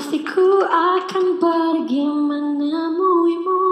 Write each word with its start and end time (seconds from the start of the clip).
Pastiku 0.00 0.64
akan 0.64 1.36
pergi 1.36 2.08
menemuimu. 2.08 3.64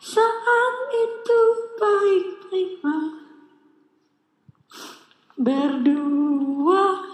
Saat 0.00 0.76
itu 0.88 1.40
baik-baiklah 1.76 3.20
Berdua 5.36 7.04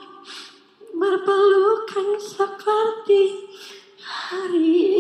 Berpelukan 0.95 2.23
seperti 2.23 3.51
hari 3.99 4.98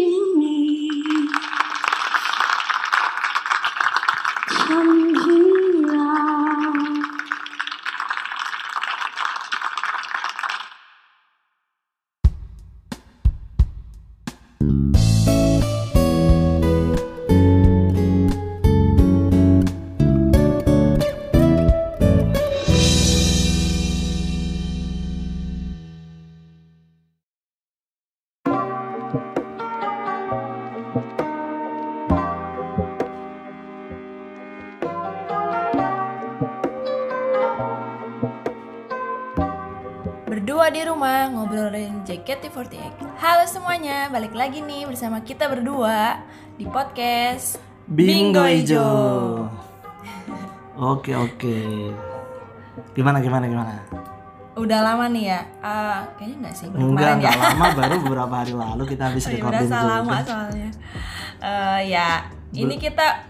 KT48 42.28 43.16
Halo 43.24 43.48
semuanya, 43.48 44.12
balik 44.12 44.36
lagi 44.36 44.60
nih 44.60 44.84
bersama 44.84 45.24
kita 45.24 45.48
berdua 45.48 46.20
di 46.60 46.68
podcast 46.68 47.56
Bingo, 47.88 48.44
Ijo. 48.44 48.84
Oke 50.76 51.16
oke. 51.16 51.56
Gimana 52.92 53.24
gimana 53.24 53.48
gimana? 53.48 53.80
Udah 54.60 54.76
lama 54.84 55.08
nih 55.08 55.24
ya? 55.32 55.40
Uh, 55.64 56.04
kayaknya 56.20 56.36
nggak 56.44 56.52
sih 56.52 56.68
Enggak, 56.68 57.08
ya? 57.08 57.14
enggak 57.16 57.32
ya. 57.32 57.40
lama 57.48 57.66
baru 57.72 57.94
beberapa 58.04 58.34
hari 58.44 58.52
lalu 58.52 58.82
kita 58.84 59.02
habis 59.08 59.24
oh, 59.24 59.32
recording 59.32 59.68
Udah 59.72 59.84
lama 59.88 60.16
soalnya. 60.20 60.70
Uh, 61.40 61.80
Ya, 61.80 62.28
ini 62.52 62.76
kita 62.76 63.24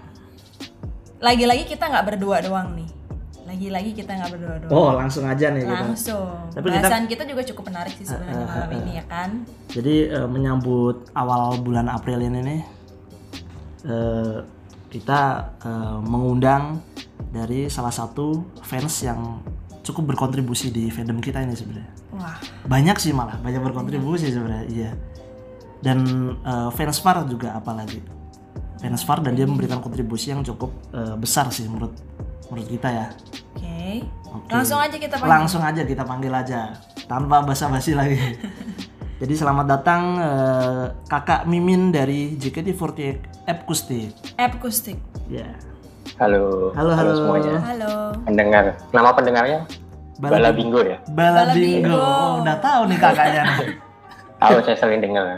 Lagi-lagi 1.22 1.70
kita 1.70 1.86
nggak 1.86 2.02
berdua 2.02 2.42
doang 2.42 2.74
nih. 2.74 2.87
Lagi-lagi 3.58 3.90
kita 3.92 4.10
nggak 4.14 4.30
berdua 4.30 4.54
doang 4.62 4.70
Oh 4.70 4.90
langsung 4.94 5.26
aja 5.26 5.50
nih 5.50 5.66
kita. 5.66 5.74
Langsung 5.82 6.30
Tapi 6.48 6.66
kita- 6.70 6.78
Bahasan 6.80 7.02
kita 7.04 7.22
juga 7.26 7.42
cukup 7.44 7.64
menarik 7.68 7.90
sih 7.92 8.06
sebenarnya 8.06 8.38
Eh, 8.38 8.38
eh, 8.38 8.46
malam 8.48 8.70
eh, 8.70 8.78
ini 8.78 8.92
ya 8.94 9.04
kan 9.04 9.30
Jadi 9.68 9.94
eh, 10.06 10.28
menyambut 10.28 10.96
awal 11.12 11.42
bulan 11.58 11.86
April 11.88 12.22
ini 12.22 12.38
nih, 12.40 12.60
eh, 13.84 14.36
kita 14.88 15.20
eh, 15.58 15.98
mengundang 16.00 16.78
dari 17.28 17.66
salah 17.66 17.90
satu 17.90 18.46
fans 18.62 19.02
yang 19.02 19.42
cukup 19.82 20.14
berkontribusi 20.14 20.68
di 20.68 20.86
fandom 20.86 21.18
kita 21.18 21.40
ini 21.40 21.52
sebenarnya. 21.52 21.90
Wah, 22.10 22.38
Banyak 22.64 22.96
sih 22.96 23.10
malah, 23.10 23.36
banyak 23.38 23.58
berkontribusi 23.58 24.30
sebenarnya. 24.30 24.66
Iya. 24.68 24.90
Dan 25.80 25.98
eh, 26.38 26.70
fans 26.70 26.98
Far 26.98 27.26
juga 27.26 27.52
apalagi. 27.52 28.00
Fans 28.78 29.02
Far 29.02 29.18
dan 29.18 29.34
dia 29.34 29.42
memberikan 29.42 29.82
kontribusi 29.82 30.30
yang 30.30 30.40
cukup 30.40 30.70
eh, 30.92 31.16
besar 31.16 31.50
sih 31.50 31.66
menurut 31.66 31.92
menurut 32.48 32.68
kita 32.70 32.88
ya. 32.88 33.06
Oke. 33.88 34.52
Langsung 34.52 34.78
aja 34.78 34.96
kita 35.00 35.14
panggil 35.16 35.32
Langsung 35.32 35.62
aja 35.64 35.82
kita 35.84 36.02
panggil 36.04 36.32
aja 36.32 36.60
tanpa 37.08 37.40
basa-basi 37.40 37.96
lagi. 37.96 38.20
Jadi 39.20 39.34
selamat 39.34 39.66
datang 39.66 40.02
eh, 40.20 40.84
Kakak 41.10 41.48
Mimin 41.48 41.90
dari 41.90 42.36
JKT48 42.38 43.48
Epkustik. 43.48 44.12
Akustik 44.38 44.98
Ya. 45.26 45.56
Halo, 46.16 46.72
Halo, 46.72 46.92
halo. 46.96 47.12
semuanya. 47.14 47.60
Halo 47.60 47.92
Pendengar, 48.24 48.64
nama 48.96 49.12
pendengarnya 49.12 49.60
Bala 50.18 50.50
Bingo 50.50 50.80
ya. 50.82 50.98
Bala 51.12 51.46
Bala 51.46 51.54
Bingo. 51.54 51.94
Bingo. 51.94 51.98
Oh, 51.98 52.42
udah 52.42 52.56
tahu 52.58 52.80
nih 52.90 52.98
kakaknya. 52.98 53.44
Tahu 54.42 54.56
saya 54.62 54.76
sering 54.78 55.02
dengar. 55.02 55.34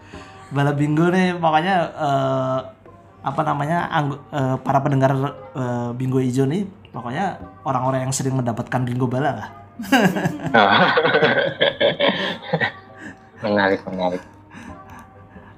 Bala 0.54 0.72
Bingo 0.76 1.08
nih 1.08 1.34
pokoknya 1.36 1.74
eh, 1.96 2.58
apa 3.24 3.40
namanya 3.40 3.88
eh, 4.32 4.56
para 4.60 4.78
pendengar 4.84 5.12
eh, 5.56 5.90
Bingo 5.96 6.20
Ijo 6.20 6.44
nih 6.44 6.83
pokoknya 6.94 7.36
orang-orang 7.62 8.06
yang 8.06 8.14
sering 8.14 8.32
mendapatkan 8.32 8.80
Bingo 8.80 9.04
Bala 9.04 9.30
lah. 9.34 9.48
menarik, 13.42 13.80
menarik. 13.84 14.22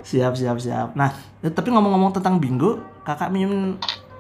Siap, 0.00 0.32
siap, 0.32 0.56
siap. 0.56 0.94
Nah, 0.94 1.10
eh, 1.40 1.50
tapi 1.50 1.68
ngomong-ngomong 1.68 2.14
tentang 2.14 2.38
bingo, 2.38 2.78
kakak 3.02 3.28
Mimin 3.28 3.74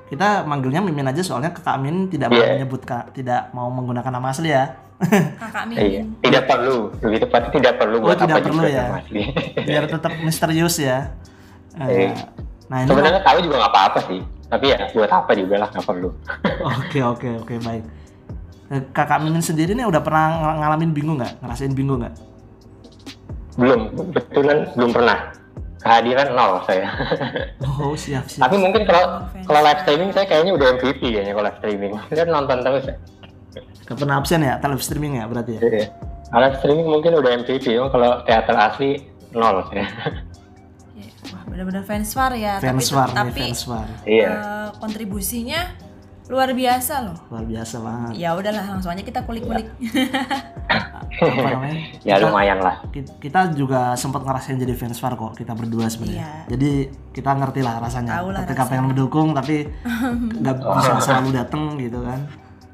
kita 0.06 0.42
manggilnya 0.42 0.78
Mimin 0.78 1.06
aja 1.06 1.18
soalnya 1.18 1.50
kakak 1.50 1.78
Mimin 1.78 2.06
tidak 2.06 2.28
mau 2.28 2.38
Iya. 2.38 2.52
menyebut 2.54 2.82
Kak- 2.82 3.10
tidak 3.12 3.50
mau 3.50 3.66
menggunakan 3.68 4.12
nama 4.12 4.28
asli 4.28 4.50
ya. 4.50 4.74
Kakak 4.98 5.64
Iya, 5.72 6.02
Mimin 6.02 6.18
tidak 6.20 6.42
perlu. 6.44 6.90
Lebih 7.00 7.18
tepatnya 7.22 7.50
tidak 7.50 7.72
perlu 7.76 7.96
Oh, 7.96 8.02
buat 8.04 8.18
tidak 8.18 8.34
apa 8.34 8.42
perlu 8.42 8.60
juga 8.60 8.68
ya. 8.68 8.84
nama 8.84 8.98
asli. 8.98 9.22
Biar 9.62 9.84
tetap 9.88 10.12
misterius 10.20 10.76
ya. 10.76 10.98
Iya. 11.76 12.16
nah, 12.66 12.78
ini 12.80 12.88
Sebenarnya 12.88 13.20
tahu 13.20 13.38
juga 13.40 13.54
nggak 13.60 13.72
apa-apa 13.72 13.98
sih. 14.08 14.20
Tapi 14.46 14.64
ya 14.70 14.78
buat 14.94 15.10
apa 15.10 15.30
juga 15.34 15.58
lah 15.58 15.68
nggak 15.68 15.86
perlu. 15.86 16.10
Oke, 16.80 17.00
oke, 17.02 17.28
oke, 17.42 17.54
baik. 17.60 17.84
Eh, 18.66 18.82
Kakak 18.90 19.22
Mimin 19.22 19.42
sendiri 19.42 19.74
nih 19.74 19.86
udah 19.86 20.02
pernah 20.02 20.26
ng- 20.32 20.58
ngalamin 20.58 20.90
bingo 20.90 21.14
nggak? 21.14 21.38
Ngerasain 21.38 21.70
bingo 21.70 21.98
nggak? 21.98 22.14
Belum, 23.56 23.80
betulan 24.10 24.70
belum 24.74 24.90
pernah. 24.90 25.18
Kehadiran 25.78 26.34
nol 26.34 26.62
saya. 26.66 26.90
Oh, 27.76 27.92
siap, 27.92 28.24
siap. 28.26 28.48
Tapi 28.48 28.56
mungkin 28.56 28.88
kalau 28.88 29.28
kalau 29.44 29.60
live 29.60 29.80
streaming 29.84 30.10
saya 30.10 30.24
kayaknya 30.24 30.56
udah 30.56 30.66
MVP 30.80 31.00
kayaknya 31.12 31.32
kalau 31.36 31.46
live 31.46 31.58
streaming. 31.60 31.92
Saya 32.08 32.24
nonton 32.34 32.58
terus 32.64 32.84
ya. 32.88 32.96
Gak 33.86 33.96
pernah 34.00 34.16
absen 34.18 34.40
ya? 34.40 34.56
Live 34.58 34.82
streaming 34.82 35.20
ya 35.20 35.24
berarti 35.28 35.52
ya? 35.56 35.60
Iya. 35.60 35.86
Live 36.32 36.56
streaming 36.58 36.88
mungkin 36.88 37.12
udah 37.14 37.30
MVP, 37.38 37.64
kalau 37.92 38.24
teater 38.24 38.56
asli 38.56 38.90
nol 39.30 39.62
saya. 39.68 39.86
Benar-benar 41.56 41.82
fans 41.82 42.12
war 42.12 42.32
ya 42.32 42.60
Fans 42.60 42.84
tapi, 42.84 42.92
war 42.92 43.08
nih, 43.08 43.16
tapi 43.16 43.40
fans 43.42 43.62
war. 43.64 43.88
Iya. 44.04 44.28
eh, 44.28 44.68
kontribusinya 44.76 45.60
luar 46.26 46.52
biasa 46.52 46.94
loh 47.02 47.16
Luar 47.28 47.46
biasa 47.46 47.76
banget. 47.78 48.10
ya 48.18 48.34
udahlah 48.34 48.64
langsung 48.68 48.90
aja 48.90 49.00
kita 49.00 49.24
kulik-kulik? 49.24 49.72
Ya 52.02 52.18
Kita- 52.18 52.28
lumayan 52.28 52.60
lah. 52.60 52.84
Ki- 52.86 53.08
kita 53.18 53.48
juga 53.50 53.96
sempat 53.96 54.20
ngerasain 54.20 54.58
jadi 54.58 54.74
fans 54.74 54.98
VAR 54.98 55.14
kok 55.14 55.32
kita 55.32 55.54
berdua 55.54 55.88
sebenarnya. 55.88 56.20
Iya. 56.20 56.32
Jadi 56.46 56.70
kita 57.10 57.30
ngerti 57.32 57.60
lah 57.62 57.80
rasanya. 57.80 58.20
Ketika 58.20 58.36
rasanya. 58.44 58.68
pengen 58.68 58.84
mendukung 58.86 59.32
tapi 59.32 59.64
nggak 60.42 60.56
bisa 60.60 60.92
selalu 61.00 61.28
dateng 61.32 61.80
gitu 61.80 62.04
kan. 62.04 62.20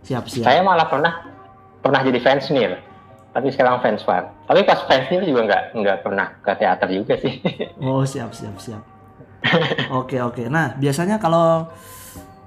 Siap 0.02 0.24
siap. 0.26 0.42
Saya 0.42 0.60
malah 0.60 0.90
pernah 0.90 1.22
pernah 1.78 2.02
jadi 2.02 2.18
fans 2.18 2.50
nih, 2.50 2.74
tapi 3.30 3.46
sekarang 3.48 3.78
fans 3.78 4.02
fan. 4.02 4.26
Tapi 4.52 4.68
pas 4.68 4.84
ini 5.08 5.24
juga 5.24 5.40
nggak 5.48 5.62
nggak 5.80 5.98
pernah 6.04 6.28
ke 6.44 6.52
teater 6.60 6.88
juga 6.92 7.16
sih. 7.16 7.40
Oh 7.80 8.04
siap 8.04 8.36
siap 8.36 8.52
siap. 8.60 8.84
Oke 9.88 10.20
oke. 10.20 10.44
Nah 10.52 10.76
biasanya 10.76 11.16
kalau 11.16 11.64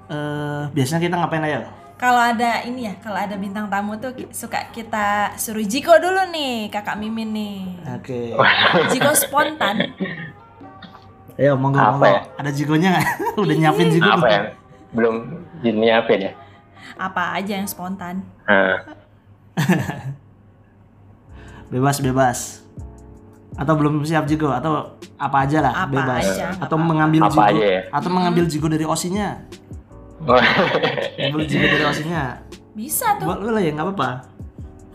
eh 0.06 0.62
biasanya 0.70 1.02
kita 1.02 1.18
ngapain 1.18 1.42
aja? 1.42 1.66
kalau 1.96 2.20
ada 2.20 2.60
ini 2.62 2.84
ya 2.86 2.94
kalau 3.00 3.16
ada 3.16 3.40
bintang 3.40 3.72
tamu 3.72 3.96
tuh 3.96 4.12
suka 4.28 4.68
kita 4.68 5.32
suruh 5.40 5.64
Jiko 5.64 5.96
dulu 5.96 6.28
nih 6.28 6.68
kakak 6.68 7.00
Mimin 7.00 7.32
nih 7.32 7.56
Oke. 7.96 8.36
Jiko 8.92 9.16
spontan 9.16 9.96
Ayo 11.40 11.56
monggo 11.56 11.80
Apa 11.80 11.96
monggo. 11.96 12.04
ya? 12.04 12.20
Ada 12.36 12.50
jigonya 12.52 12.88
nggak? 13.00 13.06
Udah 13.48 13.56
nyiapin 13.56 13.88
jigo 13.88 14.08
apa 14.12 14.20
belum? 14.20 14.28
ya? 14.28 14.40
Belum 14.92 15.14
nyiapin 15.64 16.20
ya. 16.20 16.32
apa 17.00 17.22
aja 17.32 17.52
yang 17.56 17.68
spontan 17.68 18.20
Nah, 18.44 18.76
Bebas 21.68 21.98
bebas. 21.98 22.38
Atau 23.56 23.72
belum 23.74 24.04
siap 24.04 24.28
jigo 24.28 24.52
atau 24.52 24.92
apa 25.16 25.48
aja 25.48 25.64
lah 25.64 25.72
Apa 25.82 25.90
bebas. 25.90 26.24
aja, 26.28 26.52
Atau 26.60 26.76
mengambil 26.76 27.24
Apa 27.24 27.32
jigo 27.32 27.42
aja 27.56 27.64
ya? 27.64 27.80
atau 27.88 28.10
mengambil 28.12 28.44
jigo 28.44 28.66
dari 28.68 28.84
osinya. 28.84 29.40
Mengambil 30.20 31.42
jigo 31.46 31.66
dari 31.66 31.84
osinya. 31.84 32.22
bisa 32.76 33.16
tuh 33.16 33.24
Boleh 33.24 33.64
ya 33.64 33.72
nggak 33.72 33.86
apa-apa. 33.88 34.10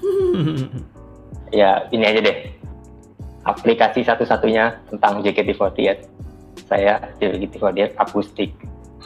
ya 1.52 1.90
ini 1.90 2.06
aja 2.06 2.22
deh. 2.22 2.38
Aplikasi 3.42 4.06
satu-satunya 4.06 4.78
tentang 4.88 5.26
JKT48. 5.26 5.98
Saya 6.70 7.02
JKT48 7.18 7.98
akustik. 7.98 8.54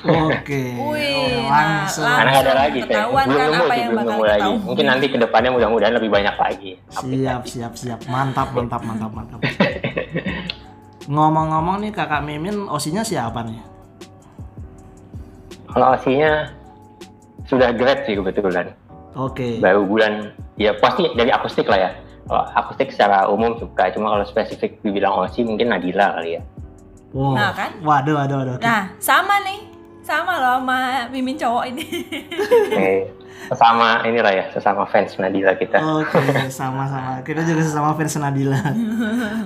Oke. 0.04 0.64
Wih, 0.76 1.16
Oh, 1.16 1.48
nah, 1.48 1.88
langsung. 1.88 2.04
Karena 2.04 2.30
nggak 2.30 2.36
ada 2.36 2.46
Langsung 2.46 2.60
lagi 2.60 2.80
ketahuan 2.84 3.26
Belum 3.26 3.38
kan 3.38 3.48
nemu 3.48 3.56
apa 3.56 3.74
yang 3.74 3.88
belum 3.88 3.96
bakal 3.96 4.12
nemu 4.12 4.24
lagi. 4.24 4.40
ketahuan. 4.42 4.66
Mungkin 4.66 4.86
nanti 4.86 5.06
ke 5.08 5.18
depannya 5.18 5.52
mudah-mudahan 5.54 5.94
lebih 5.96 6.10
banyak 6.10 6.36
lagi. 6.36 6.72
Siap, 6.92 7.42
siap, 7.48 7.74
siap. 7.74 8.00
Mantap, 8.06 8.48
mantap, 8.52 8.82
mantap, 8.84 9.12
mantap. 9.12 9.40
Ngomong-ngomong 11.06 11.78
nih 11.80 11.92
kakak 11.92 12.22
Mimin, 12.22 12.66
osinya 12.66 13.02
siapa 13.02 13.46
nih? 13.46 13.62
Kalau 15.70 15.94
aslinya 15.94 16.50
sudah 17.46 17.70
grad 17.72 18.04
sih 18.04 18.16
kebetulan. 18.16 18.74
Oke. 19.14 19.60
Baru 19.60 19.86
bulan, 19.86 20.34
ya 20.56 20.74
pasti 20.76 21.08
dari 21.14 21.30
akustik 21.30 21.68
lah 21.68 21.80
ya. 21.80 21.92
kalau 22.26 22.42
akustik 22.58 22.90
secara 22.90 23.30
umum 23.30 23.54
suka 23.54 23.94
cuma 23.94 24.10
kalau 24.10 24.26
spesifik 24.26 24.82
dibilang 24.82 25.14
Osi 25.14 25.46
mungkin 25.46 25.70
Nadila 25.70 26.18
kali 26.18 26.34
ya 26.34 26.42
Wow. 27.14 27.38
Nah, 27.38 27.54
kan? 27.54 27.70
Waduh, 27.80 28.18
waduh, 28.18 28.38
waduh. 28.44 28.58
Nah, 28.60 28.92
sama 28.98 29.40
nih. 29.46 29.62
Sama 30.06 30.38
loh 30.38 30.62
sama 30.62 31.10
mimin 31.10 31.34
cowok 31.34 31.64
ini. 31.74 31.86
Eh, 32.78 33.10
sesama 33.50 34.06
inilah 34.06 34.32
ya 34.32 34.46
sesama 34.50 34.86
fans 34.86 35.18
Nadila 35.18 35.54
kita 35.54 35.78
Oke, 35.78 36.22
sama-sama. 36.48 37.22
Kita 37.22 37.42
juga 37.42 37.62
sesama 37.62 37.94
fans 37.94 38.14
Nadila. 38.16 38.62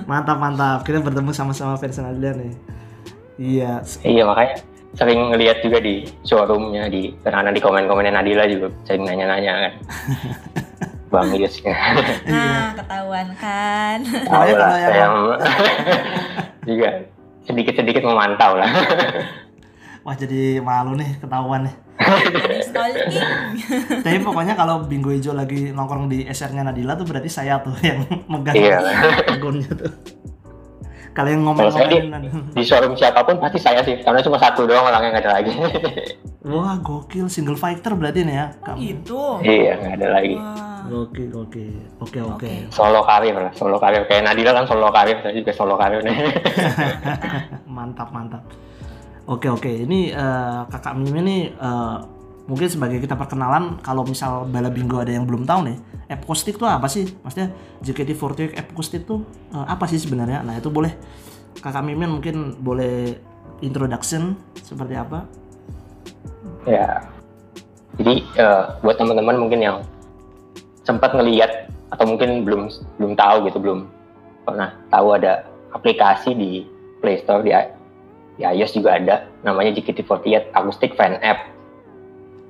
mantap, 0.04 0.36
mantap. 0.36 0.84
Kita 0.84 1.00
bertemu 1.00 1.32
sama-sama 1.32 1.74
fans 1.74 1.96
Nadila 1.96 2.36
nih. 2.36 2.52
Iya. 3.40 3.80
iya 4.04 4.22
makanya 4.28 4.60
sering 4.92 5.32
ngeliat 5.32 5.64
juga 5.64 5.80
di 5.80 6.04
showroomnya 6.28 6.92
di 6.92 7.08
karena 7.24 7.48
di 7.48 7.56
komen-komennya 7.56 8.20
Nadila 8.20 8.44
juga 8.44 8.68
sering 8.84 9.08
nanya-nanya 9.08 9.52
kan 9.56 9.72
Bang 11.12 11.32
Yus 11.32 11.56
Nah, 11.64 12.76
ketahuan 12.76 13.32
kan. 13.40 13.98
tahu 14.04 14.50
lah 14.52 14.70
saya 14.76 15.06
juga 16.68 16.88
sedikit-sedikit 17.48 18.04
memantau 18.04 18.60
lah 18.60 18.68
Wah, 20.00 20.14
jadi 20.14 20.58
malu 20.58 20.96
nih 20.96 21.18
ketahuan 21.18 21.68
nih. 21.68 21.74
Tapi 24.00 24.18
pokoknya 24.20 24.54
kalau 24.54 24.82
Bingo 24.82 25.10
Ijo 25.10 25.32
lagi 25.32 25.68
nongkrong 25.70 26.08
di 26.08 26.24
SR-nya 26.24 26.64
Nadila 26.64 26.96
tuh 26.96 27.04
berarti 27.04 27.28
saya 27.28 27.60
tuh 27.60 27.76
yang 27.80 28.00
megang 28.26 28.56
Iya. 28.56 28.78
akunnya 29.28 29.70
tuh. 29.70 29.92
Kalian 31.10 31.42
Kalau 31.42 31.68
saya 31.68 31.90
di, 31.90 32.06
ngomong-ngomongin 32.06 32.54
di 32.54 32.62
showroom 32.62 32.94
siapa 32.94 33.20
pun 33.20 33.36
pasti 33.36 33.58
saya 33.58 33.82
sih 33.82 33.98
karena 33.98 34.22
cuma 34.22 34.38
satu 34.38 34.62
doang 34.62 34.86
orangnya 34.86 35.10
nggak 35.10 35.24
ada 35.26 35.32
lagi 35.36 35.52
Wah, 36.48 36.78
gokil 36.78 37.26
single 37.26 37.58
fighter 37.58 37.92
berarti 37.92 38.22
nih 38.22 38.32
ya. 38.32 38.46
Oh 38.54 38.62
Kamu. 38.64 38.78
gitu. 38.78 39.20
iya 39.42 39.74
nggak 39.74 39.94
ada 39.98 40.08
lagi 40.14 40.38
Wah. 40.38 40.86
Gokil, 40.86 41.28
gokil. 41.28 41.74
Oke, 41.98 42.18
oke. 42.18 42.46
Oke. 42.46 42.52
solo 42.70 43.02
karir 43.02 43.34
lah 43.34 43.50
solo 43.52 43.76
karir 43.76 44.06
kayak 44.06 44.22
Nadila 44.24 44.54
kan 44.54 44.64
solo 44.64 44.88
karir 44.88 45.18
saya 45.18 45.34
juga 45.34 45.50
solo 45.52 45.74
karir 45.74 46.00
nih 46.00 46.14
mantap, 47.76 48.08
mantap. 48.10 48.42
Oke, 49.30 49.46
oke. 49.46 49.70
Ini 49.70 50.10
eh, 50.10 50.60
Kakak 50.66 50.98
Mimi 50.98 51.20
nih 51.22 51.42
eh, 51.54 51.96
mungkin 52.50 52.66
sebagai 52.66 52.98
kita 52.98 53.14
perkenalan 53.14 53.78
kalau 53.78 54.02
misal 54.02 54.50
Bala 54.50 54.74
Bingo 54.74 54.98
ada 54.98 55.14
yang 55.14 55.22
belum 55.22 55.46
tahu 55.46 55.70
nih, 55.70 55.78
Acoustic 56.10 56.58
tuh 56.58 56.66
apa 56.66 56.90
sih? 56.90 57.06
Maksudnya 57.22 57.54
JKT48 57.86 58.58
Acoustic 58.58 59.06
tuh 59.06 59.22
eh, 59.54 59.66
apa 59.70 59.86
sih 59.86 60.02
sebenarnya? 60.02 60.42
Nah, 60.42 60.58
itu 60.58 60.66
boleh 60.66 60.90
Kakak 61.62 61.86
Mimin 61.86 62.10
mungkin 62.18 62.58
boleh 62.58 63.14
introduction 63.62 64.34
seperti 64.58 64.98
apa? 64.98 65.40
ya 66.68 67.00
jadi 67.96 68.14
eh, 68.36 68.62
buat 68.84 68.96
teman-teman 69.00 69.36
mungkin 69.40 69.60
yang 69.60 69.76
sempat 70.84 71.12
ngelihat 71.16 71.68
atau 71.92 72.04
mungkin 72.06 72.44
belum 72.44 72.70
belum 73.00 73.12
tahu 73.16 73.48
gitu 73.48 73.58
belum 73.60 73.88
pernah 74.44 74.72
tahu 74.88 75.16
ada 75.16 75.44
aplikasi 75.76 76.34
di 76.34 76.50
Play 77.00 77.20
Store 77.22 77.40
di, 77.40 77.52
di 78.40 78.48
iOS 78.48 78.72
juga 78.72 78.96
ada 78.96 79.28
namanya 79.44 79.76
JKT48 79.76 80.56
Acoustic 80.56 80.96
Fan 80.96 81.20
App. 81.20 81.52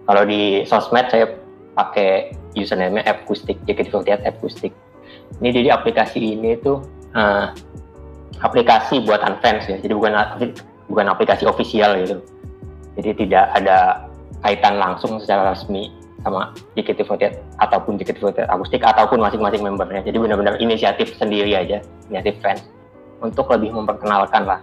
Kalau 0.06 0.22
di 0.22 0.62
sosmed 0.62 1.10
saya 1.10 1.26
pakai 1.74 2.30
username-nya 2.54 3.10
Acoustic 3.10 3.58
JKT48 3.66 4.22
Acoustic. 4.22 4.70
Ini 5.42 5.50
jadi 5.50 5.68
aplikasi 5.74 6.38
ini 6.38 6.54
tuh 6.62 6.78
eh, 7.18 7.50
aplikasi 8.38 9.02
buatan 9.02 9.42
fans 9.42 9.66
ya 9.66 9.76
jadi 9.82 9.90
bukan 9.90 10.14
bukan 10.86 11.06
aplikasi 11.10 11.42
official 11.50 11.98
gitu. 12.06 12.22
Jadi 12.94 13.26
tidak 13.26 13.50
ada 13.58 14.06
kaitan 14.46 14.78
langsung 14.78 15.18
secara 15.18 15.58
resmi 15.58 15.90
sama 16.22 16.54
JKT48 16.78 17.58
ataupun 17.58 17.98
JKT48 17.98 18.46
akustik 18.46 18.86
ataupun 18.86 19.18
masing-masing 19.18 19.66
membernya. 19.66 20.06
Jadi 20.06 20.22
benar-benar 20.22 20.54
inisiatif 20.62 21.18
sendiri 21.18 21.58
aja, 21.58 21.82
inisiatif 22.06 22.38
fans. 22.38 22.62
Untuk 23.20 23.52
lebih 23.52 23.74
memperkenalkan 23.76 24.48
lah 24.48 24.60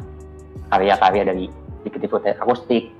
karya-karya 0.67 1.23
dari 1.23 1.45
JKT48 1.87 2.43
akustik, 2.43 2.91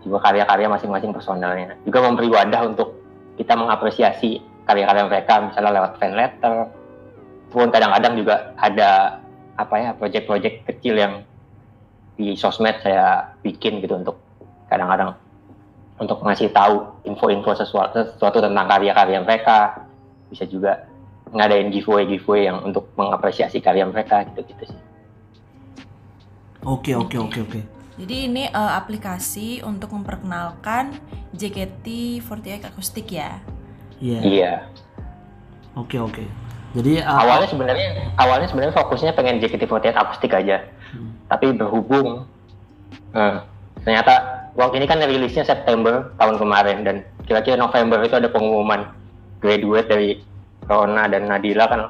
juga 0.00 0.18
karya-karya 0.24 0.66
masing-masing 0.70 1.12
personelnya. 1.12 1.76
Juga 1.84 1.98
memberi 2.06 2.28
wadah 2.32 2.62
untuk 2.70 2.96
kita 3.36 3.56
mengapresiasi 3.56 4.40
karya-karya 4.64 5.04
mereka 5.08 5.44
misalnya 5.44 5.70
lewat 5.80 5.92
fan 6.00 6.12
letter. 6.16 6.54
Pun 7.50 7.68
kadang-kadang 7.68 8.14
juga 8.14 8.54
ada 8.54 9.20
apa 9.58 9.74
ya 9.76 9.90
project-project 9.98 10.64
kecil 10.70 10.94
yang 10.96 11.14
di 12.14 12.32
sosmed 12.38 12.78
saya 12.80 13.34
bikin 13.42 13.82
gitu 13.82 13.98
untuk 13.98 14.16
kadang-kadang 14.70 15.16
untuk 16.00 16.24
ngasih 16.24 16.48
tahu 16.54 17.04
info-info 17.04 17.52
sesuatu, 17.60 18.08
sesuatu 18.16 18.40
tentang 18.40 18.66
karya-karya 18.70 19.20
mereka 19.20 19.84
bisa 20.32 20.48
juga 20.48 20.88
ngadain 21.34 21.68
giveaway 21.68 22.08
giveaway 22.08 22.48
yang 22.48 22.62
untuk 22.64 22.88
mengapresiasi 22.96 23.60
karya 23.60 23.84
mereka 23.84 24.24
gitu 24.32 24.46
gitu 24.48 24.64
sih 24.72 24.80
Oke, 26.64 26.92
oke, 26.92 27.16
oke, 27.16 27.38
oke. 27.40 27.60
Jadi 28.00 28.16
ini 28.28 28.48
eh, 28.48 28.72
aplikasi 28.76 29.60
untuk 29.64 29.92
memperkenalkan 29.92 30.96
JKT48 31.36 32.72
akustik 32.72 33.12
ya. 33.12 33.40
Iya. 34.00 34.20
iya 34.24 34.52
Oke, 35.76 36.00
oke. 36.00 36.24
Jadi 36.76 37.00
eh, 37.00 37.04
awalnya 37.04 37.48
sebenarnya 37.48 37.88
awalnya 38.16 38.48
sebenarnya 38.48 38.74
fokusnya 38.76 39.12
pengen 39.16 39.40
JKT48 39.40 39.96
akustik 39.96 40.32
aja 40.36 40.64
Hmm. 40.90 41.14
tapi 41.30 41.54
berhubung 41.54 42.26
eh, 43.14 43.36
ternyata 43.86 44.14
waktu 44.58 44.82
ini 44.82 44.86
kan 44.90 44.98
rilisnya 44.98 45.46
September 45.46 46.10
tahun 46.18 46.42
kemarin 46.42 46.82
dan 46.82 46.96
kira-kira 47.30 47.54
November 47.54 48.02
itu 48.02 48.18
ada 48.18 48.26
pengumuman 48.26 48.90
graduate 49.38 49.86
dari 49.86 50.10
Rona 50.66 51.06
dan 51.06 51.30
Nadila 51.30 51.70
kan 51.70 51.80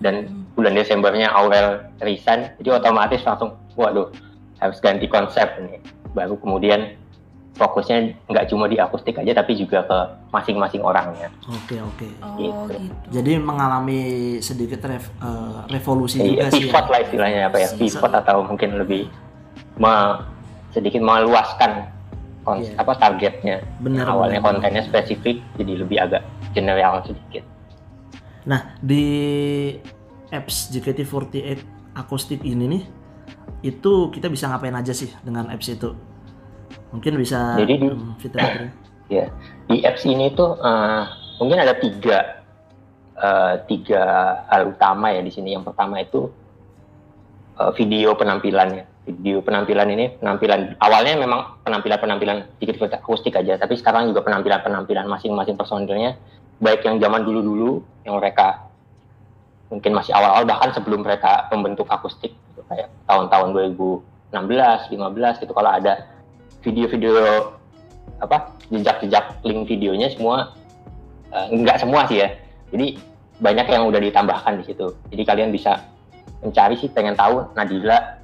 dan 0.00 0.44
bulan 0.56 0.72
Desembernya 0.72 1.28
Aurel 1.36 1.84
resign 2.00 2.48
jadi 2.64 2.80
otomatis 2.80 3.20
langsung 3.28 3.52
waduh 3.80 4.08
harus 4.56 4.76
ganti 4.78 5.06
konsep 5.06 5.48
nih 5.58 5.80
baru 6.10 6.36
kemudian 6.36 7.00
fokusnya 7.52 7.96
nggak 8.24 8.46
cuma 8.46 8.64
di 8.64 8.76
akustik 8.76 9.16
aja 9.16 9.32
tapi 9.34 9.52
juga 9.54 9.82
ke 9.82 9.98
masing-masing 10.30 10.80
orangnya 10.80 11.28
oke, 11.44 11.76
oke. 11.82 12.08
Oh 12.20 12.36
Gitu. 12.36 12.72
gitu. 12.78 13.06
Jadi 13.10 13.32
mengalami 13.36 14.00
sedikit 14.38 14.80
rev- 14.82 15.12
eh, 15.14 15.60
revolusi 15.68 16.16
Iya, 16.16 16.28
juga 16.30 16.44
sih. 16.48 16.62
pivot 16.62 16.84
Ya. 16.84 16.90
lah 16.90 17.00
istilahnya 17.00 17.40
apa 17.46 17.56
ya 17.58 17.68
pivot 17.74 18.12
atau 18.14 18.36
mungkin 18.42 18.70
lebih 18.76 19.08
me- 19.76 20.18
sedikit 20.70 21.00
meluaskan 21.00 21.90
kon- 22.40 22.62
Iya. 22.62 22.76
apa 22.76 22.92
targetnya 22.94 23.56
Benar. 23.78 24.08
awalnya 24.08 24.38
benar. 24.38 24.56
kontennya 24.56 24.82
spesifik 24.82 25.42
jadi 25.54 25.72
lebih 25.78 25.96
agak 25.98 26.22
general 26.50 27.00
sedikit 27.02 27.44
Nah, 28.40 28.72
di 28.80 29.04
apps 30.30 30.72
JKT48 30.72 31.60
akustik 31.92 32.40
ini 32.40 32.64
nih, 32.70 32.82
itu 33.60 34.08
kita 34.12 34.32
bisa 34.32 34.48
ngapain 34.48 34.74
aja 34.74 34.92
sih 34.94 35.12
dengan 35.20 35.48
apps 35.52 35.68
itu? 35.68 35.92
Mungkin 36.90 37.20
bisa 37.20 37.54
Jadi 37.60 37.74
di- 37.76 37.90
hmm, 37.90 38.18
fitur-fiturnya. 38.18 38.72
ya 39.16 39.26
di 39.66 39.82
apps 39.82 40.06
ini 40.06 40.30
tuh 40.34 40.54
eh, 40.58 41.02
mungkin 41.42 41.58
ada 41.58 41.74
tiga 41.78 42.42
eh, 43.18 43.54
tiga 43.66 44.02
hal 44.46 44.70
utama 44.74 45.10
ya 45.10 45.20
di 45.22 45.34
sini 45.34 45.54
yang 45.54 45.66
pertama 45.66 45.98
itu 45.98 46.30
eh, 47.58 47.70
video 47.74 48.14
penampilannya 48.14 48.86
video 49.10 49.42
penampilan 49.42 49.88
ini 49.90 50.14
penampilan 50.22 50.78
awalnya 50.78 51.18
memang 51.18 51.58
penampilan 51.66 51.98
penampilan 51.98 52.36
sedikit 52.58 52.86
akustik 52.94 53.34
aja 53.34 53.58
tapi 53.58 53.74
sekarang 53.74 54.14
juga 54.14 54.22
penampilan 54.22 54.62
penampilan 54.62 55.10
masing-masing 55.10 55.58
personilnya 55.58 56.14
baik 56.62 56.86
yang 56.86 57.02
zaman 57.02 57.26
dulu-dulu 57.26 57.82
yang 58.06 58.20
mereka 58.20 58.70
mungkin 59.72 59.94
masih 59.94 60.12
awal-awal 60.14 60.44
bahkan 60.46 60.70
sebelum 60.74 61.02
mereka 61.02 61.48
membentuk 61.50 61.86
akustik 61.90 62.34
kayak 62.70 62.88
tahun-tahun 63.04 63.48
2016 64.30 64.94
15 64.94 65.42
gitu. 65.42 65.52
Kalau 65.52 65.70
ada 65.70 66.06
video-video 66.62 67.16
apa 68.20 68.54
jejak-jejak 68.70 69.42
link 69.42 69.66
videonya 69.66 70.12
semua 70.12 70.54
eh, 71.34 71.46
nggak 71.50 71.82
semua 71.82 72.06
sih 72.06 72.22
ya. 72.22 72.32
Jadi 72.70 72.96
banyak 73.40 73.66
yang 73.66 73.90
udah 73.90 74.00
ditambahkan 74.00 74.62
di 74.62 74.64
situ. 74.70 74.94
Jadi 75.10 75.22
kalian 75.26 75.50
bisa 75.50 75.82
mencari 76.40 76.78
sih 76.78 76.88
pengen 76.88 77.18
tahu 77.18 77.50
Nadila 77.58 78.22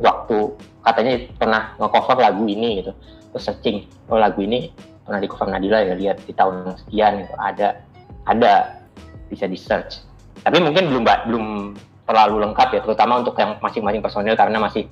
waktu 0.00 0.38
katanya 0.82 1.14
pernah 1.36 1.62
nge-cover 1.76 2.16
lagu 2.18 2.48
ini 2.48 2.80
gitu. 2.80 2.92
Terus 3.36 3.44
searching 3.52 3.84
oh 4.08 4.16
lagu 4.16 4.40
ini 4.40 4.72
pernah 5.04 5.20
di 5.20 5.28
cover 5.28 5.52
Nadila 5.52 5.84
ya 5.84 5.94
lihat 5.94 6.24
di 6.24 6.32
tahun 6.32 6.74
sekian 6.86 7.22
gitu. 7.22 7.34
Ada 7.36 7.84
ada 8.26 8.80
bisa 9.28 9.46
di 9.50 9.58
search 9.58 10.06
tapi 10.46 10.62
mungkin 10.62 10.86
belum 10.86 11.04
belum 11.26 11.44
terlalu 12.06 12.46
lengkap 12.46 12.68
ya 12.70 12.80
terutama 12.86 13.20
untuk 13.20 13.34
yang 13.36 13.58
masing-masing 13.58 14.00
personil 14.00 14.38
karena 14.38 14.62
masih 14.62 14.86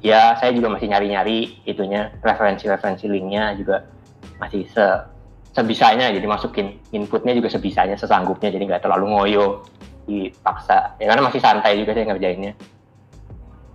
ya 0.00 0.32
saya 0.40 0.50
juga 0.56 0.72
masih 0.72 0.88
nyari-nyari 0.88 1.60
itunya 1.68 2.12
referensi-referensi 2.24 3.04
linknya 3.06 3.52
juga 3.56 3.84
masih 4.40 4.64
se 4.68 4.86
sebisanya. 5.56 6.12
Jadi 6.12 6.26
masukin 6.28 6.76
inputnya 6.92 7.32
juga 7.32 7.48
sebisanya 7.48 7.96
sesanggupnya 7.96 8.52
jadi 8.52 8.64
nggak 8.68 8.82
terlalu 8.84 9.08
ngoyo 9.08 9.46
dipaksa. 10.04 11.00
Ya 11.00 11.08
karena 11.08 11.24
masih 11.24 11.40
santai 11.40 11.80
juga 11.80 11.96
saya 11.96 12.12
ngerjainnya. 12.12 12.52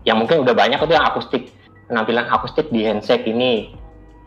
Yang 0.05 0.17
mungkin 0.17 0.37
udah 0.45 0.53
banyak 0.53 0.77
itu 0.77 0.93
yang 0.93 1.07
akustik 1.09 1.43
penampilan 1.89 2.25
akustik 2.29 2.69
di 2.69 2.85
handshake 2.85 3.25
ini 3.25 3.73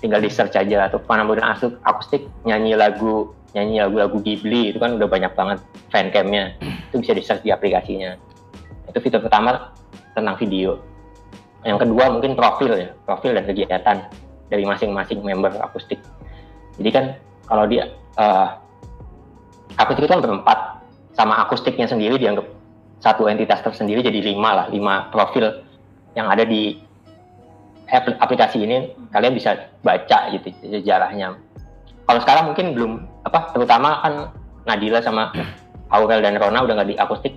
tinggal 0.02 0.20
di 0.20 0.28
search 0.28 0.58
aja 0.58 0.90
atau 0.90 0.98
penampilan 0.98 1.46
akustik 1.86 2.26
nyanyi 2.42 2.74
lagu 2.74 3.30
nyanyi 3.54 3.78
lagu-lagu 3.78 4.18
Ghibli 4.18 4.74
itu 4.74 4.78
kan 4.82 4.98
udah 4.98 5.06
banyak 5.06 5.32
banget 5.38 5.58
fancamnya 5.94 6.58
itu 6.90 6.98
bisa 6.98 7.14
di 7.14 7.22
search 7.22 7.42
di 7.46 7.54
aplikasinya. 7.54 8.18
Itu 8.90 8.98
fitur 8.98 9.22
pertama 9.22 9.70
tentang 10.18 10.34
video. 10.42 10.82
Yang 11.62 11.86
kedua 11.86 12.04
mungkin 12.12 12.34
profil 12.34 12.74
ya 12.76 12.88
profil 13.06 13.38
dan 13.38 13.46
kegiatan 13.46 13.96
dari 14.50 14.66
masing-masing 14.66 15.22
member 15.22 15.54
akustik. 15.62 16.02
Jadi 16.76 16.90
kan 16.90 17.04
kalau 17.46 17.64
dia 17.70 17.94
uh, 18.18 18.58
akustik 19.78 20.04
itu 20.04 20.10
kan 20.10 20.20
berempat. 20.20 20.58
Sama 21.14 21.46
akustiknya 21.46 21.86
sendiri 21.86 22.18
dianggap 22.18 22.42
satu 22.98 23.30
entitas 23.30 23.62
tersendiri 23.62 24.02
jadi 24.02 24.18
lima 24.18 24.50
lah 24.50 24.66
lima 24.66 25.06
profil 25.14 25.62
yang 26.18 26.26
ada 26.26 26.42
di 26.42 26.74
aplikasi 28.18 28.66
ini. 28.66 28.90
Kalian 29.14 29.38
bisa 29.38 29.70
baca 29.86 30.34
gitu 30.34 30.50
sejarahnya. 30.58 31.38
Kalau 32.04 32.18
sekarang 32.18 32.50
mungkin 32.50 32.74
belum 32.74 32.92
apa 33.24 33.52
terutama 33.56 34.00
kan 34.04 34.14
Nadila 34.64 35.00
sama 35.04 35.32
Aurel 35.92 36.24
dan 36.24 36.36
Rona 36.40 36.64
udah 36.64 36.74
nggak 36.80 36.88
di 36.88 36.96
akustik. 36.96 37.34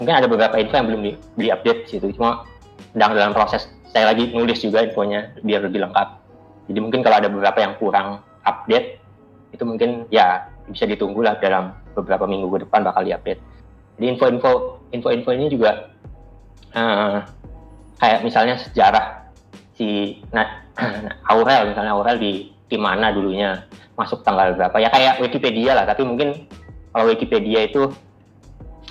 Mungkin 0.00 0.16
ada 0.16 0.24
beberapa 0.24 0.56
info 0.56 0.80
yang 0.80 0.88
belum 0.88 1.02
di, 1.04 1.12
di 1.36 1.46
update 1.52 1.92
situ. 1.92 2.08
Cuma 2.16 2.48
sedang 2.96 3.12
dalam 3.12 3.32
proses 3.36 3.68
saya 3.92 4.08
lagi 4.08 4.32
nulis 4.32 4.64
juga 4.64 4.80
infonya 4.80 5.36
biar 5.44 5.68
lebih 5.68 5.84
lengkap. 5.84 6.08
Jadi 6.72 6.78
mungkin 6.80 7.00
kalau 7.04 7.16
ada 7.20 7.28
beberapa 7.28 7.58
yang 7.60 7.76
kurang 7.76 8.24
update 8.48 9.00
itu 9.52 9.62
mungkin 9.66 10.06
ya 10.08 10.46
bisa 10.70 10.86
ditunggu 10.86 11.20
lah 11.26 11.36
dalam 11.42 11.74
beberapa 11.98 12.24
minggu 12.24 12.46
ke 12.54 12.58
depan 12.66 12.86
bakal 12.86 13.02
diupdate 13.02 13.42
jadi 13.98 14.16
info-info 14.16 14.80
info-info 14.94 15.30
ini 15.34 15.46
juga 15.50 15.90
uh, 16.72 17.20
kayak 17.98 18.22
misalnya 18.22 18.56
sejarah 18.56 19.28
si 19.74 20.20
nah, 20.30 20.64
Aurel 21.34 21.74
misalnya 21.74 21.92
Aurel 21.92 22.16
di 22.16 22.32
di 22.70 22.78
mana 22.78 23.10
dulunya 23.10 23.66
masuk 23.98 24.22
tanggal 24.22 24.54
berapa. 24.54 24.76
Ya 24.78 24.88
kayak 24.88 25.18
Wikipedia 25.18 25.74
lah 25.74 25.84
tapi 25.84 26.06
mungkin 26.06 26.46
kalau 26.94 27.10
Wikipedia 27.10 27.66
itu 27.66 27.90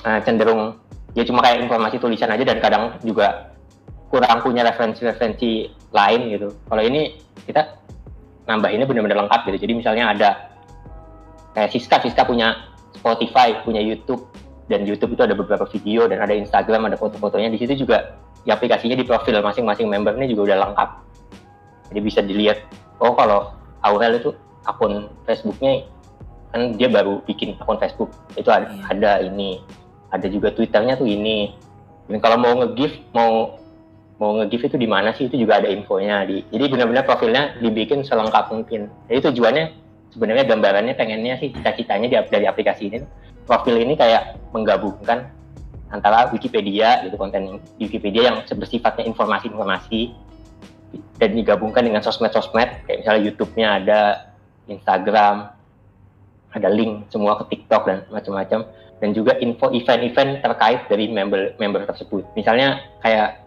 uh, 0.04 0.20
cenderung 0.22 0.78
ya 1.18 1.24
cuma 1.26 1.42
kayak 1.42 1.66
informasi 1.66 1.98
tulisan 1.98 2.30
aja 2.30 2.44
dan 2.46 2.60
kadang 2.62 2.84
juga 3.02 3.50
kurang 4.12 4.44
punya 4.44 4.62
referensi-referensi 4.68 5.72
lain 5.90 6.20
gitu. 6.36 6.54
Kalau 6.70 6.84
ini 6.84 7.18
kita 7.48 7.80
nambah 8.46 8.70
ini 8.70 8.84
benar-benar 8.86 9.26
lengkap 9.26 9.42
gitu. 9.50 9.58
Jadi 9.66 9.74
misalnya 9.78 10.06
ada 10.14 10.30
kayak 11.56 11.70
Siska 11.74 12.02
Siska 12.02 12.26
punya 12.26 12.70
Spotify 12.94 13.62
punya 13.64 13.82
YouTube 13.82 14.30
dan 14.70 14.86
YouTube 14.86 15.18
itu 15.18 15.26
ada 15.26 15.34
beberapa 15.34 15.66
video 15.70 16.06
dan 16.06 16.22
ada 16.22 16.34
Instagram 16.34 16.90
ada 16.90 16.98
foto-fotonya. 16.98 17.50
Di 17.50 17.58
situ 17.62 17.86
juga 17.86 18.18
di 18.46 18.50
aplikasinya 18.54 18.98
di 18.98 19.06
profil 19.06 19.42
masing-masing 19.42 19.90
member 19.90 20.14
ini 20.18 20.34
juga 20.34 20.54
udah 20.54 20.58
lengkap. 20.70 20.90
Jadi 21.90 22.00
bisa 22.06 22.22
dilihat 22.22 22.66
oh 23.02 23.14
kalau 23.18 23.59
Aurel 23.84 24.20
itu 24.20 24.30
akun 24.68 25.08
Facebooknya 25.24 25.88
kan 26.50 26.74
dia 26.76 26.90
baru 26.90 27.22
bikin 27.26 27.56
akun 27.62 27.78
Facebook. 27.78 28.10
Itu 28.34 28.50
ada, 28.50 28.74
yeah. 28.74 28.92
ada 28.92 29.12
ini 29.22 29.62
ada 30.10 30.26
juga 30.28 30.50
Twitternya 30.54 30.98
tuh 30.98 31.06
ini. 31.06 31.54
Dan 32.10 32.18
kalau 32.18 32.42
mau 32.42 32.54
nge-give 32.66 32.98
mau 33.14 33.60
mau 34.18 34.36
nge-give 34.42 34.74
itu 34.74 34.78
di 34.82 34.90
mana 34.90 35.14
sih? 35.14 35.30
Itu 35.30 35.38
juga 35.38 35.62
ada 35.62 35.70
infonya. 35.70 36.26
Di 36.26 36.42
jadi 36.50 36.64
benar-benar 36.68 37.06
profilnya 37.06 37.56
dibikin 37.62 38.02
selengkap 38.02 38.50
mungkin. 38.50 38.90
Jadi 39.08 39.20
tujuannya 39.30 39.66
sebenarnya 40.10 40.46
gambarannya 40.50 40.98
pengennya 40.98 41.38
sih 41.38 41.54
cita-citanya 41.54 42.26
dari 42.28 42.46
aplikasi 42.50 42.90
ini. 42.90 43.06
Profil 43.46 43.82
ini 43.82 43.98
kayak 43.98 44.38
menggabungkan 44.54 45.30
antara 45.90 46.30
Wikipedia 46.30 47.02
gitu 47.06 47.18
konten 47.18 47.58
Wikipedia 47.82 48.30
yang 48.30 48.38
bersifatnya 48.46 49.10
informasi-informasi 49.10 50.14
dan 51.22 51.30
digabungkan 51.38 51.86
dengan 51.86 52.02
sosmed-sosmed 52.02 52.86
kayak 52.88 53.06
misalnya 53.06 53.22
YouTube-nya 53.30 53.68
ada 53.84 54.00
Instagram 54.70 55.60
ada 56.54 56.70
link 56.70 57.06
semua 57.14 57.38
ke 57.38 57.54
TikTok 57.56 57.84
dan 57.86 57.98
macam-macam. 58.10 58.66
Dan 59.00 59.16
juga 59.16 59.40
info 59.40 59.72
event-event 59.72 60.44
terkait 60.44 60.84
dari 60.92 61.08
member 61.08 61.56
member 61.56 61.88
tersebut. 61.88 62.28
Misalnya 62.36 62.84
kayak 63.00 63.40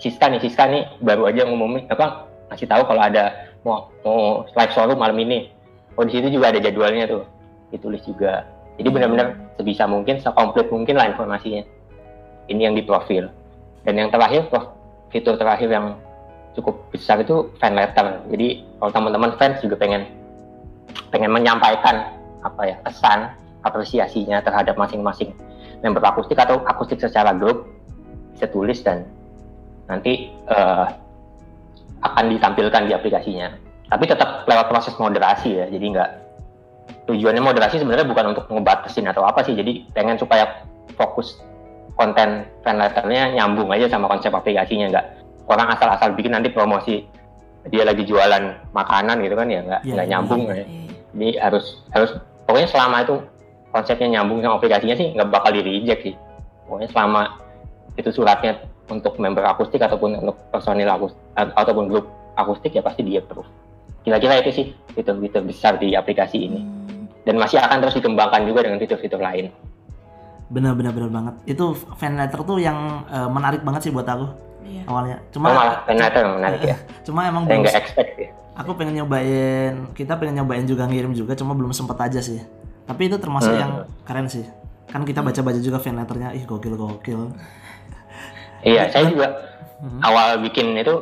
Siska 0.00 0.32
nih 0.32 0.40
Siska 0.40 0.64
nih 0.72 0.88
baru 1.04 1.28
aja 1.28 1.44
ngumumin 1.44 1.84
apa 1.92 2.24
ngasih 2.48 2.64
tahu 2.64 2.88
kalau 2.88 3.02
ada 3.04 3.52
mau 3.60 3.92
mau 4.00 4.48
live 4.48 4.72
showroom 4.72 4.96
malam 4.96 5.20
ini. 5.20 5.52
Oh 6.00 6.06
di 6.08 6.16
situ 6.16 6.32
juga 6.32 6.48
ada 6.48 6.64
jadwalnya 6.64 7.04
tuh. 7.12 7.28
Ditulis 7.68 8.00
juga. 8.08 8.48
Jadi 8.80 8.88
benar-benar 8.88 9.36
sebisa 9.60 9.84
mungkin 9.84 10.16
sekomplit 10.16 10.72
mungkin 10.72 10.96
lah 10.96 11.12
informasinya. 11.12 11.60
Ini 12.48 12.72
yang 12.72 12.74
di 12.74 12.80
profil. 12.80 13.28
Dan 13.84 14.00
yang 14.00 14.08
terakhir 14.08 14.48
fitur 15.12 15.36
terakhir 15.36 15.68
yang 15.68 16.00
cukup 16.58 16.90
besar 16.90 17.22
itu 17.22 17.50
fan 17.62 17.78
letter. 17.78 18.26
Jadi 18.30 18.66
kalau 18.78 18.90
teman-teman 18.90 19.30
fans 19.38 19.62
juga 19.62 19.78
pengen 19.78 20.06
pengen 21.14 21.30
menyampaikan 21.30 22.10
apa 22.42 22.62
ya 22.66 22.76
kesan 22.86 23.30
apresiasinya 23.62 24.40
terhadap 24.40 24.74
masing-masing 24.74 25.36
member 25.84 26.02
akustik 26.04 26.36
atau 26.40 26.64
akustik 26.64 27.00
secara 27.00 27.36
grup 27.36 27.68
bisa 28.34 28.48
tulis 28.48 28.80
dan 28.80 29.04
nanti 29.90 30.32
uh, 30.48 30.88
akan 32.00 32.32
ditampilkan 32.32 32.88
di 32.88 32.92
aplikasinya. 32.96 33.52
Tapi 33.90 34.06
tetap 34.06 34.46
lewat 34.46 34.70
proses 34.70 34.94
moderasi 34.96 35.50
ya, 35.50 35.66
jadi 35.66 35.86
nggak 35.98 36.10
tujuannya 37.10 37.42
moderasi 37.42 37.82
sebenarnya 37.82 38.06
bukan 38.06 38.32
untuk 38.32 38.46
ngebatasin 38.46 39.10
atau 39.10 39.26
apa 39.26 39.42
sih, 39.42 39.58
jadi 39.58 39.82
pengen 39.90 40.14
supaya 40.14 40.62
fokus 40.94 41.42
konten 41.98 42.46
fan 42.62 42.78
letternya 42.80 43.34
nyambung 43.34 43.68
aja 43.74 43.90
sama 43.90 44.08
konsep 44.08 44.30
aplikasinya 44.32 44.88
nggak 44.88 45.06
orang 45.50 45.74
asal-asal 45.74 46.14
bikin 46.14 46.32
nanti 46.32 46.54
promosi 46.54 47.02
dia 47.68 47.84
lagi 47.84 48.06
jualan 48.06 48.72
makanan 48.72 49.20
gitu 49.20 49.34
kan 49.36 49.50
ya 49.50 49.60
nggak 49.60 49.80
yeah, 49.84 49.94
nggak 49.98 50.06
yeah, 50.06 50.12
nyambung 50.16 50.42
yeah. 50.48 50.64
Yeah. 50.64 50.90
Jadi 51.10 51.28
harus 51.42 51.66
harus 51.90 52.10
pokoknya 52.46 52.68
selama 52.70 52.96
itu 53.02 53.16
konsepnya 53.74 54.08
nyambung 54.18 54.38
sama 54.42 54.62
aplikasinya 54.62 54.96
sih 54.96 55.10
nggak 55.14 55.28
bakal 55.30 55.50
di 55.50 55.62
reject 55.62 56.00
sih. 56.06 56.14
Pokoknya 56.66 56.88
selama 56.94 57.22
itu 57.98 58.10
suratnya 58.14 58.62
untuk 58.90 59.18
member 59.18 59.42
akustik 59.46 59.82
ataupun 59.82 60.22
untuk 60.22 60.38
personil 60.54 60.90
akustik 60.90 61.18
ataupun 61.34 61.90
grup 61.90 62.06
akustik 62.38 62.74
ya 62.74 62.82
pasti 62.82 63.02
dia 63.02 63.22
approve. 63.22 63.46
Kira-kira 64.06 64.40
itu 64.40 64.50
sih 64.54 64.66
fitur-fitur 64.96 65.44
besar 65.44 65.76
di 65.76 65.92
aplikasi 65.98 66.38
ini. 66.46 66.60
Hmm. 66.62 67.04
Dan 67.26 67.36
masih 67.36 67.60
akan 67.60 67.84
terus 67.84 67.98
dikembangkan 68.00 68.48
juga 68.48 68.64
dengan 68.64 68.80
fitur-fitur 68.80 69.20
lain. 69.20 69.52
Benar-benar 70.50 70.92
benar 70.92 71.10
banget. 71.14 71.34
Itu 71.46 71.78
fan 71.94 72.18
letter 72.18 72.42
tuh 72.42 72.58
yang 72.58 73.06
uh, 73.06 73.30
menarik 73.30 73.62
banget 73.62 73.88
sih 73.88 73.92
buat 73.94 74.04
aku 74.04 74.50
iya. 74.70 74.82
awalnya 74.86 75.16
cuma 75.34 75.46
oh, 75.50 75.54
malah 75.58 75.76
Renata 75.84 76.18
menarik 76.24 76.60
ya 76.62 76.76
cuma 77.06 77.20
emang 77.26 77.42
saya 77.46 77.58
nggak 77.58 77.76
expect 77.76 78.12
ya 78.16 78.28
aku 78.54 78.70
pengen 78.78 78.94
nyobain 79.02 79.74
kita 79.96 80.12
pengen 80.16 80.42
nyobain 80.42 80.64
juga 80.64 80.86
ngirim 80.86 81.12
juga 81.12 81.32
cuma 81.34 81.52
belum 81.58 81.74
sempet 81.74 81.98
aja 81.98 82.20
sih 82.22 82.40
tapi 82.86 83.10
itu 83.10 83.16
termasuk 83.18 83.52
hmm. 83.54 83.60
yang 83.60 83.72
keren 84.06 84.26
sih 84.30 84.46
kan 84.90 85.02
kita 85.06 85.22
baca-baca 85.22 85.60
juga 85.62 85.78
fan 85.78 85.98
letternya 85.98 86.34
ih 86.34 86.44
gokil 86.46 86.74
gokil 86.74 87.30
iya 88.66 88.90
saya 88.90 89.10
juga 89.10 89.26
hmm. 89.82 90.00
awal 90.02 90.38
bikin 90.42 90.74
itu 90.78 90.94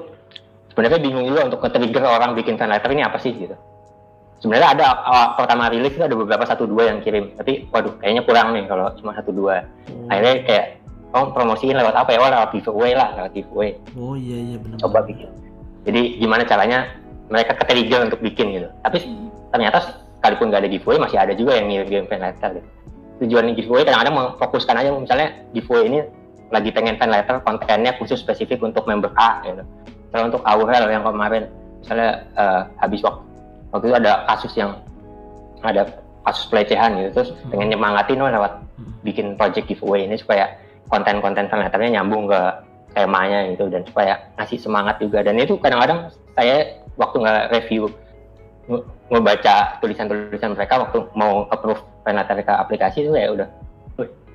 sebenarnya 0.73 1.01
bingung 1.01 1.25
juga 1.27 1.49
untuk 1.49 1.61
nge-trigger 1.65 2.05
orang 2.05 2.37
bikin 2.37 2.61
fan 2.61 2.71
letter 2.71 2.93
ini 2.93 3.03
apa 3.05 3.19
sih 3.21 3.33
gitu 3.35 3.57
sebenarnya 4.39 4.69
ada 4.79 4.85
awal 5.03 5.27
pertama 5.35 5.67
rilis 5.71 5.95
itu 5.95 6.05
ada 6.05 6.15
beberapa 6.15 6.45
satu 6.47 6.67
dua 6.67 6.95
yang 6.95 6.99
kirim 7.03 7.35
tapi 7.35 7.67
waduh 7.75 7.95
kayaknya 7.99 8.23
kurang 8.23 8.55
nih 8.55 8.65
kalau 8.71 8.91
cuma 8.99 9.11
satu 9.15 9.35
dua 9.35 9.67
hmm. 9.91 10.09
akhirnya 10.11 10.35
kayak 10.47 10.65
oh 11.17 11.33
promosiin 11.33 11.77
lewat 11.77 11.95
apa 11.97 12.11
ya? 12.13 12.19
Wah 12.21 12.31
lewat 12.33 12.51
giveaway 12.53 12.93
lah, 12.93 13.09
lewat 13.17 13.33
giveaway. 13.33 13.71
Oh 13.97 14.15
iya 14.17 14.37
iya 14.37 14.57
benar. 14.61 14.77
Coba 14.83 14.99
bikin. 15.05 15.31
Jadi 15.89 16.21
gimana 16.21 16.43
caranya 16.45 16.79
mereka 17.33 17.57
ketrigger 17.57 18.05
untuk 18.05 18.21
bikin 18.21 18.53
gitu. 18.57 18.69
Tapi 18.85 18.99
ternyata 19.53 20.05
sekalipun 20.21 20.53
nggak 20.53 20.63
ada 20.67 20.71
giveaway 20.71 20.99
masih 21.01 21.19
ada 21.21 21.33
juga 21.33 21.57
yang 21.57 21.73
ngirim 21.73 22.05
fan 22.09 22.21
letter 22.21 22.61
gitu. 22.61 22.69
Tujuan 23.25 23.51
giveaway 23.57 23.83
kadang-kadang 23.83 24.15
memfokuskan 24.15 24.77
aja 24.79 24.89
misalnya 24.93 25.29
giveaway 25.57 25.85
ini 25.89 25.99
lagi 26.49 26.71
pengen 26.73 26.97
fan 26.97 27.13
letter 27.13 27.41
kontennya 27.45 27.93
khusus 27.97 28.21
spesifik 28.21 28.61
untuk 28.61 28.85
member 28.85 29.13
A 29.17 29.41
gitu. 29.45 29.65
Kalau 30.09 30.25
untuk 30.33 30.43
Aurel 30.45 30.89
yang 30.89 31.05
kemarin 31.05 31.49
misalnya 31.85 32.25
uh, 32.37 32.63
habis 32.81 33.01
waktu 33.05 33.28
waktu 33.73 33.85
itu 33.93 33.97
ada 33.97 34.13
kasus 34.29 34.53
yang 34.57 34.81
ada 35.63 35.89
kasus 36.25 36.45
pelecehan 36.53 36.97
gitu 37.01 37.11
terus 37.21 37.31
hmm. 37.33 37.51
pengen 37.53 37.69
nyemangatin 37.77 38.21
oh, 38.21 38.31
lewat 38.31 38.53
hmm. 38.79 38.93
bikin 39.05 39.27
project 39.35 39.67
giveaway 39.69 40.05
ini 40.05 40.17
supaya 40.21 40.57
konten-konten 40.89 41.49
letternya 41.49 42.01
nyambung 42.01 42.29
ke 42.29 42.41
temanya 42.97 43.45
gitu 43.53 43.69
dan 43.69 43.85
supaya 43.85 44.17
ngasih 44.41 44.59
semangat 44.59 44.97
juga 44.99 45.21
dan 45.21 45.37
itu 45.37 45.61
kadang-kadang 45.61 46.09
saya 46.33 46.81
waktu 46.97 47.17
nggak 47.21 47.43
review 47.53 47.93
ngebaca 49.09 49.81
tulisan-tulisan 49.81 50.53
mereka 50.53 50.85
waktu 50.85 50.99
mau 51.17 51.49
approve 51.49 51.81
ke 52.05 52.53
aplikasi 52.53 53.05
itu 53.05 53.13
ya 53.13 53.33
udah 53.33 53.49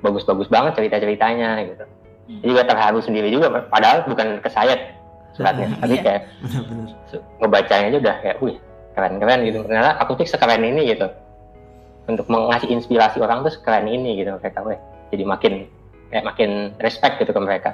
bagus-bagus 0.02 0.46
banget 0.50 0.78
cerita-ceritanya 0.78 1.62
gitu 1.66 1.84
jadi 2.28 2.46
juga 2.46 2.62
terharu 2.66 2.98
sendiri 3.02 3.28
juga 3.30 3.50
padahal 3.70 4.06
bukan 4.06 4.38
ke 4.38 4.48
saya 4.50 4.74
suratnya 5.34 5.66
iya. 5.66 5.78
tapi 5.82 5.94
kayak 5.98 6.22
ngebacanya 7.42 7.86
aja 7.90 7.98
udah 7.98 8.16
kayak 8.22 8.36
wih 8.38 8.56
keren-keren 8.94 9.42
gitu 9.44 9.66
ternyata 9.66 9.98
akustik 9.98 10.30
sekeren 10.30 10.62
ini 10.62 10.94
gitu 10.94 11.10
untuk 12.06 12.26
mengasih 12.30 12.70
inspirasi 12.70 13.20
orang 13.20 13.42
tuh 13.42 13.52
sekeren 13.52 13.90
ini 13.90 14.22
gitu 14.22 14.38
kayak 14.40 14.62
weh 14.64 14.78
jadi 15.10 15.24
makin 15.26 15.54
kayak 16.14 16.24
makin 16.24 16.50
respect 16.78 17.18
gitu 17.18 17.34
ke 17.34 17.40
mereka. 17.42 17.70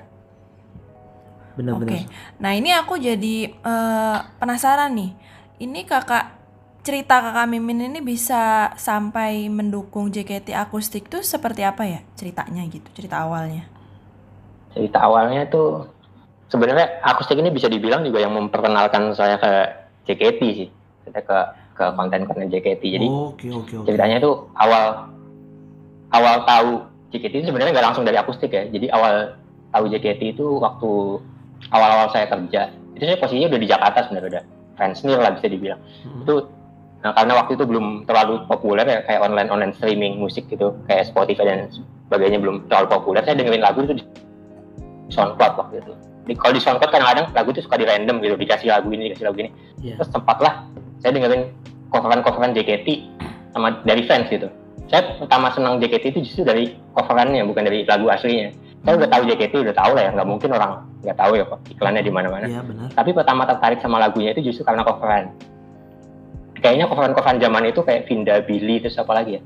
Benar-benar. 1.61 1.93
Oke. 1.93 1.93
Okay. 1.93 2.03
Nah 2.41 2.53
ini 2.57 2.71
aku 2.73 2.97
jadi 2.97 3.53
uh, 3.61 4.19
penasaran 4.41 4.97
nih. 4.97 5.13
Ini 5.61 5.81
kakak 5.85 6.41
cerita 6.81 7.21
kakak 7.21 7.53
Mimin 7.53 7.93
ini 7.93 8.01
bisa 8.01 8.73
sampai 8.81 9.53
mendukung 9.53 10.09
JKT 10.09 10.57
akustik 10.57 11.13
tuh 11.13 11.21
seperti 11.21 11.61
apa 11.61 11.85
ya 11.85 12.01
ceritanya 12.17 12.65
gitu 12.73 12.89
cerita 12.97 13.21
awalnya 13.21 13.69
cerita 14.73 15.05
awalnya 15.05 15.45
tuh 15.53 15.85
sebenarnya 16.49 17.05
akustik 17.05 17.37
ini 17.37 17.53
bisa 17.53 17.69
dibilang 17.69 18.01
juga 18.01 18.25
yang 18.25 18.33
memperkenalkan 18.33 19.13
saya 19.13 19.37
ke 19.37 19.53
JKT 20.09 20.41
sih 20.57 20.69
kita 21.11 21.21
ke 21.21 21.39
ke 21.75 21.85
konten-konten 21.97 22.49
JKT 22.49 22.83
jadi 22.83 23.07
Oke 23.09 23.49
oke 23.51 23.75
oke. 23.83 23.87
ceritanya 23.87 24.17
itu 24.19 24.31
awal 24.55 25.11
awal 26.11 26.35
tahu 26.45 26.71
JKT 27.11 27.35
itu 27.43 27.47
sebenarnya 27.51 27.75
nggak 27.75 27.87
langsung 27.91 28.05
dari 28.07 28.17
akustik 28.17 28.51
ya 28.51 28.67
jadi 28.71 28.87
awal 28.95 29.35
tahu 29.71 29.85
JKT 29.91 30.39
itu 30.39 30.47
waktu 30.59 30.91
awal-awal 31.71 32.09
saya 32.11 32.27
kerja 32.27 32.71
itu 32.95 33.05
saya 33.05 33.19
posisinya 33.19 33.49
udah 33.51 33.61
di 33.61 33.69
Jakarta 33.69 33.99
sebenarnya 34.07 34.29
udah 34.39 34.45
fans 34.75 35.01
near 35.05 35.21
lah 35.21 35.33
bisa 35.35 35.47
dibilang 35.47 35.81
Hmm. 36.07 36.23
itu 36.25 36.35
nah 37.01 37.17
karena 37.17 37.33
waktu 37.33 37.57
itu 37.57 37.65
belum 37.65 38.05
terlalu 38.05 38.45
populer 38.45 38.85
ya 38.85 39.01
kayak 39.09 39.25
online 39.25 39.49
online 39.49 39.73
streaming 39.73 40.21
musik 40.21 40.45
gitu 40.53 40.77
kayak 40.85 41.09
Spotify 41.09 41.49
dan 41.49 41.73
sebagainya 42.09 42.37
belum 42.37 42.69
terlalu 42.69 42.87
populer 42.93 43.25
saya 43.25 43.41
dengerin 43.41 43.65
lagu 43.65 43.81
itu 43.85 43.97
di 43.97 44.05
SoundCloud 45.09 45.55
waktu 45.57 45.81
itu 45.81 45.93
di, 46.29 46.33
kalau 46.37 46.53
di 46.53 46.61
SoundCloud 46.61 46.93
kadang-kadang 46.93 47.27
lagu 47.33 47.49
itu 47.55 47.61
suka 47.65 47.81
di 47.81 47.87
random 47.89 48.21
gitu 48.21 48.35
dikasih 48.37 48.69
lagu 48.69 48.89
ini 48.93 49.13
dikasih 49.13 49.27
lagu 49.27 49.39
ini. 49.41 49.51
Iya. 49.81 49.95
terus 49.97 50.13
sempatlah 50.13 50.69
saya 51.01 51.17
dengerin 51.17 51.49
coveran-coveran 51.89 52.53
JKT 52.53 52.89
sama 53.57 53.81
dari 53.83 54.05
fans 54.05 54.29
gitu. 54.29 54.47
Saya 54.91 55.17
pertama 55.17 55.49
senang 55.55 55.81
JKT 55.81 56.05
itu 56.15 56.19
justru 56.27 56.43
dari 56.45 56.75
coverannya 56.93 57.43
bukan 57.47 57.65
dari 57.67 57.87
lagu 57.89 58.07
aslinya. 58.11 58.53
Saya 58.85 58.97
udah 58.97 59.09
tahu 59.09 59.23
JKT 59.29 59.55
udah 59.71 59.75
tahu 59.77 59.93
lah 59.97 60.03
ya 60.09 60.11
nggak 60.13 60.29
mungkin 60.29 60.51
orang 60.57 60.71
nggak 61.01 61.17
tahu 61.17 61.33
ya 61.37 61.45
kok 61.49 61.61
iklannya 61.73 62.03
di 62.05 62.13
mana-mana. 62.13 62.47
Iya 62.47 62.61
benar. 62.61 62.89
tapi 62.93 63.11
pertama 63.17 63.43
tertarik 63.49 63.79
sama 63.81 63.97
lagunya 63.97 64.37
itu 64.37 64.53
justru 64.53 64.63
karena 64.69 64.85
coveran. 64.85 65.33
Kayaknya 66.61 66.87
coveran-coveran 66.93 67.39
zaman 67.41 67.63
itu 67.73 67.81
kayak 67.81 68.05
Vinda 68.05 68.45
Billy 68.45 68.85
terus 68.85 69.01
apa 69.01 69.17
lagi 69.17 69.41
ya? 69.41 69.43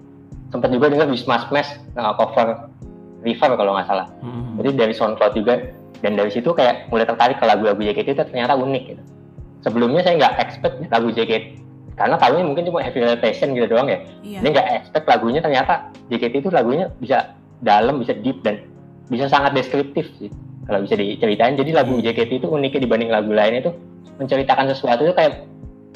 Sempat 0.51 0.71
juga 0.75 0.91
denger 0.91 1.07
di 1.07 1.19
Smash 1.19 1.47
uh, 1.51 2.15
cover 2.19 2.75
River 3.23 3.51
kalau 3.57 3.73
nggak 3.79 3.89
salah. 3.89 4.07
Hmm. 4.21 4.61
jadi 4.61 4.71
dari 4.75 4.95
SoundCloud 4.95 5.33
juga 5.39 5.55
dan 6.05 6.21
dari 6.21 6.29
situ 6.29 6.53
kayak 6.53 6.93
mulai 6.93 7.09
tertarik 7.09 7.41
ke 7.41 7.49
lagu-lagu 7.49 7.81
JKT 7.81 8.13
itu 8.13 8.23
ternyata 8.29 8.53
unik 8.61 8.83
gitu. 8.93 9.03
Sebelumnya 9.65 10.05
saya 10.05 10.21
nggak 10.21 10.35
expect 10.37 10.77
lagu 10.93 11.09
JKT 11.09 11.65
karena 11.97 12.21
tahunya 12.21 12.45
mungkin 12.45 12.69
cuma 12.69 12.85
heavy 12.85 13.01
rotation 13.01 13.57
gitu 13.57 13.73
doang 13.73 13.89
ya. 13.89 14.05
Iya. 14.21 14.39
Ini 14.45 14.49
nggak 14.53 14.69
expect 14.85 15.07
lagunya 15.09 15.41
ternyata 15.41 15.89
JKT 16.13 16.45
itu 16.45 16.51
lagunya 16.53 16.93
bisa 17.01 17.33
dalam 17.65 18.05
bisa 18.05 18.13
deep 18.13 18.45
dan 18.45 18.69
bisa 19.09 19.33
sangat 19.33 19.57
deskriptif 19.57 20.05
sih. 20.21 20.29
Kalau 20.69 20.85
bisa 20.85 21.01
diceritain. 21.01 21.57
Jadi 21.57 21.73
lagu 21.73 21.97
JKT 21.97 22.45
itu 22.45 22.47
uniknya 22.53 22.85
dibanding 22.85 23.09
lagu 23.09 23.33
lain 23.33 23.65
itu 23.65 23.73
menceritakan 24.21 24.77
sesuatu 24.77 25.09
itu 25.09 25.17
kayak 25.17 25.49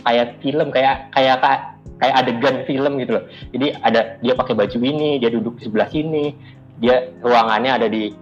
kayak 0.09 0.41
film 0.41 0.73
kayak 0.73 1.12
kayak 1.12 1.37
kayak, 1.45 1.61
kayak 2.00 2.15
adegan 2.17 2.57
film 2.65 2.97
gitu 2.97 3.21
loh. 3.21 3.25
Jadi 3.53 3.77
ada 3.85 4.17
dia 4.25 4.33
pakai 4.33 4.57
baju 4.57 4.79
ini 4.81 5.21
dia 5.21 5.29
duduk 5.29 5.61
di 5.61 5.69
sebelah 5.69 5.93
sini 5.93 6.33
dia 6.81 7.12
ruangannya 7.21 7.75
ada 7.75 7.87
di 7.91 8.15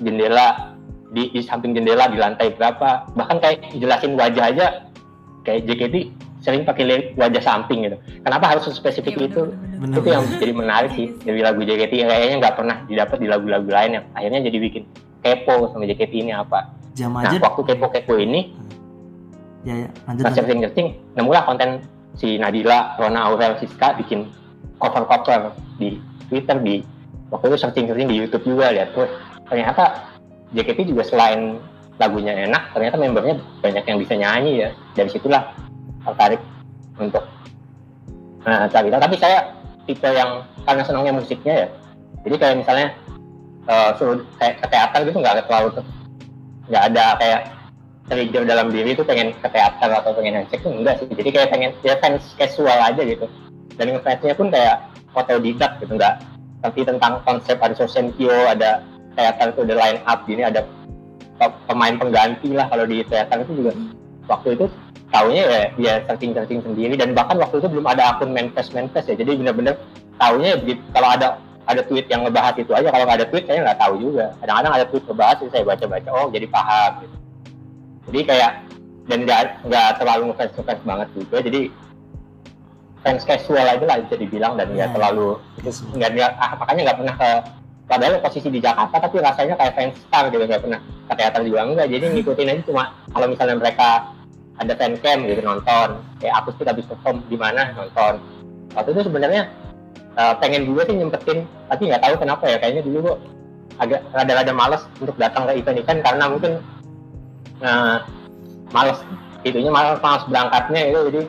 jendela 0.00 0.69
di, 1.10 1.28
di 1.28 1.40
samping 1.40 1.72
jendela 1.72 2.06
di 2.06 2.16
lantai 2.16 2.54
berapa 2.54 3.10
bahkan 3.12 3.38
kayak 3.38 3.74
jelasin 3.74 4.14
wajah 4.14 4.44
aja 4.46 4.66
kayak 5.42 5.66
JKT 5.66 5.96
sering 6.40 6.64
pakai 6.64 7.12
wajah 7.14 7.42
samping 7.42 7.84
gitu 7.84 7.96
kenapa 8.22 8.48
harus 8.48 8.64
spesifik 8.66 9.12
Iya, 9.14 9.26
itu. 9.28 9.42
Benar. 9.76 9.96
itu 9.96 10.08
yang 10.08 10.24
jadi 10.36 10.52
menarik 10.54 10.90
sih 10.94 11.08
dari 11.20 11.40
lagu 11.40 11.60
JKT 11.60 11.92
yang 11.94 12.08
kayaknya 12.08 12.36
nggak 12.38 12.54
pernah 12.56 12.76
didapat 12.86 13.16
di 13.18 13.26
lagu-lagu 13.26 13.68
lain 13.68 13.90
yang 13.92 14.04
akhirnya 14.12 14.40
jadi 14.46 14.58
bikin 14.58 14.82
kepo 15.20 15.68
sama 15.68 15.84
JKT 15.84 16.12
ini 16.16 16.32
apa 16.32 16.72
Jam 16.92 17.12
nah 17.12 17.22
aja. 17.22 17.36
waktu 17.38 17.60
kepo-kepo 17.66 18.14
ini 18.16 18.56
Ya 19.60 19.76
ya 19.76 19.88
lanjut. 20.08 20.24
pas 20.24 20.32
searching-searching 20.32 20.88
nemulah 21.12 21.44
konten 21.44 21.84
si 22.16 22.40
Nadila 22.40 22.96
Rona 22.96 23.28
Aurel 23.28 23.60
Siska 23.60 23.92
bikin 23.94 24.24
cover-cover 24.80 25.52
di 25.76 26.00
Twitter 26.26 26.56
di 26.56 26.80
waktu 27.28 27.52
itu 27.52 27.56
searching-searching 27.60 28.08
di 28.08 28.16
YouTube 28.16 28.44
juga 28.46 28.72
lihat 28.72 28.96
tuh 28.96 29.04
ternyata 29.44 30.09
JKT 30.54 30.90
juga 30.90 31.02
selain 31.06 31.62
lagunya 32.00 32.32
enak 32.32 32.72
ternyata 32.72 32.96
membernya 32.96 33.36
banyak 33.60 33.84
yang 33.84 33.98
bisa 34.00 34.14
nyanyi 34.16 34.52
ya. 34.66 34.70
Dari 34.96 35.10
situlah 35.12 35.52
tertarik 36.06 36.40
untuk 36.96 37.24
nah 38.40 38.64
cari 38.72 38.88
tapi 38.88 39.20
saya 39.20 39.52
tipe 39.84 40.08
yang 40.08 40.42
karena 40.64 40.82
senangnya 40.82 41.12
musiknya 41.12 41.54
ya. 41.66 41.68
Jadi 42.24 42.34
kayak 42.40 42.56
misalnya 42.64 42.88
eh, 43.68 43.90
suruh 44.00 44.24
kayak 44.40 44.64
ke 44.64 44.66
teater 44.72 45.00
gitu 45.06 45.18
nggak 45.20 45.44
terlalu 45.44 45.84
nggak 46.70 46.82
ada 46.94 47.04
kayak 47.18 47.40
trigger 48.10 48.42
dalam 48.42 48.74
diri 48.74 48.98
itu 48.98 49.06
pengen 49.06 49.30
ke 49.38 49.48
teater 49.48 49.90
atau 49.90 50.10
pengen 50.18 50.42
handshake 50.42 50.66
tuh 50.66 50.74
enggak 50.74 50.98
sih. 50.98 51.06
Jadi 51.14 51.30
kayak 51.30 51.48
pengen 51.54 51.70
ya 51.86 51.94
fans 52.02 52.34
casual 52.34 52.78
aja 52.80 53.02
gitu. 53.06 53.30
Dan 53.78 53.96
fansnya 54.02 54.34
pun 54.34 54.50
kayak 54.50 54.82
otodidak 55.14 55.78
gitu 55.78 55.94
nggak. 55.94 56.18
Ngerti 56.60 56.82
tentang 56.84 57.22
konsep 57.24 57.56
ada 57.56 57.72
Sosenkyo 57.72 58.34
ada 58.50 58.84
teater 59.16 59.52
itu 59.52 59.60
ada 59.66 59.74
line 59.76 60.00
up 60.04 60.18
gini 60.24 60.42
ada 60.42 60.60
pe- 61.36 61.56
pemain 61.66 61.94
pengganti 61.96 62.50
lah 62.54 62.66
kalau 62.68 62.84
di 62.86 63.02
teater 63.04 63.42
itu 63.42 63.52
juga. 63.64 63.72
Waktu 64.30 64.48
itu 64.54 64.66
taunya 65.10 65.42
ya 65.42 65.62
dia 65.74 65.92
searching 66.06 66.32
searching 66.38 66.60
sendiri 66.62 66.94
dan 66.94 67.10
bahkan 67.12 67.34
waktu 67.38 67.58
itu 67.58 67.66
belum 67.66 67.86
ada 67.86 68.14
akun 68.14 68.30
manifest 68.30 68.70
manifest 68.70 69.10
ya. 69.10 69.16
Jadi 69.18 69.42
bener-bener 69.42 69.74
taunya 70.16 70.54
ya 70.54 70.58
begitu 70.60 70.82
kalau 70.94 71.08
ada 71.10 71.28
ada 71.66 71.82
tweet 71.86 72.06
yang 72.10 72.22
ngebahas 72.26 72.54
itu 72.58 72.70
aja. 72.74 72.88
Kalau 72.90 73.04
nggak 73.06 73.18
ada 73.22 73.28
tweet 73.30 73.44
saya 73.46 73.58
nggak 73.66 73.78
tahu 73.78 73.94
juga. 73.98 74.34
Kadang-kadang 74.38 74.72
ada 74.78 74.86
tweet 74.86 75.04
ngebahas 75.06 75.36
jadi 75.42 75.50
saya 75.50 75.64
baca-baca 75.66 76.08
oh 76.14 76.26
jadi 76.30 76.46
paham 76.46 76.90
gitu. 77.02 77.16
Jadi 78.10 78.20
kayak 78.26 78.52
dan 79.10 79.18
nggak 79.26 79.40
nggak 79.66 79.88
terlalu 79.98 80.22
ngefans 80.30 80.52
ngefans 80.54 80.82
banget 80.86 81.08
juga. 81.18 81.36
Jadi 81.42 81.60
fans 83.00 83.22
casual 83.24 83.64
aja 83.64 83.84
lah 83.88 83.96
bisa 84.04 84.14
dibilang 84.14 84.54
dan 84.60 84.68
nggak 84.76 84.88
Ya. 84.88 84.94
terlalu 84.94 85.40
nggak 85.96 86.10
nggak 86.14 86.30
ah, 86.36 86.52
makanya 86.60 86.80
nggak 86.90 86.98
pernah 87.00 87.14
ke 87.16 87.30
padahal 87.90 88.22
posisi 88.22 88.46
di 88.46 88.62
Jakarta 88.62 89.02
tapi 89.02 89.18
rasanya 89.18 89.58
kayak 89.58 89.74
fans 89.74 89.98
star 90.06 90.30
gitu 90.30 90.46
nggak 90.46 90.62
pernah 90.62 90.80
ke 91.10 91.14
teater 91.18 91.42
juga. 91.42 91.66
Enggak 91.66 91.90
jadi 91.90 92.04
ngikutin 92.14 92.50
aja 92.54 92.62
cuma 92.62 92.82
kalau 93.10 93.26
misalnya 93.26 93.56
mereka 93.58 93.88
ada 94.62 94.72
fan 94.78 94.94
cam 95.02 95.26
gitu 95.26 95.42
nonton 95.42 95.88
kayak 96.22 96.34
akustik 96.38 96.70
habis 96.70 96.86
perform 96.86 97.18
di 97.26 97.34
mana 97.34 97.74
nonton. 97.74 98.22
Waktu 98.78 98.94
itu 98.94 99.02
sebenarnya 99.10 99.50
eh, 100.14 100.34
pengen 100.38 100.70
juga 100.70 100.86
sih 100.86 100.94
nyempetin 100.94 101.42
tapi 101.66 101.82
nggak 101.90 102.02
tahu 102.06 102.14
kenapa 102.22 102.44
ya 102.46 102.56
kayaknya 102.62 102.82
dulu 102.86 102.98
kok 103.10 103.18
agak 103.82 104.00
rada-rada 104.14 104.52
males 104.54 104.82
untuk 105.02 105.16
datang 105.18 105.50
ke 105.50 105.58
event-event 105.58 106.00
karena 106.06 106.24
mungkin 106.30 106.52
eh, 107.58 107.96
males. 108.70 109.02
Itunya 109.42 109.72
malas 109.72 109.98
malas 109.98 110.22
berangkatnya 110.30 110.80
itu 110.94 110.98
jadi 111.10 111.20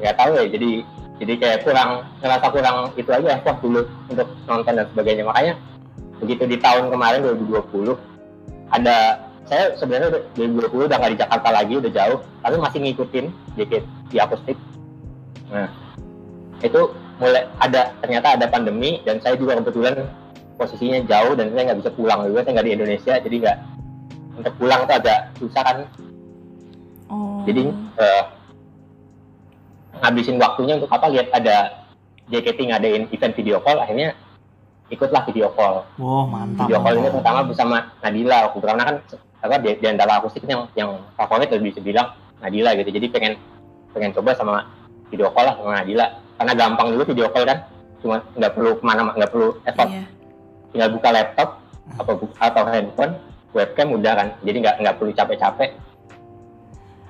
nggak 0.00 0.16
tahu 0.18 0.30
ya 0.36 0.44
jadi 0.50 0.70
jadi 1.20 1.32
kayak 1.36 1.58
kurang 1.68 1.90
ngerasa 2.24 2.46
kurang 2.48 2.76
itu 2.96 3.10
aja 3.12 3.28
effort 3.36 3.56
dulu 3.64 3.84
untuk 4.12 4.28
nonton 4.44 4.72
dan 4.76 4.86
sebagainya. 4.92 5.24
Makanya 5.24 5.54
begitu 6.20 6.44
di 6.44 6.56
tahun 6.60 6.92
kemarin 6.92 7.24
2020 7.24 7.96
ada 8.70 9.24
saya 9.48 9.74
sebenarnya 9.74 10.14
udah- 10.14 10.24
2020 10.70 10.86
udah 10.86 10.96
nggak 11.00 11.12
di 11.16 11.20
Jakarta 11.26 11.48
lagi 11.50 11.74
udah 11.80 11.90
jauh 11.90 12.18
tapi 12.44 12.56
masih 12.60 12.78
ngikutin 12.84 13.26
JKT 13.58 13.84
di 14.12 14.16
akustik 14.20 14.56
nah 15.50 15.66
itu 16.60 16.80
mulai 17.18 17.48
ada 17.58 17.90
ternyata 17.98 18.38
ada 18.38 18.46
pandemi 18.46 19.02
dan 19.02 19.18
saya 19.18 19.34
juga 19.34 19.58
kebetulan 19.58 20.06
posisinya 20.54 21.00
jauh 21.08 21.32
dan 21.34 21.50
saya 21.50 21.72
nggak 21.72 21.80
bisa 21.82 21.90
pulang 21.96 22.20
juga 22.28 22.44
saya 22.46 22.52
nggak 22.60 22.66
di 22.68 22.74
Indonesia 22.76 23.14
jadi 23.18 23.36
nggak 23.42 23.58
untuk 24.38 24.54
pulang 24.60 24.80
tuh 24.86 24.96
agak 24.96 25.18
susah 25.40 25.64
kan 25.64 25.78
Oh. 27.10 27.42
jadi 27.42 27.66
eh, 27.98 28.24
ngabisin 29.98 30.38
waktunya 30.38 30.78
untuk 30.78 30.94
apa 30.94 31.10
lihat 31.10 31.26
ada 31.34 31.82
JKT 32.30 32.70
ngadain 32.70 33.10
event 33.10 33.34
video 33.34 33.58
call 33.58 33.82
akhirnya 33.82 34.14
ikutlah 34.90 35.22
video 35.24 35.48
call 35.50 35.86
Wow 35.96 36.26
mantap. 36.26 36.66
video 36.66 36.78
call 36.78 36.94
ini 36.96 37.08
pertama 37.08 37.40
bersama 37.42 37.76
Nadila 38.00 38.38
itu. 38.46 38.58
karena 38.60 38.82
kan 38.84 38.96
apa 39.40 39.54
di, 39.56 39.72
di 39.74 39.86
antara 39.86 40.18
akustik 40.18 40.44
yang 40.44 40.68
yang 40.74 40.90
favorit 41.14 41.48
lebih 41.48 41.70
bisa 41.70 41.80
bilang 41.80 42.12
Nadila 42.38 42.74
gitu 42.74 42.90
jadi 42.90 43.06
pengen 43.08 43.32
pengen 43.90 44.10
coba 44.12 44.34
sama 44.34 44.66
video 45.08 45.30
call 45.30 45.46
lah 45.46 45.54
sama 45.54 45.72
Nadila 45.76 46.06
karena 46.36 46.52
gampang 46.54 46.86
dulu 46.90 47.02
video 47.06 47.26
call 47.28 47.44
kan 47.44 47.58
cuma 48.00 48.16
nggak 48.32 48.52
perlu 48.52 48.70
ke 48.74 48.82
mana 48.82 49.12
nggak 49.12 49.30
perlu 49.30 49.48
effort 49.62 49.88
Iya. 49.88 50.04
tinggal 50.70 50.88
buka 50.92 51.08
laptop 51.10 51.48
atau 51.92 52.14
atau 52.38 52.62
handphone 52.64 53.14
webcam 53.50 53.88
udah 53.90 54.12
kan 54.14 54.28
jadi 54.40 54.56
nggak 54.58 54.76
nggak 54.78 54.94
perlu 54.96 55.10
capek-capek 55.10 55.70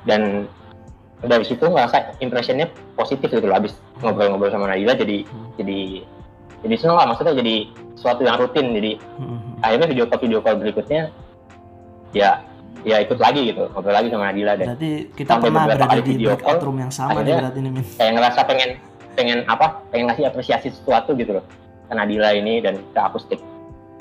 dan 0.02 0.48
dari 1.20 1.44
situ 1.44 1.60
ngerasa 1.60 2.16
impressionnya 2.18 2.64
positif 2.96 3.28
gitu 3.28 3.44
loh 3.44 3.54
habis 3.54 3.76
ngobrol-ngobrol 4.00 4.48
sama 4.48 4.66
Nadila 4.66 4.94
jadi 4.94 5.24
Hmm. 5.24 5.52
jadi 5.54 5.78
jadi 6.60 6.74
seneng 6.76 6.96
lah 6.96 7.06
maksudnya 7.06 7.34
jadi 7.34 7.54
sesuatu 7.94 8.20
yang 8.22 8.36
rutin 8.36 8.66
jadi 8.70 8.92
Hmm. 9.16 9.40
akhirnya 9.60 9.86
video 9.88 10.04
call 10.06 10.20
video 10.20 10.40
call 10.40 10.56
berikutnya 10.56 11.02
ya 12.12 12.30
ya 12.80 12.96
ikut 12.98 13.16
lagi 13.16 13.40
gitu 13.46 13.68
ngobrol 13.68 13.92
lagi 13.92 14.08
sama 14.08 14.24
Nadila 14.26 14.52
dan 14.54 14.66
Berarti 14.72 14.90
kita 15.12 15.30
Sampai 15.30 15.46
pernah 15.46 15.62
beberapa 15.62 15.76
berada 15.78 15.90
kali 15.90 16.00
di 16.00 16.10
video 16.10 16.30
call, 16.34 16.58
room 16.60 16.78
yang 16.78 16.88
sama 16.90 17.08
nih 17.10 17.14
akhirnya- 17.14 17.40
berarti 17.42 17.58
nih 17.58 17.70
Min. 17.70 17.84
kayak 17.92 18.12
ngerasa 18.14 18.40
pengen 18.42 18.70
pengen 19.10 19.38
apa 19.44 19.66
pengen 19.88 20.04
ngasih 20.08 20.24
apresiasi 20.24 20.68
sesuatu 20.70 21.10
gitu 21.12 21.32
loh 21.34 21.44
ke 21.86 21.92
Nadila 21.92 22.30
ini 22.32 22.54
dan 22.58 22.80
ke 22.80 22.98
akustik 22.98 23.40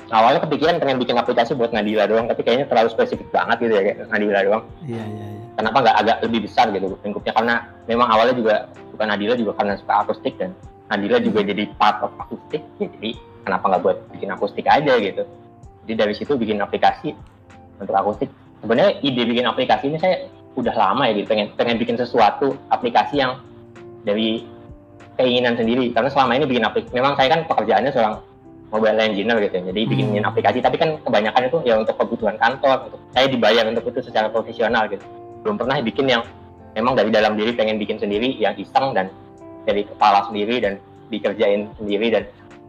awalnya 0.08 0.40
kepikiran 0.40 0.78
pengen 0.78 0.96
bikin 0.96 1.14
aplikasi 1.14 1.52
buat 1.52 1.70
Nadila 1.70 2.04
doang 2.04 2.24
tapi 2.24 2.40
kayaknya 2.40 2.66
terlalu 2.66 2.88
spesifik 2.88 3.28
banget 3.28 3.56
gitu 3.60 3.72
ya 3.72 3.82
kayak 3.84 3.96
Nadila 4.06 4.40
doang 4.42 4.62
Iya 4.82 5.04
iya 5.04 5.26
iya. 5.28 5.44
kenapa 5.54 5.76
nggak 5.78 5.96
agak 5.98 6.16
lebih 6.24 6.40
besar 6.42 6.66
gitu 6.68 6.86
lingkupnya 6.98 7.32
karena 7.32 7.54
memang 7.84 8.08
awalnya 8.08 8.34
juga 8.34 8.54
bukan 8.90 9.06
Nadila 9.06 9.34
juga 9.34 9.52
karena 9.54 9.72
suka 9.76 9.94
akustik 10.00 10.34
dan 10.34 10.50
Nadila 10.90 11.22
juga 11.22 11.40
jadi 11.46 11.70
part 11.78 12.02
of 12.02 12.10
akustik 12.18 12.66
ya, 12.82 12.86
jadi 12.98 13.14
kenapa 13.46 13.64
nggak 13.70 13.82
buat 13.86 13.98
bikin 14.10 14.30
akustik 14.34 14.66
aja 14.66 14.98
gitu. 14.98 15.22
Jadi 15.86 15.94
dari 15.94 16.14
situ 16.18 16.34
bikin 16.34 16.58
aplikasi 16.58 17.14
untuk 17.78 17.94
akustik. 17.94 18.28
Sebenarnya 18.60 18.98
ide 19.00 19.22
bikin 19.24 19.46
aplikasi 19.46 19.88
ini 19.88 20.02
saya 20.02 20.26
udah 20.58 20.74
lama 20.74 21.06
ya 21.06 21.14
gitu 21.14 21.30
pengen 21.30 21.54
pengen 21.54 21.78
bikin 21.78 21.94
sesuatu 21.94 22.58
aplikasi 22.74 23.22
yang 23.22 23.38
dari 24.02 24.42
keinginan 25.14 25.54
sendiri. 25.54 25.94
Karena 25.94 26.10
selama 26.10 26.34
ini 26.36 26.44
bikin 26.50 26.66
aplikasi 26.66 26.92
memang 26.92 27.14
saya 27.14 27.38
kan 27.38 27.40
pekerjaannya 27.46 27.92
seorang 27.94 28.14
mobile 28.70 29.02
engineer 29.02 29.38
gitu 29.46 29.54
ya 29.58 29.62
jadi 29.70 29.80
bikinin 29.86 30.22
Hmm. 30.26 30.30
aplikasi. 30.34 30.58
Tapi 30.58 30.76
kan 30.76 30.98
kebanyakan 31.06 31.42
itu 31.46 31.58
ya 31.62 31.78
untuk 31.78 31.94
kebutuhan 32.02 32.34
kantor 32.34 32.90
untuk 32.90 33.00
saya 33.14 33.26
dibayar 33.30 33.64
untuk 33.70 33.86
itu 33.86 34.10
secara 34.10 34.26
profesional 34.26 34.90
gitu. 34.90 35.06
Belum 35.46 35.54
pernah 35.54 35.78
bikin 35.80 36.10
yang 36.10 36.22
memang 36.74 36.98
dari 36.98 37.10
dalam 37.14 37.38
diri 37.38 37.54
pengen 37.54 37.78
bikin 37.78 37.98
sendiri 37.98 38.34
yang 38.38 38.54
iseng 38.58 38.94
dan 38.94 39.10
dari 39.64 39.84
kepala 39.84 40.28
sendiri 40.28 40.62
dan 40.62 40.80
dikerjain 41.10 41.68
sendiri 41.76 42.08
dan 42.14 42.24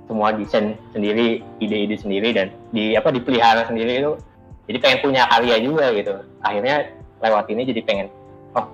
semua 0.10 0.36
desain 0.36 0.76
sendiri 0.92 1.40
ide-ide 1.64 1.96
sendiri 1.96 2.36
dan 2.36 2.52
di 2.76 2.98
apa 3.00 3.14
dipelihara 3.14 3.64
sendiri 3.70 4.04
itu. 4.04 4.14
Jadi 4.68 4.78
pengen 4.84 5.00
punya 5.04 5.24
karya 5.28 5.56
juga 5.64 5.86
gitu. 5.96 6.14
Akhirnya 6.44 6.92
lewat 7.24 7.46
ini 7.52 7.62
jadi 7.64 7.82
pengen 7.86 8.08
oh 8.58 8.66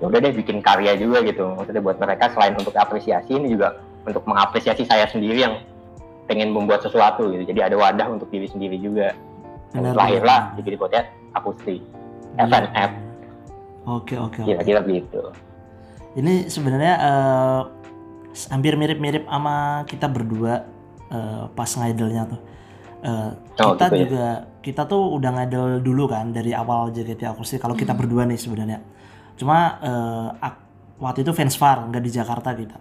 ya 0.00 0.04
udah 0.08 0.18
deh 0.24 0.32
bikin 0.32 0.64
karya 0.64 0.96
juga 0.96 1.20
gitu. 1.26 1.52
Maksudnya 1.52 1.82
buat 1.84 1.98
mereka 2.00 2.32
selain 2.32 2.56
untuk 2.56 2.72
apresiasi 2.76 3.36
ini 3.36 3.52
juga 3.52 3.76
untuk 4.08 4.24
mengapresiasi 4.24 4.88
saya 4.88 5.04
sendiri 5.08 5.44
yang 5.44 5.60
pengen 6.30 6.56
membuat 6.56 6.80
sesuatu 6.80 7.28
gitu. 7.28 7.44
Jadi 7.44 7.60
ada 7.60 7.76
wadah 7.76 8.08
untuk 8.08 8.32
diri 8.32 8.48
sendiri 8.48 8.80
juga. 8.80 9.12
Benar, 9.74 9.92
lahirlah 9.98 10.54
jadi 10.56 10.76
buatnya 10.78 11.02
akustik. 11.34 11.82
Iya. 12.34 12.46
FNF 12.50 12.90
Oke 13.84 14.16
oke. 14.16 14.40
oke. 14.42 14.48
kira-kira 14.48 14.80
begitu 14.80 15.20
Ini 16.14 16.46
sebenarnya 16.46 16.94
eh, 16.96 17.62
hampir 18.50 18.74
mirip-mirip 18.74 19.24
sama 19.24 19.56
kita 19.84 20.06
berdua 20.06 20.62
eh, 21.08 21.44
pas 21.50 21.70
ngidolnya 21.70 22.22
tuh. 22.26 22.40
Eh, 23.04 23.30
Oh, 23.56 23.74
kita 23.74 23.86
gitu 23.86 23.94
ya. 23.94 24.02
juga 24.02 24.26
kita 24.58 24.82
tuh 24.84 25.14
udah 25.14 25.30
ngidol 25.32 25.78
dulu 25.78 26.08
kan 26.08 26.30
dari 26.30 26.50
awal 26.50 26.90
JKT 26.90 27.22
akustik. 27.28 27.58
Kalau 27.58 27.74
kita 27.74 27.92
berdua 27.92 28.24
nih 28.24 28.34
sebenarnya. 28.34 28.78
Cuma 29.34 29.78
eh, 29.78 30.28
ak- 30.40 30.62
waktu 30.98 31.22
itu 31.22 31.30
fans 31.30 31.54
far 31.54 31.84
nggak 31.84 32.00
di 32.00 32.10
Jakarta 32.10 32.50
kita. 32.52 32.78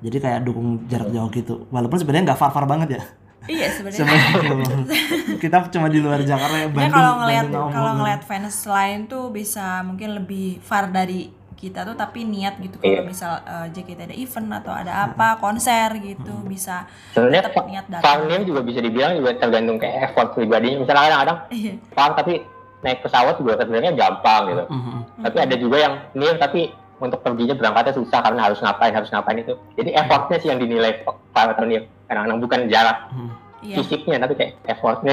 Jadi 0.00 0.16
kayak 0.20 0.40
dukung 0.44 0.84
jarak 0.84 1.08
jauh 1.08 1.30
gitu. 1.30 1.54
Walaupun 1.68 1.96
sebenarnya 1.96 2.24
nggak 2.28 2.38
far-far 2.38 2.64
banget 2.64 3.00
ya. 3.00 3.02
Iya 3.44 3.68
sebenarnya. 3.72 4.00
Sebenarnya 4.00 4.76
kita 5.42 5.56
cuma 5.68 5.88
di 5.88 6.00
luar 6.00 6.20
Jakarta 6.20 6.54
ya. 6.54 6.64
Ya 6.64 6.68
Bandung, 6.68 6.92
kalau 6.92 7.12
ngelihat 7.18 7.44
kalau 7.52 7.92
ngelihat 7.98 8.22
fans 8.24 8.56
lain 8.64 8.98
tuh 9.04 9.28
bisa 9.28 9.80
mungkin 9.80 10.16
lebih 10.16 10.60
far 10.60 10.88
dari 10.88 11.28
kita 11.64 11.80
tuh 11.82 11.96
tapi 11.96 12.20
niat 12.22 12.60
gitu 12.60 12.76
kalau 12.76 12.92
Iya. 12.94 13.02
misal 13.02 13.32
eh, 13.40 13.66
JKT 13.70 14.00
ada 14.02 14.14
event 14.14 14.48
atau 14.54 14.72
ada 14.74 14.92
apa 15.06 15.28
konser 15.38 15.88
gitu 15.96 16.44
bisa 16.44 16.84
sebenarnya 17.10 17.48
tetap 17.48 17.64
niat 17.64 17.86
datang. 17.88 18.04
farmnya 18.04 18.44
juga 18.44 18.60
bisa 18.60 18.78
dibilang 18.78 19.16
juga 19.16 19.32
tergantung 19.34 19.78
kayak 19.78 19.96
effort 20.04 20.28
pribadinya 20.32 20.76
misalnya 20.78 21.00
kadang-kadang 21.02 21.38
Iya. 21.50 21.72
farm 21.90 22.12
tapi 22.14 22.32
naik 22.80 23.00
pesawat 23.00 23.34
juga 23.36 23.56
sebenarnya 23.56 23.92
gampang 23.92 24.42
gitu 24.46 24.64
Mhm. 24.68 24.98
tapi 25.22 25.36
ada 25.40 25.56
juga 25.56 25.76
yang 25.78 25.94
niat 26.12 26.36
tapi 26.38 26.60
untuk 26.96 27.20
perginya 27.20 27.54
berangkatnya 27.54 27.94
susah 27.94 28.20
karena 28.20 28.40
harus 28.42 28.58
ngapain 28.58 28.92
harus 28.92 29.08
ngapain 29.08 29.38
itu 29.38 29.56
jadi 29.74 29.90
effortnya 29.98 30.36
sih 30.38 30.48
yang 30.48 30.60
dinilai 30.60 31.00
farm 31.32 31.48
atau 31.50 31.64
niat 31.64 31.88
kadang-kadang 32.04 32.38
bukan 32.38 32.60
jarak 32.68 33.08
Mhm. 33.10 33.30
Iya. 33.64 33.80
fisiknya 33.80 34.20
tapi 34.20 34.34
kayak 34.34 34.52
effortnya 34.62 35.12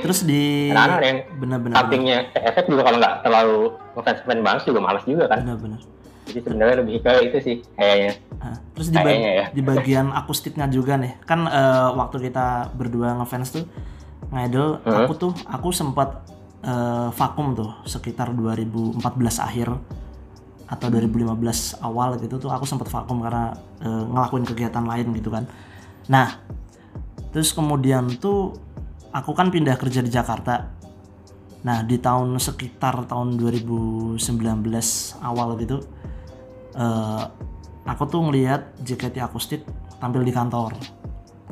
Terus 0.00 0.24
di 0.24 0.72
ada 0.72 0.98
yang 0.98 1.20
benar-benar 1.36 1.76
sampingnya 1.76 2.16
efek 2.34 2.64
juga 2.64 2.82
kalau 2.82 2.96
nggak 2.96 3.14
terlalu 3.20 3.60
ngefans 3.92 4.18
ngefans 4.18 4.40
banget 4.40 4.62
juga 4.64 4.80
malas 4.80 5.04
juga 5.04 5.24
kan 5.26 5.38
benar-benar. 5.42 5.80
jadi 6.24 6.38
sebenarnya 6.40 6.76
lebih 6.78 6.94
ke 6.98 7.12
itu 7.22 7.38
sih 7.40 7.56
kayaknya 7.74 8.12
Nah, 8.40 8.56
terus 8.72 8.88
di, 8.88 8.96
bag- 8.96 9.04
Kayaknya 9.04 9.30
ya. 9.30 9.46
di 9.50 9.60
bagian 9.60 10.06
akustiknya 10.10 10.66
juga 10.66 10.96
nih 10.96 11.12
kan 11.22 11.44
eh, 11.44 11.88
waktu 11.92 12.16
kita 12.22 12.46
berdua 12.72 13.12
ngefans 13.14 13.52
tuh 13.52 13.64
ngidol 14.30 14.80
Hmm. 14.80 14.96
aku 14.98 15.12
tuh 15.14 15.32
aku 15.44 15.68
sempat 15.70 16.24
eh, 16.62 17.08
vakum 17.10 17.52
tuh 17.52 17.68
sekitar 17.84 18.32
2014 18.32 18.96
akhir 19.38 19.68
atau 20.64 20.86
2015 20.88 21.36
awal 21.80 22.16
gitu 22.16 22.38
tuh 22.38 22.48
aku 22.48 22.64
sempat 22.64 22.88
vakum 22.88 23.20
karena 23.20 23.52
eh, 23.78 24.04
ngelakuin 24.06 24.46
kegiatan 24.46 24.80
lain 24.82 25.12
gitu 25.12 25.28
kan 25.28 25.44
nah 26.06 26.40
terus 27.30 27.54
kemudian 27.54 28.10
tuh 28.18 28.54
aku 29.10 29.34
kan 29.34 29.50
pindah 29.50 29.74
kerja 29.78 30.02
di 30.02 30.10
Jakarta. 30.10 30.70
Nah 31.60 31.84
di 31.84 32.00
tahun 32.00 32.40
sekitar 32.40 33.04
tahun 33.04 33.36
2019 33.36 34.16
awal 35.20 35.48
gitu 35.60 35.84
eh, 36.74 37.24
aku 37.84 38.02
tuh 38.06 38.20
ngelihat 38.24 38.80
JKT 38.80 39.20
akustik 39.20 39.62
tampil 39.98 40.24
di 40.24 40.32
kantor. 40.32 40.72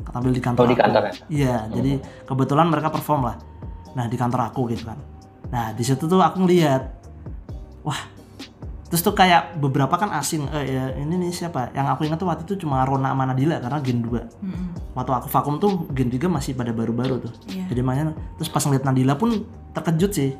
Tampil 0.09 0.33
di 0.33 0.41
kantor 0.41 0.65
Oh, 0.65 0.69
di 0.71 0.77
kantor 0.79 1.01
ya? 1.05 1.13
iya 1.29 1.55
jadi 1.69 2.01
kebetulan 2.25 2.67
mereka 2.67 2.89
perform 2.89 3.29
lah. 3.29 3.37
Nah 3.93 4.05
di 4.09 4.17
kantor 4.17 4.49
aku 4.49 4.65
gitu 4.73 4.89
kan. 4.89 4.97
Nah 5.53 5.71
di 5.73 5.83
situ 5.85 6.09
tuh 6.09 6.17
aku 6.17 6.41
ngelihat 6.47 6.81
wah 7.85 7.99
terus 8.89 9.05
tuh 9.05 9.13
kayak 9.13 9.61
beberapa 9.61 9.93
kan 10.01 10.09
asing 10.17 10.49
eh, 10.49 10.65
ya, 10.65 10.83
ini 10.97 11.13
nih 11.21 11.29
siapa? 11.29 11.69
Yang 11.77 11.87
aku 11.93 12.01
ingat 12.09 12.17
tuh 12.17 12.27
waktu 12.27 12.43
itu 12.49 12.65
cuma 12.65 12.81
Rona 12.81 13.13
sama 13.13 13.29
Nadila 13.29 13.61
karena 13.61 13.77
gen 13.85 14.01
2 14.01 14.09
Mm-mm. 14.09 14.65
waktu 14.97 15.11
aku 15.13 15.27
vakum 15.29 15.61
tuh 15.61 15.85
gen 15.93 16.09
3 16.09 16.25
masih 16.25 16.57
pada 16.57 16.73
baru-baru 16.73 17.21
tuh. 17.21 17.33
Iya. 17.53 17.69
jadi 17.69 17.81
makanya 17.85 18.17
terus 18.41 18.49
pas 18.49 18.65
ngeliat 18.65 18.83
Nadila 18.89 19.13
pun 19.13 19.45
terkejut 19.77 20.11
sih. 20.11 20.33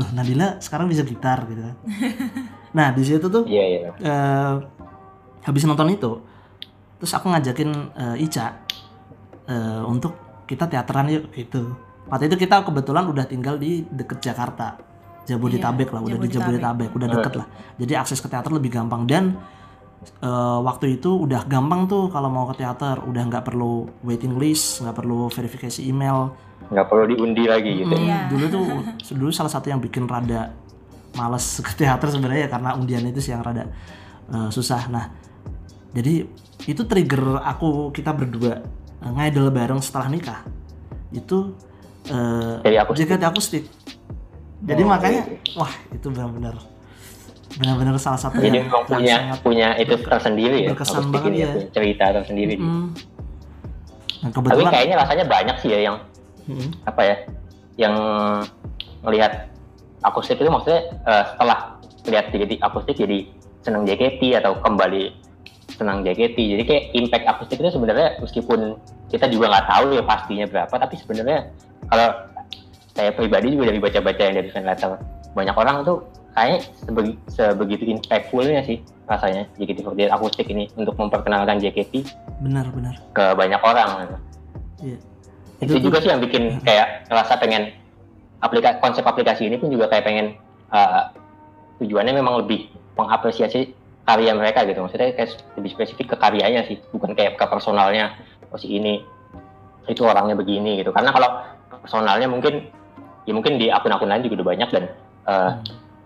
Loh 0.00 0.08
Nadila 0.16 0.56
sekarang 0.64 0.88
bisa 0.88 1.04
gitar 1.04 1.44
gitu. 1.44 1.60
Kan 1.60 1.76
nah 2.76 2.88
di 2.94 3.02
situ 3.04 3.26
tuh 3.28 3.44
iya 3.44 3.64
iya. 3.68 3.78
eh, 4.00 4.54
habis 5.44 5.62
nonton 5.68 5.92
itu 5.92 6.22
terus 6.96 7.12
aku 7.12 7.28
ngajakin 7.28 7.70
eh, 7.94 8.24
Ica 8.24 8.64
eh, 9.44 9.82
untuk 9.84 10.44
kita 10.48 10.66
teateran 10.66 11.06
yuk 11.12 11.28
gitu. 11.36 11.76
Waktu 12.08 12.26
itu 12.32 12.48
kita 12.48 12.64
kebetulan 12.66 13.06
udah 13.06 13.22
tinggal 13.28 13.54
di 13.60 13.86
deket 13.86 14.18
Jakarta 14.24 14.89
Jabodetabek 15.30 15.88
lah 15.88 16.00
udah 16.02 16.18
di 16.18 16.26
Jabodetabek. 16.26 16.90
Jabodetabek 16.90 16.90
udah 16.92 17.08
deket 17.08 17.32
lah 17.36 17.46
jadi 17.76 17.92
akses 17.96 18.18
ke 18.18 18.26
teater 18.26 18.50
lebih 18.50 18.70
gampang 18.70 19.06
dan 19.06 19.24
eh, 20.20 20.58
waktu 20.60 20.96
itu 20.96 21.10
udah 21.14 21.44
gampang 21.44 21.86
tuh 21.86 22.08
kalau 22.08 22.26
mau 22.26 22.48
ke 22.48 22.58
teater 22.58 22.98
udah 23.00 23.22
nggak 23.24 23.44
perlu 23.44 23.72
waiting 24.02 24.34
list 24.34 24.80
nggak 24.80 24.96
perlu 24.96 25.28
verifikasi 25.28 25.80
email 25.82 26.32
nggak 26.66 26.86
perlu 26.86 27.04
diundi 27.06 27.44
lagi 27.44 27.70
gitu 27.80 27.92
Mm, 27.92 28.04
Iya. 28.04 28.18
dulu 28.28 28.44
tuh 28.46 28.64
dulu 29.12 29.30
salah 29.30 29.48
satu 29.48 29.68
yang 29.68 29.78
bikin 29.78 30.04
rada 30.04 30.54
males 31.12 31.42
ke 31.66 31.72
teater 31.74 32.08
sebenarnya 32.08 32.46
ya 32.46 32.50
karena 32.50 32.70
undian 32.74 33.02
itu 33.04 33.18
sih 33.18 33.30
yang 33.30 33.42
rada 33.42 33.66
eh, 34.28 34.48
susah. 34.48 34.86
Nah, 34.86 35.10
jadi 35.90 36.22
itu 36.62 36.82
trigger 36.84 37.40
aku 37.40 37.90
kita 37.90 38.12
berdua 38.12 38.62
uh, 39.00 39.10
ngidol 39.10 39.50
bareng 39.50 39.80
setelah 39.80 40.06
nikah. 40.06 40.44
Itu 41.10 41.56
eh 42.06 42.62
Jadi 42.62 42.76
akustik. 42.78 43.08
JKT 43.08 43.22
akustik. 43.26 43.64
Jadi 44.60 44.82
Oh, 44.82 44.88
makanya 44.88 45.22
wah 45.54 45.72
itu 45.88 46.06
benar-benar 46.06 46.54
benar-benar 47.50 47.98
salah 47.98 48.14
satu 48.16 48.38
jadi 48.38 48.62
yang, 48.62 48.66
memang 48.68 48.84
punya 48.86 49.16
sangat- 49.16 49.40
punya 49.42 49.68
itu 49.74 49.94
tersendiri 49.98 50.58
ya 50.60 50.68
berkesan 50.70 51.02
banget 51.04 51.10
ya. 51.10 51.18
punya 51.18 51.46
cerita 51.72 52.04
tersendiri 52.14 52.54
Mm. 52.54 52.86
Nah, 54.20 54.28
tapi 54.28 54.32
kebetulan 54.36 54.70
kayaknya 54.70 54.96
rasanya 54.98 55.24
banyak 55.26 55.56
sih 55.58 55.70
ya 55.70 55.80
yang 55.82 55.96
Mm, 56.42 56.68
apa 56.84 57.00
ya 57.00 57.16
yang 57.76 57.94
melihat 59.00 59.48
akustik 60.00 60.36
itu 60.36 60.46
maksudnya 60.46 60.80
eh, 61.00 61.24
setelah 61.26 61.58
lihat 62.04 62.26
jadi 62.28 62.54
akustik 62.60 62.96
jadi 62.96 63.18
senang 63.60 63.84
JKT 63.84 64.20
atau 64.36 64.56
kembali 64.56 65.12
senang 65.70 66.00
JKT 66.00 66.36
jadi 66.36 66.62
kayak 66.62 66.84
impact 66.92 67.24
akustik 67.26 67.56
itu 67.56 67.70
sebenarnya 67.70 68.18
meskipun 68.18 68.76
kita 69.08 69.26
juga 69.26 69.46
nggak 69.48 69.66
tahu 69.66 69.86
ya 69.92 70.02
pastinya 70.02 70.46
berapa 70.46 70.74
tapi 70.76 70.94
sebenarnya 70.96 71.50
kalau 71.86 72.08
saya 73.00 73.16
pribadi 73.16 73.56
juga 73.56 73.72
dari 73.72 73.80
baca-baca 73.80 74.20
yang 74.20 74.36
dari 74.36 74.48
fan 74.52 74.68
letter 74.68 74.92
banyak 75.32 75.56
orang 75.56 75.76
tuh 75.82 76.04
kayak 76.30 76.60
sebegi- 76.76 77.16
sebegitu 77.26 77.84
impactfulnya 77.90 78.60
sih 78.62 78.76
rasanya 79.08 79.48
JKT48 79.56 80.12
akustik 80.12 80.46
ini 80.46 80.68
untuk 80.76 80.94
memperkenalkan 80.94 81.56
JKT 81.56 82.04
benar-benar. 82.38 82.92
ke 83.16 83.24
banyak 83.32 83.58
orang 83.58 84.12
Iya. 84.80 84.96
itu, 85.60 85.72
tuh- 85.72 85.82
juga 85.82 85.98
sih 85.98 86.12
yang 86.12 86.20
bikin 86.20 86.60
kayak 86.60 87.08
ngerasa 87.08 87.40
pengen 87.40 87.72
aplikasi 88.38 88.76
konsep 88.78 89.02
aplikasi 89.02 89.48
ini 89.48 89.56
pun 89.56 89.68
juga 89.68 89.88
kayak 89.88 90.04
pengen 90.04 90.26
uh, 90.70 91.08
tujuannya 91.76 92.12
memang 92.12 92.44
lebih 92.44 92.68
mengapresiasi 92.96 93.72
karya 94.04 94.32
mereka 94.32 94.64
gitu. 94.64 94.80
Maksudnya 94.80 95.12
kayak 95.12 95.36
lebih 95.56 95.70
spesifik 95.72 96.06
ke 96.12 96.16
karyanya 96.16 96.64
sih 96.64 96.80
bukan 96.90 97.12
kayak 97.12 97.36
ke 97.36 97.44
personalnya. 97.44 98.16
Oh 98.48 98.56
si 98.56 98.72
ini 98.72 99.04
itu 99.84 100.00
orangnya 100.00 100.32
begini 100.32 100.80
gitu. 100.80 100.92
Karena 100.92 101.12
kalau 101.12 101.28
personalnya 101.80 102.24
mungkin 102.24 102.72
ya 103.28 103.32
mungkin 103.36 103.60
di 103.60 103.68
akun-akun 103.68 104.08
lain 104.08 104.24
juga 104.24 104.40
udah 104.42 104.48
banyak 104.52 104.68
dan 104.72 104.84
uh, 105.28 105.50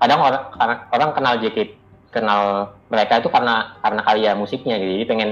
kadang 0.03 0.21
orang 0.21 0.45
orang 0.93 1.11
kenal 1.15 1.35
JKT 1.41 1.85
kenal 2.15 2.71
mereka 2.87 3.19
itu 3.19 3.27
karena 3.27 3.75
karena 3.83 4.01
karya 4.07 4.31
musiknya 4.39 4.79
gitu. 4.79 5.03
Jadi 5.03 5.05
pengen 5.11 5.31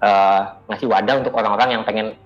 eh, 0.00 0.40
ngasih 0.72 0.88
wadah 0.88 1.20
untuk 1.20 1.36
orang-orang 1.36 1.76
yang 1.76 1.82
pengen 1.84 2.16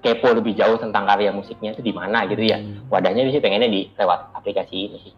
kepo 0.00 0.32
lebih 0.32 0.56
jauh 0.56 0.80
tentang 0.80 1.04
karya 1.04 1.28
musiknya 1.28 1.76
itu 1.76 1.84
di 1.84 1.92
mana 1.92 2.24
gitu 2.24 2.40
ya. 2.40 2.56
Wadahnya 2.88 3.28
sih 3.28 3.44
pengennya 3.44 3.68
di 3.68 3.92
lewat 4.00 4.32
aplikasi 4.32 4.88
ini 4.88 4.98
sih. 5.04 5.12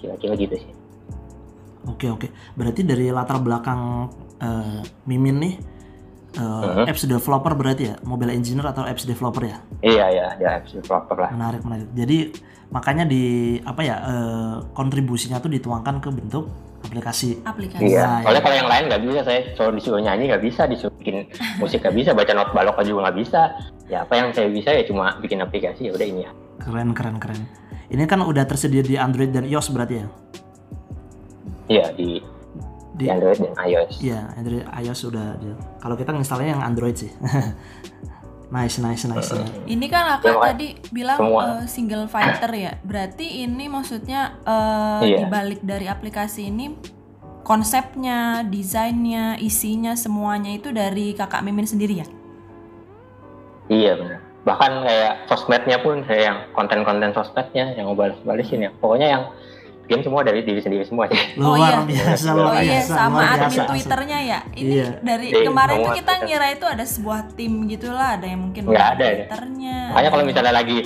Kira-kira 0.00 0.32
gitu 0.40 0.56
sih. 0.56 0.72
Oke 1.84 2.08
oke. 2.08 2.32
Berarti 2.56 2.80
dari 2.88 3.12
latar 3.12 3.36
belakang 3.44 4.08
eh, 4.40 4.80
Mimin 5.04 5.36
nih 5.44 5.54
eh, 6.34 6.42
Mhm. 6.42 6.84
apps 6.86 7.02
developer 7.04 7.52
berarti 7.54 7.82
ya, 7.88 7.94
mobile 8.04 8.32
engineer 8.32 8.68
atau 8.68 8.84
apps 8.84 9.04
developer 9.04 9.42
ya? 9.42 9.58
iya 9.80 10.06
ya 10.10 10.26
ya 10.36 10.48
apps 10.60 10.74
developer 10.74 11.16
lah 11.16 11.30
Menarik 11.32 11.62
menarik. 11.64 11.88
Jadi 11.94 12.18
makanya 12.68 13.04
di 13.04 13.22
apa 13.62 13.80
ya 13.80 13.96
eh, 14.04 14.54
kontribusinya 14.72 15.40
tuh 15.40 15.48
dituangkan 15.48 15.98
ke 15.98 16.08
bentuk 16.12 16.44
aplikasi. 16.78 17.42
aplikasi 17.42 17.90
Iya, 17.90 18.06
Nah, 18.06 18.18
soalnya 18.22 18.38
iya. 18.38 18.44
kalau 18.44 18.56
yang 18.56 18.70
lain 18.70 18.84
nggak 18.86 19.02
bisa 19.02 19.20
saya 19.24 19.40
kalau 19.56 19.72
disuruh 19.74 19.98
nyanyi 19.98 20.24
nggak 20.30 20.44
bisa, 20.44 20.62
disuruh 20.64 20.94
bikin 20.94 21.16
musik 21.58 21.80
nggak 21.80 21.96
bisa, 21.96 22.10
baca 22.14 22.32
not 22.32 22.50
balok 22.52 22.78
juga 22.82 23.08
nggak 23.08 23.18
bisa. 23.18 23.40
Ya 23.88 24.04
apa 24.04 24.14
yang 24.14 24.30
saya 24.30 24.46
bisa 24.46 24.70
ya 24.70 24.84
cuma 24.84 25.16
bikin 25.18 25.40
aplikasi 25.40 25.88
ya 25.88 25.92
udah 25.92 26.06
ini 26.06 26.22
ya. 26.22 26.30
Keren 26.60 26.92
keren 26.92 27.16
keren. 27.18 27.42
Ini 27.88 28.04
kan 28.04 28.20
udah 28.20 28.44
tersedia 28.44 28.84
di 28.84 28.94
Android 28.94 29.32
dan 29.32 29.42
iOS 29.42 29.72
berarti 29.72 29.94
ya? 29.96 30.06
Iya 31.68 31.86
di, 31.92 32.20
di 32.98 33.06
Android 33.06 33.38
dan 33.38 33.54
iOS. 33.56 34.02
Iya, 34.02 34.20
Android 34.34 34.66
iOS 34.66 34.98
sudah. 35.00 35.38
di- 35.38 35.54
Kalau 35.78 35.94
kita 35.94 36.10
nginstalnya 36.10 36.52
yang 36.52 36.62
Android 36.62 36.98
sih. 36.98 37.14
nice 38.48 38.80
nice 38.80 39.04
nice. 39.04 39.30
Ini 39.64 39.86
kan 39.86 40.18
akak 40.18 40.32
Ya, 40.32 40.40
tadi 40.42 40.68
bilang 40.88 41.18
semua. 41.18 41.42
eh, 41.44 41.64
single 41.64 42.06
fighter 42.06 42.50
ya. 42.50 42.72
Berarti 42.80 43.44
ini 43.44 43.68
maksudnya 43.68 44.34
eh, 44.42 45.00
Iya. 45.06 45.18
dibalik 45.24 45.60
dari 45.60 45.86
aplikasi 45.86 46.48
ini 46.48 46.74
konsepnya, 47.44 48.42
desainnya, 48.42 49.38
isinya 49.38 49.94
semuanya 49.94 50.52
itu 50.52 50.68
dari 50.68 51.12
kakak 51.12 51.40
Mimin 51.40 51.64
sendiri 51.64 52.02
ya? 52.02 52.06
Iya 53.68 53.96
benar. 53.96 54.20
Bahkan 54.44 54.72
kayak 54.82 55.12
sosmednya 55.28 55.76
pun 55.78 56.00
saya 56.04 56.22
yang 56.24 56.38
konten-konten 56.52 57.12
sosmednya 57.12 57.72
yang 57.72 57.84
mau 57.84 57.96
balas-balasin 57.96 58.64
ya. 58.64 58.70
Pokoknya 58.74 59.08
yang 59.10 59.22
game 59.88 60.02
semua 60.04 60.20
dari 60.20 60.44
diri 60.44 60.60
sendiri 60.60 60.84
semua 60.84 61.08
sih. 61.08 61.16
Oh, 61.40 61.56
Luar 61.56 61.80
iya. 61.80 61.80
biasa, 61.82 62.28
Oh, 62.28 62.36
Oh 62.36 62.42
luar 62.44 62.60
iya, 62.60 62.70
biasa, 62.76 62.92
sama 62.92 63.16
luar 63.16 63.28
admin 63.32 63.48
biasa. 63.48 63.70
Twitternya 63.72 64.18
ya. 64.20 64.38
Ini 64.52 64.70
Iya. 64.70 64.88
dari 65.00 65.26
Iya, 65.26 65.44
kemarin 65.48 65.76
tuh 65.78 65.92
kita 65.94 66.12
Twitter. 66.12 66.26
ngira 66.28 66.46
itu 66.52 66.66
ada 66.68 66.84
sebuah 66.84 67.20
tim 67.32 67.52
gitulah, 67.64 68.08
ada 68.14 68.26
yang 68.26 68.40
mungkin 68.44 68.62
Nggak 68.64 68.88
ada 68.94 69.04
ya. 69.04 69.14
Twitternya. 69.24 69.76
Makanya 69.90 70.10
kalau 70.12 70.24
misalnya 70.24 70.54
lagi 70.54 70.78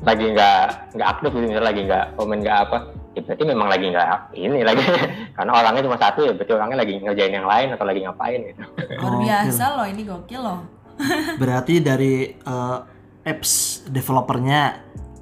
lagi 0.00 0.24
nggak 0.26 0.60
nggak 0.92 1.08
aktif 1.08 1.30
gitu 1.30 1.44
misalnya 1.46 1.64
lagi 1.64 1.80
nggak 1.82 2.04
komen 2.14 2.38
nggak 2.40 2.58
apa 2.60 2.76
ya 3.14 3.20
berarti 3.24 3.44
memang 3.46 3.68
lagi 3.70 3.86
nggak 3.88 4.08
ini 4.34 4.58
lagi 4.60 4.82
karena 5.38 5.52
orangnya 5.54 5.80
cuma 5.80 5.96
satu 5.96 6.20
ya 6.20 6.32
berarti 6.34 6.52
orangnya 6.52 6.76
lagi 6.76 6.92
ngerjain 6.98 7.32
yang 7.32 7.48
lain 7.48 7.68
atau 7.72 7.86
lagi 7.86 8.00
ngapain 8.02 8.40
gitu 8.42 8.62
luar 9.00 9.14
biasa 9.22 9.64
loh, 9.72 9.86
ini 9.86 10.02
gokil 10.04 10.40
loh. 10.40 10.60
Berarti 11.40 11.74
dari 11.80 12.14
eh, 12.30 12.78
apps 13.24 13.52
developernya, 13.88 14.62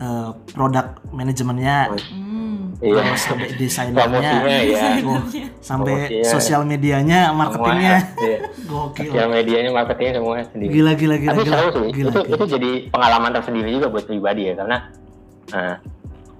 eh, 0.02 0.28
produk 0.50 0.86
manajemennya, 1.14 1.94
Hmm. 1.94 2.74
terus 2.82 3.22
sampai 3.22 3.48
desainernya, 3.54 4.32
ya 4.66 4.98
oh, 5.06 5.22
sampai 5.70 6.24
sosial 6.26 6.66
medianya, 6.66 7.30
marketingnya, 7.30 8.10
iya. 8.18 8.38
gokil. 8.70 9.06
sosial 9.06 9.30
medianya 9.30 9.70
marketingnya 9.70 10.18
semua 10.18 10.42
sendiri 10.42 10.70
Gila 10.74 10.92
gila 10.98 11.16
gila 11.16 11.30
tapi 11.30 11.42
gila. 11.46 11.56
seru 11.62 11.70
sih 11.70 11.92
Gila, 11.94 12.10
itu 12.10 12.18
gila. 12.18 12.34
itu 12.34 12.44
jadi 12.50 12.70
pengalaman 12.90 13.30
tersendiri 13.32 13.68
juga 13.70 13.86
buat 13.86 14.04
pribadi 14.04 14.42
ya 14.50 14.54
karena 14.58 14.76
nah, 15.48 15.74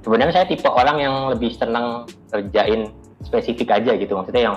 sebenarnya 0.03 0.33
saya 0.35 0.47
tipe 0.51 0.67
orang 0.67 0.97
yang 0.99 1.15
lebih 1.31 1.51
senang 1.55 1.87
kerjain 2.29 2.91
spesifik 3.23 3.69
aja 3.71 3.95
gitu 3.95 4.13
maksudnya 4.13 4.43
yang 4.51 4.57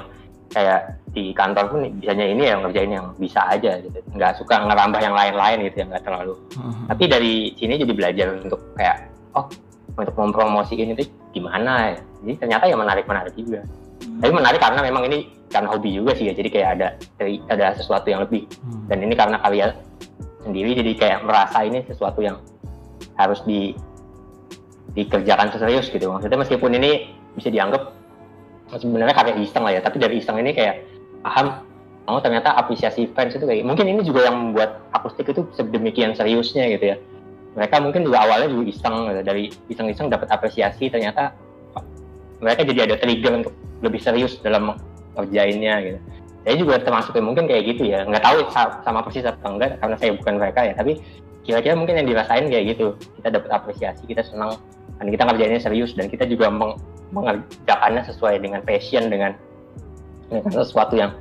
kayak 0.54 1.02
di 1.16 1.32
kantor 1.32 1.66
pun 1.72 1.80
bisanya 2.00 2.26
ini 2.28 2.44
ya 2.52 2.56
ngerjain 2.60 2.92
yang 2.92 3.08
bisa 3.18 3.42
aja 3.48 3.80
gitu. 3.82 3.98
Nggak 4.14 4.42
suka 4.42 4.62
ngerambah 4.68 5.00
yang 5.02 5.16
lain-lain 5.16 5.58
gitu 5.72 5.76
yang 5.86 5.90
nggak 5.94 6.06
terlalu. 6.06 6.36
Mhm. 6.58 6.84
tapi 6.92 7.04
dari 7.10 7.34
sini 7.58 7.74
jadi 7.82 7.94
belajar 7.96 8.28
untuk 8.44 8.62
kayak 8.78 8.98
oh 9.36 9.46
untuk 9.96 10.16
mempromosiin 10.16 10.94
itu 10.94 11.08
gimana? 11.32 11.96
Ya 11.96 12.00
jadi 12.24 12.34
ternyata 12.42 12.64
ya 12.68 12.76
menarik 12.78 13.06
menarik 13.08 13.34
juga 13.34 13.64
tapi 14.22 14.32
menarik 14.32 14.60
karena 14.62 14.80
memang 14.84 15.04
ini 15.12 15.28
karena 15.52 15.68
hobi 15.72 15.90
juga 15.96 16.16
sih 16.16 16.32
ya. 16.32 16.34
Jadi 16.36 16.50
kayak 16.52 16.70
ada 16.80 16.88
ada 17.52 17.66
sesuatu 17.76 18.08
yang 18.08 18.24
lebih. 18.24 18.48
Hmm. 18.64 18.86
dan 18.92 18.98
ini 19.02 19.14
karena 19.18 19.38
kalian 19.42 19.72
sendiri 20.46 20.78
jadi 20.78 20.92
kayak 20.94 21.20
merasa 21.26 21.66
ini 21.66 21.82
sesuatu 21.90 22.22
yang 22.22 22.38
harus 23.18 23.42
di 23.44 23.74
dikerjakan 24.94 25.52
serius 25.56 25.90
gitu. 25.92 26.12
Maksudnya 26.12 26.40
meskipun 26.40 26.72
ini 26.78 27.12
bisa 27.36 27.52
dianggap 27.52 27.92
sebenarnya 28.74 29.16
karya 29.16 29.36
iseng 29.40 29.64
lah 29.64 29.74
ya 29.78 29.82
tapi 29.82 30.02
dari 30.02 30.18
iseng 30.20 30.42
ini 30.42 30.52
kayak 30.56 30.82
paham 31.22 31.62
oh 32.06 32.22
ternyata 32.22 32.54
apresiasi 32.54 33.10
fans 33.14 33.34
itu 33.38 33.46
kayak 33.46 33.66
mungkin 33.66 33.86
ini 33.90 34.02
juga 34.06 34.30
yang 34.30 34.38
membuat 34.38 34.82
akustik 34.94 35.30
itu 35.30 35.46
sedemikian 35.54 36.14
seriusnya 36.14 36.70
gitu 36.74 36.94
ya 36.94 36.98
mereka 37.56 37.80
mungkin 37.80 38.04
juga 38.04 38.28
awalnya 38.28 38.52
juga 38.52 38.64
iseng 38.68 38.96
gitu. 39.10 39.22
dari 39.24 39.44
iseng-iseng 39.72 40.08
dapat 40.12 40.28
apresiasi 40.30 40.92
ternyata 40.92 41.34
mereka 42.44 42.68
jadi 42.68 42.80
ada 42.92 42.96
trigger 43.00 43.42
untuk 43.42 43.54
lebih 43.82 44.02
serius 44.02 44.38
dalam 44.44 44.76
kerjainnya 45.16 45.76
gitu 45.82 46.00
saya 46.46 46.56
juga 46.62 46.76
termasuk 46.78 47.18
yang 47.18 47.28
mungkin 47.34 47.50
kayak 47.50 47.64
gitu 47.74 47.90
ya 47.90 48.06
nggak 48.06 48.22
tahu 48.22 48.38
sa- 48.54 48.78
sama 48.86 49.02
persis 49.02 49.26
atau 49.26 49.58
enggak 49.58 49.82
karena 49.82 49.96
saya 49.98 50.12
bukan 50.14 50.34
mereka 50.38 50.62
ya 50.62 50.74
tapi 50.78 51.02
kira-kira 51.46 51.78
mungkin 51.78 51.96
yang 51.96 52.10
dirasain 52.10 52.50
kayak 52.50 52.76
gitu. 52.76 52.98
Kita 53.22 53.30
dapat 53.32 53.50
apresiasi 53.54 54.04
kita 54.04 54.26
senang. 54.26 54.58
Dan 54.96 55.12
kita 55.12 55.28
ngerjainnya 55.28 55.62
serius 55.62 55.92
dan 55.94 56.08
kita 56.08 56.26
juga 56.26 56.48
meng- 56.48 56.80
mengerjakannya 57.12 58.04
sesuai 58.08 58.40
dengan 58.40 58.64
passion 58.64 59.12
dengan, 59.12 59.36
dengan 60.32 60.52
sesuatu 60.52 60.96
yang 60.96 61.14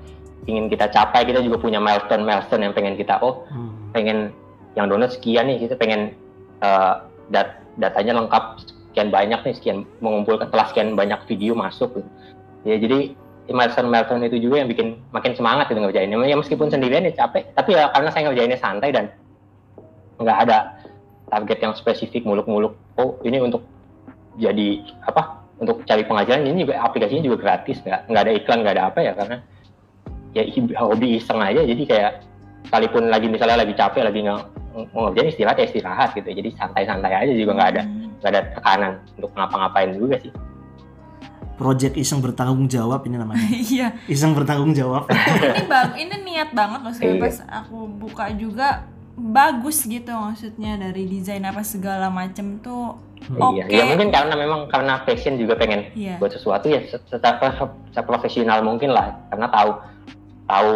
ingin 0.47 0.71
kita 0.71 0.89
capai. 0.89 1.27
Kita 1.27 1.43
juga 1.43 1.59
punya 1.59 1.79
milestone 1.79 2.25
milestone 2.25 2.65
yang 2.65 2.75
pengen 2.75 2.95
kita 2.95 3.19
oh 3.21 3.45
Hmm. 3.51 3.75
pengen 3.93 4.19
yang 4.75 4.87
download 4.89 5.11
sekian 5.11 5.51
nih. 5.51 5.59
Kita 5.69 5.75
pengen 5.77 6.15
eh, 6.63 6.95
dat- 7.29 7.61
datanya 7.77 8.17
lengkap 8.17 8.63
sekian 8.95 9.11
banyak 9.11 9.43
nih 9.43 9.55
sekian 9.59 9.79
mengumpulkan 9.99 10.49
telah 10.49 10.71
sekian 10.71 10.95
banyak 10.95 11.19
video 11.27 11.53
masuk. 11.53 11.93
Gitu. 11.99 12.09
ya 12.65 12.77
jadi 12.81 12.99
milestone 13.51 13.93
milestone 13.93 14.25
itu 14.25 14.41
juga 14.41 14.65
yang 14.65 14.71
bikin 14.73 14.97
makin 15.13 15.37
semangat 15.37 15.69
gitu 15.69 15.83
ngerjainnya. 15.83 16.17
Ya 16.25 16.33
meskipun 16.33 16.73
sendirian 16.73 17.05
ya 17.05 17.13
capek 17.13 17.51
tapi 17.53 17.77
ya 17.77 17.91
karena 17.93 18.09
saya 18.09 18.31
ngerjainnya 18.31 18.57
santai 18.57 18.89
dan 18.89 19.11
nggak 20.17 20.39
ada 20.47 20.59
target 21.27 21.59
yang 21.61 21.73
spesifik 21.75 22.23
muluk-muluk 22.23 22.75
oh 22.97 23.19
ini 23.23 23.39
untuk 23.39 23.65
jadi 24.35 24.83
apa 25.03 25.43
untuk 25.57 25.83
cari 25.87 26.03
pengajaran 26.03 26.45
ini 26.45 26.67
juga 26.67 26.83
aplikasinya 26.83 27.23
juga 27.23 27.37
gratis 27.41 27.79
nggak 27.81 28.01
nggak 28.11 28.23
ada 28.23 28.33
iklan 28.35 28.59
nggak 28.63 28.75
ada 28.75 28.85
apa 28.91 28.99
ya 29.01 29.13
karena 29.15 29.37
ya 30.35 30.43
hobi 30.79 31.19
iseng 31.19 31.39
aja 31.39 31.63
jadi 31.63 31.83
kayak 31.87 32.13
sekalipun 32.67 33.07
lagi 33.07 33.27
misalnya 33.31 33.63
lagi 33.63 33.75
capek 33.75 34.03
lagi 34.03 34.19
nggak 34.27 34.39
mau 34.91 35.07
ngerjain 35.07 35.31
istirahat 35.31 35.57
ya 35.63 35.67
istirahat 35.71 36.09
gitu 36.13 36.27
jadi 36.27 36.49
santai-santai 36.59 37.13
aja 37.15 37.33
juga 37.33 37.53
nggak 37.55 37.71
ada 37.79 37.83
Hmm. 37.85 38.11
nggak 38.19 38.31
ada 38.31 38.43
tekanan 38.57 38.93
untuk 39.15 39.31
ngapa-ngapain 39.37 39.91
juga 39.95 40.17
sih 40.19 40.33
Project 41.55 41.95
iseng 41.95 42.19
bertanggung 42.19 42.67
jawab 42.67 43.07
ini 43.07 43.15
namanya. 43.15 43.47
Iya, 43.71 43.95
Iseng 44.11 44.35
bertanggung 44.35 44.75
jawab. 44.75 45.07
ini 45.07 45.63
bag, 45.71 45.95
ini 45.95 46.17
niat 46.27 46.51
banget 46.51 46.83
maksudnya 46.83 47.15
Iya. 47.15 47.23
pas 47.23 47.37
aku 47.47 47.87
buka 47.87 48.27
juga 48.35 48.83
bagus 49.15 49.83
gitu 49.83 50.11
maksudnya 50.11 50.75
dari 50.77 51.07
desain 51.07 51.43
apa 51.43 51.63
segala 51.63 52.11
macem 52.11 52.59
tuh 52.59 52.99
oke. 53.31 53.55
iya 53.55 53.65
ya 53.71 53.85
mungkin 53.87 54.11
karena 54.11 54.35
memang 54.35 54.67
karena 54.67 55.03
passion 55.03 55.39
juga 55.39 55.55
pengen 55.55 55.87
Iya. 55.95 56.19
buat 56.19 56.35
sesuatu 56.35 56.67
ya 56.67 56.83
se- 56.85 57.03
secara 57.07 57.55
seprofesional 57.91 58.61
mungkin 58.61 58.91
lah 58.91 59.15
karena 59.31 59.47
tahu 59.49 59.71
tahu 60.45 60.73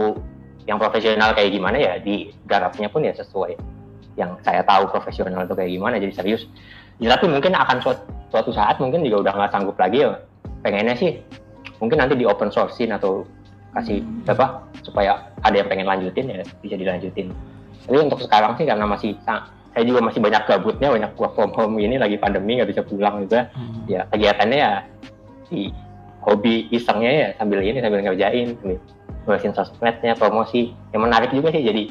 yang 0.65 0.79
profesional 0.79 1.33
kayak 1.33 1.51
gimana 1.51 1.77
ya 1.77 1.93
di 1.99 2.31
garapnya 2.45 2.87
pun 2.87 3.03
ya 3.03 3.13
sesuai 3.13 3.59
yang 4.15 4.39
saya 4.43 4.63
tahu 4.63 4.87
profesional 4.87 5.43
itu 5.43 5.55
kayak 5.55 5.71
gimana 5.71 5.95
jadi 5.97 6.15
serius 6.15 6.47
ya, 6.99 7.15
tapi 7.15 7.27
mungkin 7.27 7.55
akan 7.55 7.79
suatu, 7.81 8.03
suatu 8.29 8.51
saat 8.51 8.79
mungkin 8.79 9.03
juga 9.03 9.27
udah 9.27 9.35
nggak 9.35 9.53
sanggup 9.53 9.77
lagi 9.79 10.03
ya 10.03 10.15
pengennya 10.63 10.95
sih 10.95 11.19
mungkin 11.79 11.99
nanti 11.99 12.15
di 12.15 12.27
open 12.27 12.51
sourcein 12.51 12.91
atau 12.91 13.27
kasih 13.75 14.01
Hmm. 14.01 14.25
apa 14.27 14.47
supaya 14.81 15.13
ada 15.43 15.55
yang 15.55 15.69
pengen 15.69 15.87
lanjutin 15.87 16.27
ya 16.27 16.41
bisa 16.63 16.75
dilanjutin 16.75 17.31
tapi 17.89 17.99
untuk 17.99 18.21
sekarang 18.21 18.53
sih 18.55 18.69
karena 18.69 18.85
masih 18.85 19.17
sa- 19.19 19.49
saya 19.73 19.83
juga 19.83 20.01
masih 20.03 20.21
banyak 20.21 20.43
gabutnya 20.45 20.89
banyak 20.91 21.11
work 21.15 21.33
from 21.33 21.51
home 21.51 21.75
ini 21.77 21.97
lagi 21.97 22.15
pandemi 22.15 22.61
nggak 22.61 22.69
bisa 22.69 22.83
pulang 22.83 23.25
juga 23.25 23.49
Hmm. 23.51 23.89
ya 23.89 24.05
kegiatannya 24.07 24.59
ya 24.59 24.73
di 25.49 25.73
hobi 26.21 26.69
isengnya 26.69 27.11
ya 27.11 27.29
sambil 27.35 27.59
ini 27.61 27.79
sambil 27.79 28.01
ngerjain 28.03 28.53
sambil 28.55 28.77
ngurusin 29.25 29.53
sosmednya 29.53 30.13
promosi 30.13 30.61
yang 30.91 31.01
menarik 31.01 31.31
juga 31.31 31.49
sih 31.49 31.63
jadi 31.63 31.83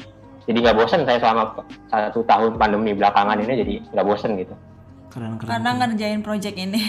jadi 0.44 0.58
nggak 0.60 0.76
bosan 0.76 1.02
saya 1.02 1.18
selama 1.18 1.42
satu 1.88 2.22
tahun 2.22 2.54
pandemi 2.54 2.94
belakangan 2.94 3.36
ini 3.36 3.52
jadi 3.58 3.74
nggak 3.90 4.06
bosan 4.06 4.38
gitu 4.38 4.54
Keren 5.08 5.34
keren. 5.34 5.48
karena 5.48 5.66
keren. 5.66 5.78
ngerjain 5.82 6.20
project 6.20 6.56
ini. 6.56 6.80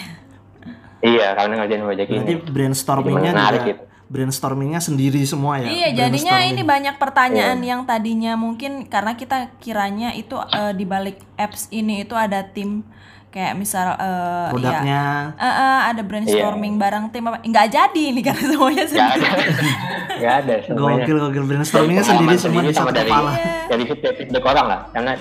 iya 1.02 1.32
karena 1.34 1.54
ngerjain 1.58 1.82
project 1.82 2.08
Berarti 2.08 2.30
ini 2.30 2.34
brainstormingnya 2.45 3.22
Jadi 3.24 3.34
menarik 3.34 3.60
juga 3.60 3.72
gitu. 3.72 3.84
Brainstormingnya 4.10 4.82
sendiri 4.82 5.22
semua 5.22 5.58
ya. 5.58 5.69
Iya, 5.69 5.89
jadinya 5.95 6.41
ini 6.41 6.62
banyak 6.62 6.98
pertanyaan 6.98 7.62
yang 7.62 7.86
tadinya 7.86 8.34
mungkin 8.34 8.86
karena 8.86 9.13
kita 9.13 9.54
kiranya 9.58 10.12
itu 10.12 10.34
eh, 10.36 10.74
di 10.74 10.84
balik 10.84 11.22
apps 11.36 11.69
ini 11.69 12.02
itu 12.02 12.13
ada 12.13 12.41
tim 12.41 12.82
kayak 13.30 13.54
misal 13.54 13.93
eh, 13.93 14.02
ya, 14.02 14.50
produknya. 14.50 15.02
eh, 15.32 15.45
eh, 15.45 15.80
ada 15.86 16.02
brainstorming 16.02 16.76
bareng 16.76 17.06
tim 17.08 17.22
apa 17.24 17.38
nggak 17.39 17.67
jadi 17.69 18.02
ini 18.04 18.22
karena 18.26 18.41
semuanya 18.50 18.84
nggak 18.84 18.89
sendiri. 18.89 19.30
ada 19.30 19.45
nggak 20.19 20.36
ada 20.36 20.56
semuanya 20.65 21.04
Gokil 21.06 21.17
gokil 21.22 21.43
brainstormingnya 21.45 22.04
sendiri 22.04 22.36
semua 22.36 22.62
di 22.63 22.74
satu 22.74 22.89
dari- 22.89 23.06
kepala. 23.06 23.32
Dari 23.69 23.84
feedback 23.86 24.13
feedback 24.17 24.43
orang 24.43 24.65
lah 24.65 24.80
karena 24.89 25.12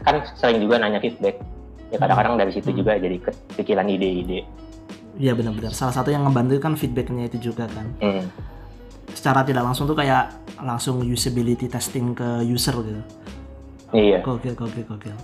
kan 0.00 0.14
sering 0.32 0.58
juga 0.58 0.80
nanya 0.80 0.96
feedback 0.98 1.36
ya 1.92 2.00
kadang-kadang 2.00 2.40
dari 2.40 2.50
situ 2.50 2.72
Hmm. 2.72 2.78
juga 2.80 2.96
jadi 2.96 3.16
kepikiran 3.20 3.86
ide-ide 3.86 4.40
Iya 5.14 5.32
benar-benar. 5.38 5.70
Salah 5.70 5.94
satu 5.94 6.10
yang 6.10 6.26
ngebantu 6.26 6.58
kan 6.58 6.74
feedbacknya 6.74 7.30
itu 7.30 7.50
juga 7.50 7.70
kan. 7.70 7.86
Hmm. 8.02 8.26
Secara 9.14 9.46
tidak 9.46 9.62
langsung 9.62 9.86
tuh 9.86 9.94
kayak 9.94 10.34
langsung 10.58 11.02
usability 11.06 11.70
testing 11.70 12.16
ke 12.16 12.42
user 12.42 12.74
gitu. 12.82 13.02
Iya. 13.94 14.18
Gokil, 14.26 14.58
gokil, 14.58 14.82
gokil. 14.90 15.14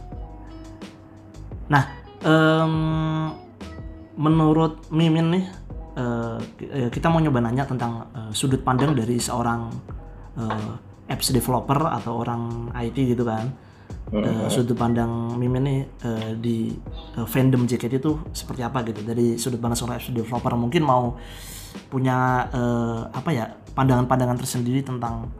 Nah, 1.67 1.91
em, 2.23 2.75
menurut 4.15 4.87
Mimin 4.95 5.27
nih, 5.35 5.45
eh, 5.99 6.89
kita 6.91 7.11
mau 7.11 7.19
nyoba 7.19 7.43
nanya 7.43 7.67
tentang 7.67 8.07
eh, 8.15 8.31
sudut 8.31 8.63
pandang 8.63 8.95
dari 8.95 9.19
seorang 9.19 9.71
eh, 10.39 11.11
apps 11.11 11.35
developer 11.35 11.91
atau 11.91 12.23
orang 12.23 12.71
IT 12.79 12.95
gitu 12.95 13.27
kan. 13.27 13.51
Eh, 14.11 14.47
sudut 14.51 14.75
pandang 14.75 15.39
Mimin 15.39 15.63
nih 15.63 15.81
eh, 16.03 16.31
di 16.35 16.75
eh, 17.15 17.27
fandom 17.27 17.63
JKT 17.63 18.03
itu 18.03 18.19
seperti 18.35 18.61
apa 18.61 18.83
gitu? 18.83 19.01
Dari 19.01 19.39
sudut 19.39 19.63
pandang 19.63 19.79
seorang 19.79 20.03
developer 20.11 20.51
mungkin 20.59 20.83
mau 20.83 21.15
punya 21.87 22.51
eh, 22.51 23.01
apa 23.07 23.31
ya 23.31 23.47
pandangan-pandangan 23.71 24.35
tersendiri 24.37 24.83
tentang 24.83 25.31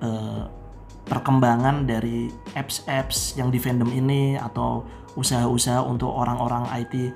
eh, 0.00 0.42
perkembangan 1.04 1.84
dari 1.84 2.32
apps-apps 2.56 3.36
yang 3.36 3.52
di 3.52 3.60
fandom 3.60 3.92
ini 3.92 4.40
atau 4.40 4.80
usaha-usaha 5.14 5.84
untuk 5.84 6.08
orang-orang 6.08 6.64
IT 6.80 6.94
eh, 6.96 7.10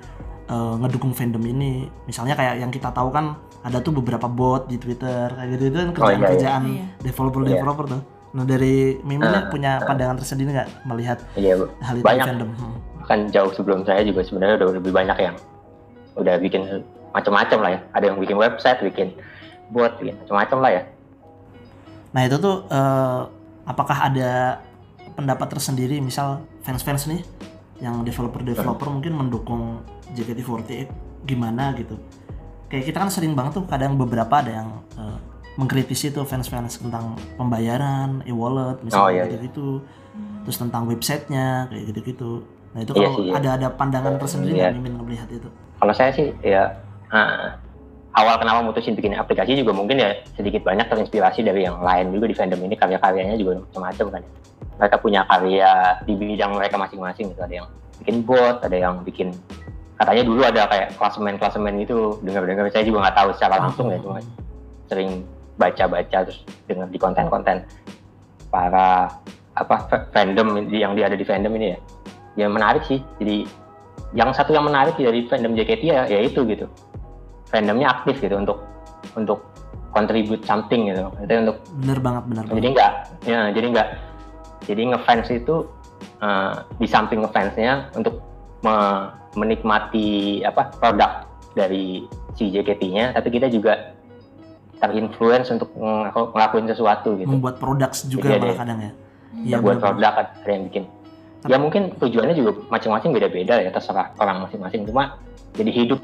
ngedukung 0.85 1.17
fandom 1.17 1.41
ini. 1.43 1.89
Misalnya 2.05 2.37
kayak 2.37 2.61
yang 2.61 2.69
kita 2.69 2.93
tahu 2.93 3.09
kan 3.09 3.33
ada 3.59 3.81
tuh 3.81 3.91
beberapa 3.91 4.29
bot 4.29 4.69
di 4.69 4.77
Twitter 4.77 5.27
kayak 5.27 5.49
gitu 5.51 5.63
itu 5.67 5.77
kan 5.81 5.89
kerjaan-kerjaan 5.91 6.61
Iya. 6.69 6.85
developer-developer 7.03 7.85
tuh 7.89 8.01
nah 8.29 8.45
dari 8.45 9.01
Mimin 9.01 9.25
Ah, 9.25 9.49
punya 9.49 9.81
pandangan 9.81 10.17
tersendiri 10.17 10.53
nggak 10.53 10.85
melihat 10.85 11.17
Iya. 11.33 11.65
hal 11.81 11.95
itu 11.97 12.05
Banyak. 12.05 12.25
fandom 12.25 12.49
Hmm. 12.53 12.77
Kan 13.03 13.19
jauh 13.27 13.49
sebelum 13.49 13.81
saya 13.81 14.05
juga 14.05 14.21
sebenarnya 14.21 14.61
udah 14.61 14.69
lebih 14.75 14.93
banyak 14.93 15.17
yang 15.17 15.35
udah 16.13 16.37
bikin 16.37 16.85
macam-macam 17.09 17.57
lah 17.59 17.71
ya. 17.73 17.79
Ada 17.91 18.03
yang 18.05 18.17
bikin 18.17 18.37
website, 18.37 18.79
bikin 18.79 19.17
bot, 19.69 19.97
bikin 19.97 20.13
macam-macam 20.19 20.57
lah 20.61 20.71
ya. 20.71 20.83
Nah 22.09 22.21
itu 22.23 22.37
tuh 22.37 22.65
eh, 22.65 23.21
apakah 23.65 23.97
ada 24.03 24.61
pendapat 25.11 25.47
tersendiri 25.49 25.97
misal 25.97 26.45
fans-fans 26.61 27.09
nih 27.09 27.21
yang 27.81 28.03
developer-developer 28.03 28.87
mungkin 28.87 29.13
mendukung 29.15 29.81
JKT48 30.13 30.85
gimana 31.25 31.73
gitu. 31.73 31.97
Kayak 32.69 32.93
kita 32.93 32.97
kan 32.99 33.09
sering 33.09 33.33
banget 33.33 33.57
tuh 33.57 33.65
kadang 33.65 33.97
beberapa 33.97 34.37
ada 34.37 34.51
yang 34.53 34.69
eh, 34.95 35.17
mengkritisi 35.59 36.15
tuh 36.15 36.23
fans-fans 36.23 36.79
tentang 36.79 37.19
pembayaran, 37.35 38.23
e-wallet 38.23 38.79
Oh, 38.79 38.83
misalnya 38.87 39.11
iya, 39.11 39.23
gitu-gitu. 39.27 39.83
Terus 40.47 40.57
tentang 40.57 40.87
websitenya 40.87 41.67
kayak 41.67 41.83
gitu-gitu. 41.91 42.47
Nah 42.71 42.79
itu 42.79 42.91
Iya 42.95 42.99
kalau 43.03 43.17
sih, 43.19 43.23
iya. 43.27 43.33
ada 43.35 43.49
ada 43.59 43.67
pandangan 43.75 44.15
tersendiri 44.15 44.55
Iya. 44.55 44.71
nggak 44.71 44.75
Mimin 44.79 44.93
melihat 45.03 45.27
itu? 45.27 45.49
Kalau 45.83 45.91
saya 45.91 46.15
sih 46.15 46.31
ya 46.39 46.79
ah, 47.11 47.59
awal 48.15 48.39
kenapa 48.39 48.63
mutusin 48.63 48.95
bikin 48.95 49.11
aplikasi 49.19 49.59
juga 49.59 49.75
mungkin 49.75 49.99
ya 49.99 50.15
sedikit 50.39 50.63
banyak 50.63 50.87
terinspirasi 50.87 51.43
dari 51.43 51.67
yang 51.67 51.83
lain 51.83 52.15
juga 52.15 52.25
di 52.31 52.35
fandom 52.39 52.61
ini 52.63 52.79
karya-karyanya 52.79 53.35
juga 53.35 53.59
macam-macam 53.59 54.05
kan. 54.15 54.23
Mereka 54.79 54.95
punya 55.03 55.27
karya 55.27 55.71
di 56.07 56.13
bidang 56.15 56.55
mereka 56.55 56.79
masing-masing 56.79 57.35
gitu. 57.35 57.41
Ada 57.43 57.55
yang 57.63 57.67
bikin 57.99 58.15
bot, 58.23 58.63
ada 58.63 58.77
yang 58.79 58.95
bikin 59.03 59.35
katanya 59.99 60.23
dulu 60.23 60.41
ada 60.47 60.61
kayak 60.71 60.95
klasemen-klasemen 60.95 61.83
gitu. 61.83 62.15
Dengar-dengar 62.23 62.71
saya 62.71 62.87
juga 62.87 63.03
nggak 63.03 63.17
tahu 63.19 63.29
secara 63.35 63.55
langsung 63.59 63.91
ya 63.91 63.99
cuma 63.99 64.23
sering 64.87 65.27
baca-baca 65.59 66.23
terus 66.23 66.39
dengar 66.65 66.87
di 66.87 66.95
konten-konten 66.95 67.67
para 68.47 69.11
apa 69.53 69.75
fa- 69.85 70.07
fandom 70.09 70.63
yang 70.71 70.95
dia 70.95 71.05
ada 71.05 71.19
di 71.19 71.27
fandom 71.27 71.51
ini 71.53 71.75
ya. 71.75 71.77
Ya 72.37 72.47
menarik 72.47 72.87
sih. 72.87 73.03
Jadi 73.19 73.43
yang 74.15 74.31
satu 74.31 74.55
yang 74.55 74.65
menarik 74.65 74.95
dari 74.95 75.27
fandom 75.27 75.53
JKT 75.53 75.83
ya, 75.83 76.07
ya 76.07 76.19
itu 76.23 76.41
gitu 76.47 76.65
fandomnya 77.45 77.89
aktif 77.91 78.17
gitu 78.17 78.37
untuk 78.37 78.61
untuk 79.13 79.41
contribute 79.89 80.41
something 80.41 80.85
gitu 80.85 81.01
itu 81.19 81.33
untuk 81.39 81.57
Bener 81.77 81.97
banget, 81.97 82.23
bener 82.25 82.43
banget. 82.45 82.55
jadi 82.57 82.67
enggak 82.69 82.91
ya 83.21 83.39
jadi 83.53 83.67
enggak 83.67 83.87
jadi 84.65 84.81
ngefans 84.87 85.27
itu 85.29 85.55
eh, 86.21 86.53
di 86.77 86.87
samping 86.89 87.21
ngefansnya 87.21 87.89
untuk 87.93 88.17
me- 88.61 89.09
menikmati 89.33 90.41
apa 90.41 90.73
produk 90.73 91.25
dari 91.53 92.05
si 92.33 92.49
JKT-nya 92.49 93.13
tapi 93.13 93.29
kita 93.29 93.45
juga 93.45 93.93
terinfluence 94.79 95.47
untuk 95.51 95.69
ngelaku- 95.75 96.31
ngelakuin 96.33 96.65
sesuatu 96.67 97.09
gitu 97.19 97.27
Membuat 97.27 97.59
produk 97.59 97.91
juga 98.07 98.27
Iya, 98.31 98.37
malah 98.39 98.49
iya. 98.49 98.59
kadang 98.59 98.79
ya. 98.79 98.91
ya 99.45 99.57
buat 99.59 99.77
bener-bener. 99.77 99.83
produk 99.83 100.13
ada 100.17 100.49
yang 100.49 100.63
bikin 100.71 100.83
ya 101.47 101.55
mungkin 101.55 101.81
tujuannya 101.95 102.35
juga 102.35 102.51
macam-macam 102.67 103.09
beda-beda 103.15 103.55
ya 103.63 103.69
terserah 103.71 104.11
orang 104.19 104.43
masing-masing 104.43 104.83
cuma 104.83 105.15
jadi 105.55 105.71
hidup 105.71 105.99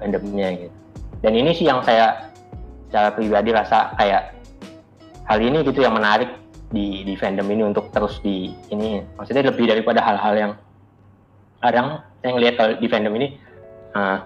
fandomnya 0.00 0.48
gitu 0.64 0.76
dan 1.20 1.32
ini 1.36 1.50
sih 1.52 1.68
yang 1.68 1.84
saya 1.84 2.32
secara 2.88 3.12
pribadi 3.12 3.52
rasa 3.52 3.92
kayak 4.00 4.32
hal 5.28 5.38
ini 5.44 5.60
gitu 5.60 5.84
yang 5.84 5.92
menarik 5.92 6.32
di 6.72 7.04
di 7.04 7.16
fandom 7.20 7.48
ini 7.48 7.68
untuk 7.68 7.92
terus 7.92 8.16
di 8.24 8.48
ini 8.72 9.04
maksudnya 9.20 9.44
lebih 9.44 9.68
daripada 9.68 10.00
hal-hal 10.00 10.34
yang 10.36 10.52
kadang 11.60 12.00
saya 12.24 12.30
ngelihat 12.32 12.54
kalau 12.56 12.72
di 12.80 12.86
fandom 12.88 13.12
ini 13.16 13.28
eh, 13.92 14.18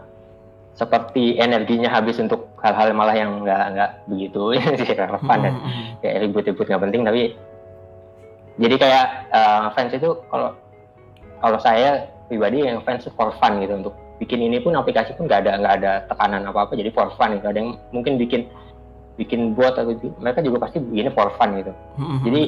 seperti 0.72 1.37
energinya 1.37 1.92
habis 1.92 2.16
untuk 2.16 2.48
hal-hal 2.64 2.96
malah 2.96 3.12
yang 3.12 3.44
nggak 3.44 3.64
nggak 3.76 3.90
begitu 4.08 4.56
relevan 5.00 5.38
dan 5.44 5.52
Hmm, 5.52 5.68
hmm, 5.68 5.72
hmm. 5.72 5.92
kayak 6.00 6.16
ribut-ribut 6.24 6.66
nggak 6.68 6.82
penting 6.88 7.02
tapi 7.04 7.22
jadi 8.56 8.74
kayak 8.80 9.06
eh, 9.32 9.64
fans 9.76 9.92
itu 9.92 10.11
kalau 10.32 10.50
kalau 11.44 11.58
saya 11.61 12.08
pribadi 12.28 12.64
yang 12.64 12.80
fans 12.88 13.04
for 13.12 13.35
fun 13.37 13.61
gitu 13.61 13.76
untuk 13.76 13.94
bikin 14.16 14.40
ini 14.40 14.62
pun 14.62 14.72
aplikasi 14.78 15.12
pun 15.18 15.28
nggak 15.28 15.44
ada 15.44 15.52
nggak 15.61 15.74
ada 15.82 15.92
tekanan 16.08 16.48
apa 16.48 16.64
apa 16.64 16.72
jadi 16.78 16.88
for 16.94 17.11
fun 17.20 17.37
gitu 17.37 17.46
ada 17.52 17.58
yang 17.58 17.76
mungkin 17.92 18.16
bikin 18.16 18.48
bikin 19.20 19.52
bot 19.52 19.76
atau 19.76 19.92
gitu. 19.92 20.08
mereka 20.22 20.40
juga 20.40 20.64
pasti 20.64 20.80
begini 20.80 21.12
for 21.12 21.28
fun 21.37 21.52
gitu 21.61 21.72
Hmm, 22.00 22.16
hmm, 22.16 22.20
Jadi, 22.24 22.42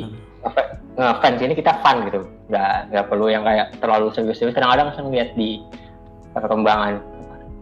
ngefans 0.94 1.40
ini 1.42 1.54
kita 1.58 1.72
fun 1.84 1.96
gitu 2.08 2.20
nggak 2.48 2.72
nggak 2.92 3.04
perlu 3.10 3.26
yang 3.28 3.44
kayak 3.44 3.74
terlalu 3.82 4.08
serius-serius 4.14 4.54
kadang-kadang 4.56 4.92
saya 4.94 5.08
lihat 5.10 5.30
di 5.36 5.60
perkembangan 6.32 7.00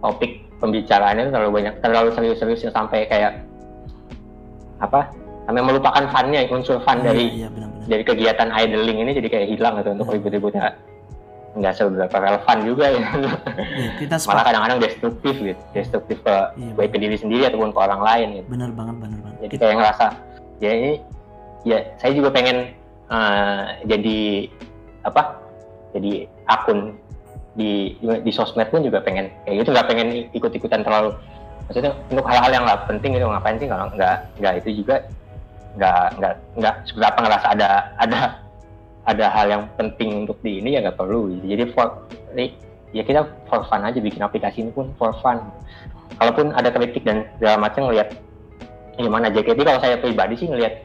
topik 0.03 0.43
pembicaraannya 0.63 1.29
terlalu 1.29 1.51
banyak 1.59 1.75
terlalu 1.83 2.09
serius-serius 2.15 2.63
sampai 2.65 3.05
kayak 3.05 3.43
apa 4.79 5.11
sampai 5.43 5.59
melupakan 5.61 6.05
funnya 6.09 6.47
unsur 6.47 6.79
fun 6.81 7.03
Iya, 7.03 7.05
dari 7.05 7.25
iya, 7.35 7.49
benar-benar. 7.51 7.87
dari 7.91 8.03
kegiatan 8.07 8.49
idling 8.49 8.99
ini 9.01 9.11
jadi 9.13 9.29
kayak 9.29 9.49
hilang 9.51 9.75
gitu 9.77 9.91
untuk 9.93 10.07
Hmm. 10.07 10.15
ribut-ributnya 10.17 10.79
nggak 11.53 11.75
seberapa 11.75 12.17
relevan 12.17 12.59
juga 12.65 12.87
ya 12.89 13.03
Iya, 13.77 13.91
kita 13.99 14.15
malah 14.31 14.45
kadang-kadang 14.47 14.79
destruktif 14.81 15.35
gitu 15.37 15.59
destruktif 15.73 16.17
ke 16.23 16.35
Iya, 16.57 16.73
baik 16.73 16.91
ke 16.91 16.99
diri 16.99 17.17
sendiri 17.19 17.43
ataupun 17.45 17.75
ke 17.75 17.81
orang 17.83 18.01
lain 18.01 18.27
gitu 18.39 18.47
bener 18.49 18.71
banget, 18.71 18.97
bener 18.97 19.19
banget. 19.21 19.39
jadi 19.43 19.55
kayak 19.59 19.75
ngerasa 19.77 20.07
ya 20.59 20.71
ini 20.73 20.93
ya 21.65 21.79
saya 21.99 22.13
juga 22.15 22.31
pengen 22.31 22.71
eh, 23.11 23.63
jadi 23.85 24.19
apa 25.03 25.23
jadi 25.93 26.13
akun 26.47 26.95
di 27.53 27.97
di 28.01 28.33
sosmed 28.33 28.73
pun 28.73 28.81
juga 28.81 29.05
pengen 29.05 29.29
kayak 29.45 29.65
gitu 29.65 29.71
nggak 29.77 29.89
pengen 29.89 30.09
ikut-ikutan 30.33 30.81
terlalu 30.81 31.13
maksudnya 31.69 31.93
untuk 32.09 32.25
hal-hal 32.25 32.51
yang 32.51 32.65
nggak 32.65 32.81
penting 32.89 33.13
itu 33.17 33.27
ngapain 33.29 33.57
sih 33.61 33.69
kalau 33.69 33.87
nggak 33.93 34.17
nggak 34.41 34.55
itu 34.65 34.69
juga 34.81 34.97
nggak 35.77 36.07
nggak 36.21 36.35
nggak 36.61 36.75
seberapa 36.89 37.19
ngerasa 37.25 37.47
ada 37.53 37.69
ada 38.01 38.21
ada 39.03 39.27
hal 39.35 39.47
yang 39.51 39.63
penting 39.75 40.27
untuk 40.27 40.39
di 40.45 40.63
ini 40.63 40.79
ya 40.79 40.85
nggak 40.85 40.99
perlu. 40.99 41.35
Jadi 41.43 41.65
for 41.75 42.07
ya 42.93 43.03
kita 43.03 43.27
for 43.51 43.65
fun 43.67 43.83
aja 43.83 43.99
bikin 43.99 44.23
aplikasi 44.23 44.63
ini 44.63 44.71
pun 44.71 44.95
for 44.95 45.11
fun. 45.25 45.43
Kalaupun 46.21 46.55
ada 46.55 46.71
kritik 46.71 47.03
dan 47.03 47.27
segala 47.41 47.67
macam 47.67 47.91
ngelihat 47.91 48.15
gimana 49.01 49.33
JKT 49.33 49.59
kalau 49.65 49.81
saya 49.81 49.97
pribadi 49.99 50.37
sih 50.37 50.47
ngelihat 50.47 50.85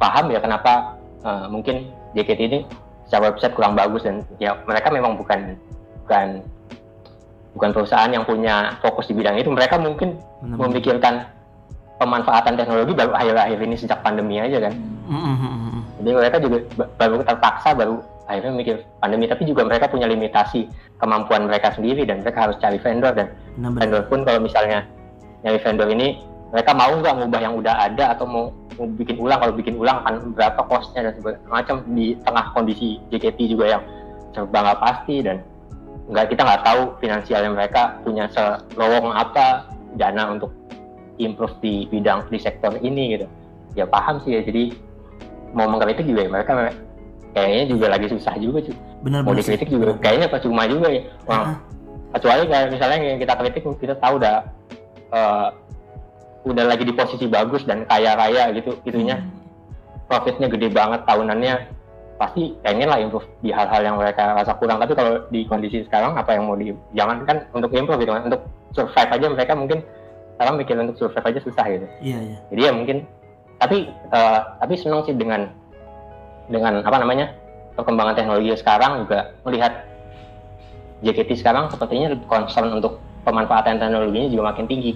paham 0.00 0.32
ya 0.32 0.40
kenapa 0.40 0.96
eh, 1.22 1.46
mungkin 1.52 1.92
JKT 2.16 2.40
ini 2.48 2.58
secara 3.06 3.30
website 3.30 3.54
kurang 3.54 3.76
bagus 3.76 4.02
dan 4.02 4.24
ya 4.40 4.56
mereka 4.64 4.88
memang 4.88 5.20
bukan 5.20 5.54
bukan 6.02 6.42
bukan 7.52 7.70
perusahaan 7.70 8.08
yang 8.08 8.24
punya 8.24 8.76
fokus 8.80 9.06
di 9.06 9.14
bidang 9.14 9.36
itu. 9.36 9.48
Mereka 9.48 9.76
mungkin 9.76 10.16
Bener-bener. 10.40 10.58
memikirkan 10.68 11.14
pemanfaatan 11.96 12.58
teknologi 12.58 12.92
baru 12.92 13.12
akhir-akhir 13.14 13.58
ini 13.60 13.76
sejak 13.76 14.02
pandemi 14.02 14.42
aja 14.42 14.58
kan. 14.58 14.74
Hmm, 15.06 15.86
jadi 16.00 16.10
mereka 16.16 16.36
juga 16.38 16.56
ba- 16.74 16.90
baru 16.96 17.22
terpaksa 17.22 17.76
baru 17.76 18.00
akhirnya 18.26 18.52
mikir 18.52 18.76
pandemi. 18.98 19.28
Tapi 19.28 19.42
juga 19.44 19.62
mereka 19.62 19.86
punya 19.86 20.08
limitasi 20.08 20.66
kemampuan 20.98 21.46
mereka 21.46 21.70
sendiri 21.70 22.02
dan 22.02 22.22
mereka 22.22 22.48
harus 22.48 22.56
cari 22.58 22.78
vendor. 22.78 23.12
Dan 23.12 23.28
Bener-bener. 23.54 23.78
vendor 23.78 24.02
pun 24.08 24.20
kalau 24.24 24.40
misalnya 24.40 24.88
nyari 25.42 25.58
vendor 25.60 25.88
ini 25.88 26.18
mereka 26.50 26.70
mau 26.72 26.90
nggak 26.90 27.14
ngubah 27.16 27.40
yang 27.40 27.54
udah 27.54 27.74
ada 27.82 28.04
atau 28.12 28.24
mau, 28.24 28.44
mau 28.74 28.86
bikin 28.90 29.16
ulang? 29.16 29.38
Kalau 29.38 29.54
bikin 29.54 29.74
ulang 29.76 30.00
akan 30.02 30.32
berapa 30.32 30.60
costnya 30.66 31.06
dan 31.06 31.12
segala 31.14 31.36
macam 31.46 31.76
di 31.86 32.16
tengah 32.18 32.44
kondisi 32.50 32.98
JKT 33.08 33.38
juga 33.46 33.78
yang 33.78 33.82
serba 34.32 34.58
nggak 34.60 34.80
pasti 34.80 35.16
dan 35.20 35.38
nggak 36.12 36.28
kita 36.28 36.42
nggak 36.44 36.62
tahu 36.62 36.80
finansialnya 37.00 37.50
mereka 37.50 37.96
punya 38.04 38.28
selowong 38.30 39.10
apa 39.10 39.64
dana 39.96 40.36
untuk 40.36 40.52
improve 41.16 41.56
di 41.64 41.88
bidang 41.88 42.28
di 42.28 42.36
sektor 42.36 42.76
ini 42.78 43.16
gitu 43.16 43.26
ya 43.72 43.88
paham 43.88 44.20
sih 44.20 44.36
ya 44.36 44.44
jadi 44.44 44.76
mau 45.56 45.68
mengkritik 45.68 46.04
juga 46.04 46.24
ya 46.24 46.30
mereka 46.30 46.52
kayaknya 47.32 47.64
juga 47.68 47.86
lagi 47.88 48.06
susah 48.12 48.36
juga 48.36 48.60
cuy 48.60 48.76
mau 48.76 49.00
Bener-bener. 49.02 49.40
sih. 49.40 49.56
dikritik 49.56 49.68
juga 49.72 49.86
kayaknya 49.98 50.28
percuma 50.28 50.62
juga 50.68 50.88
ya 50.92 51.02
orang 51.26 51.44
Ah. 51.48 51.56
kecuali 52.12 52.42
kayak 52.44 52.66
misalnya 52.70 52.98
yang 53.00 53.18
kita 53.18 53.32
kritik 53.34 53.62
kita 53.80 53.94
tahu 53.96 54.14
udah 54.20 54.36
eh, 55.12 55.48
udah 56.42 56.64
lagi 56.68 56.84
di 56.84 56.92
posisi 56.92 57.24
bagus 57.24 57.64
dan 57.64 57.88
kaya 57.88 58.12
raya 58.18 58.52
gitu 58.52 58.76
gitunya 58.84 59.22
profitnya 60.10 60.50
gede 60.50 60.68
banget 60.68 61.00
tahunannya 61.08 61.54
pasti 62.22 62.54
pengen 62.62 62.86
lah 62.86 63.02
improve 63.02 63.26
di 63.42 63.50
hal-hal 63.50 63.82
yang 63.82 63.98
mereka 63.98 64.38
rasa 64.38 64.54
kurang. 64.54 64.78
Tapi 64.78 64.94
kalau 64.94 65.26
di 65.34 65.42
kondisi 65.42 65.82
sekarang 65.82 66.14
apa 66.14 66.38
yang 66.38 66.46
mau 66.46 66.54
di 66.54 66.70
jangan 66.94 67.26
kan 67.26 67.42
untuk 67.50 67.74
improve 67.74 67.98
gitu 68.06 68.14
kan 68.14 68.30
untuk 68.30 68.46
survive 68.70 69.10
aja 69.10 69.26
mereka 69.26 69.58
mungkin 69.58 69.82
sekarang 70.38 70.54
mikir 70.54 70.78
untuk 70.78 71.02
survive 71.02 71.26
aja 71.34 71.40
susah 71.42 71.66
gitu. 71.66 71.86
Iya 71.98 72.18
iya. 72.22 72.38
jadi 72.54 72.60
ya 72.70 72.72
mungkin 72.78 72.96
tapi 73.58 73.90
eh, 73.90 74.40
tapi 74.62 74.74
senang 74.78 75.02
sih 75.02 75.18
dengan 75.18 75.50
dengan 76.46 76.86
apa 76.86 77.02
namanya 77.02 77.34
perkembangan 77.74 78.14
teknologi 78.14 78.54
sekarang 78.54 79.02
juga 79.02 79.34
melihat 79.42 79.82
JKT 81.02 81.42
sekarang 81.42 81.74
sepertinya 81.74 82.14
lebih 82.14 82.30
concern 82.30 82.70
untuk 82.70 83.02
pemanfaatan 83.26 83.82
teknologinya 83.82 84.30
juga 84.30 84.54
makin 84.54 84.70
tinggi. 84.70 84.94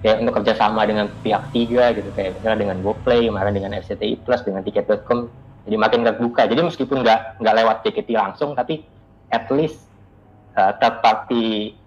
Ya 0.00 0.16
untuk 0.16 0.40
kerjasama 0.40 0.84
dengan 0.88 1.12
pihak 1.24 1.52
tiga 1.52 1.92
gitu 1.92 2.08
kayak 2.16 2.40
misalnya 2.40 2.58
dengan 2.68 2.76
GoPlay 2.80 3.28
kemarin 3.28 3.52
dengan 3.52 3.76
FCTI 3.80 4.24
Plus 4.24 4.40
dengan 4.44 4.64
Tiket.com 4.64 5.49
jadi 5.70 5.78
makin 5.78 6.02
terbuka 6.02 6.50
jadi 6.50 6.66
meskipun 6.66 7.06
nggak 7.06 7.38
nggak 7.38 7.54
lewat 7.62 7.76
JKT 7.86 8.10
langsung 8.18 8.58
tapi 8.58 8.82
at 9.30 9.46
least 9.54 9.78
uh, 10.58 10.74
third 10.82 10.98
party 10.98 11.78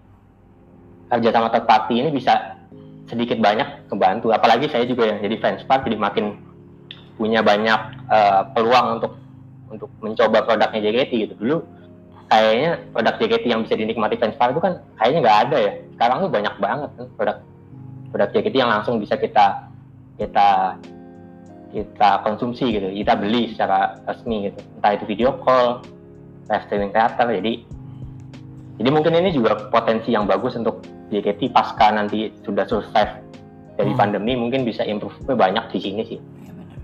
kerjasama 1.12 1.52
third 1.52 1.68
party 1.68 2.00
ini 2.00 2.10
bisa 2.16 2.64
sedikit 3.08 3.38
banyak 3.40 3.92
kebantu. 3.92 4.32
Apalagi 4.32 4.72
saya 4.72 4.88
juga 4.88 5.06
yang 5.12 5.20
jadi 5.20 5.36
fans 5.38 5.62
part 5.68 5.84
jadi 5.84 6.00
makin 6.00 6.40
punya 7.20 7.44
banyak 7.46 7.80
uh, 8.10 8.50
peluang 8.56 9.00
untuk 9.00 9.14
untuk 9.70 9.90
mencoba 10.02 10.46
produknya 10.48 10.80
JKT 10.90 11.12
gitu. 11.30 11.34
Dulu 11.38 11.58
kayaknya 12.32 12.82
produk 12.90 13.16
JKT 13.20 13.46
yang 13.46 13.62
bisa 13.68 13.76
dinikmati 13.78 14.16
fans 14.18 14.38
part 14.40 14.56
itu 14.56 14.62
kan 14.64 14.82
kayaknya 14.98 15.20
nggak 15.28 15.40
ada 15.50 15.58
ya. 15.60 15.74
Sekarang 15.94 16.18
tuh 16.26 16.32
banyak 16.32 16.56
banget 16.58 16.90
kan 16.96 17.08
produk 17.20 17.38
produk 18.10 18.30
JKT 18.32 18.56
yang 18.56 18.72
langsung 18.72 18.98
bisa 18.98 19.16
kita 19.20 19.70
kita 20.18 20.78
kita 21.74 22.22
konsumsi 22.22 22.70
gitu 22.72 22.88
kita 22.88 23.14
beli 23.14 23.50
secara 23.50 23.98
resmi 24.06 24.48
gitu 24.48 24.62
entah 24.78 24.92
itu 24.94 25.04
video 25.04 25.34
call 25.42 25.82
live 26.48 26.64
streaming 26.64 26.94
theater 26.94 27.28
jadi 27.28 27.54
jadi 28.74 28.90
mungkin 28.90 29.14
ini 29.14 29.30
juga 29.30 29.70
potensi 29.70 30.10
yang 30.10 30.26
bagus 30.26 30.54
untuk 30.54 30.82
JKT 31.10 31.50
pasca 31.50 31.90
nanti 31.90 32.34
sudah 32.42 32.66
survive 32.66 33.22
dari 33.74 33.90
Hmm. 33.90 34.00
pandemi 34.00 34.34
mungkin 34.34 34.62
bisa 34.62 34.82
improve 34.84 35.14
banyak 35.26 35.66
di 35.70 35.80
sini 35.80 36.02
sih 36.06 36.20
Iya 36.20 36.52
benar. 36.54 36.78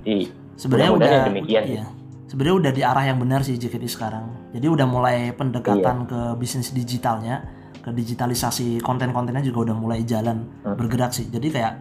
Sebenarnya 0.55 0.91
udah 0.91 1.09
demikian. 1.25 1.63
iya. 1.65 1.85
Sebenarnya 2.25 2.55
udah 2.59 2.71
di 2.71 2.81
arah 2.81 3.03
yang 3.03 3.17
benar 3.17 3.41
sih 3.41 3.55
JKT 3.55 3.85
sekarang. 3.85 4.25
Jadi 4.51 4.65
udah 4.65 4.85
mulai 4.85 5.31
pendekatan 5.31 6.05
Iya. 6.05 6.09
ke 6.09 6.19
bisnis 6.35 6.69
digitalnya, 6.69 7.45
ke 7.79 7.89
digitalisasi 7.89 8.81
konten-kontennya 8.81 9.41
juga 9.41 9.69
udah 9.69 9.75
mulai 9.75 10.01
jalan 10.03 10.45
Hmm. 10.61 10.75
bergerak 10.75 11.09
sih. 11.09 11.25
Jadi 11.25 11.47
kayak 11.49 11.73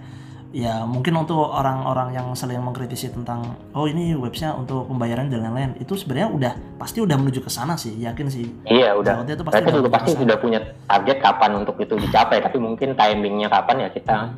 ya 0.49 0.89
mungkin 0.89 1.13
untuk 1.13 1.45
orang-orang 1.45 2.17
yang 2.17 2.33
sering 2.33 2.65
mengkritisi 2.65 3.13
tentang 3.13 3.53
oh 3.77 3.85
ini 3.85 4.17
websnya 4.17 4.57
untuk 4.57 4.89
pembayaran 4.89 5.29
dan 5.29 5.45
lain-lain 5.45 5.77
itu 5.77 5.93
sebenarnya 5.93 6.29
udah 6.33 6.53
pasti 6.81 7.05
udah 7.05 7.21
menuju 7.21 7.45
ke 7.45 7.51
sana 7.53 7.77
sih 7.77 7.93
yakin 8.01 8.27
sih. 8.33 8.49
Iya 8.65 8.97
udah. 8.97 9.29
Itu 9.29 9.45
pasti 9.45 9.61
mereka 9.61 9.69
udah 9.69 9.79
juga 9.85 9.91
pasti 9.93 10.11
sudah 10.17 10.37
punya 10.41 10.61
target 10.89 11.21
kapan 11.21 11.53
untuk 11.61 11.77
itu 11.77 11.95
dicapai 12.01 12.41
tapi 12.41 12.57
mungkin 12.57 12.97
timingnya 12.97 13.53
kapan 13.53 13.85
ya 13.85 13.89
kita 13.93 14.33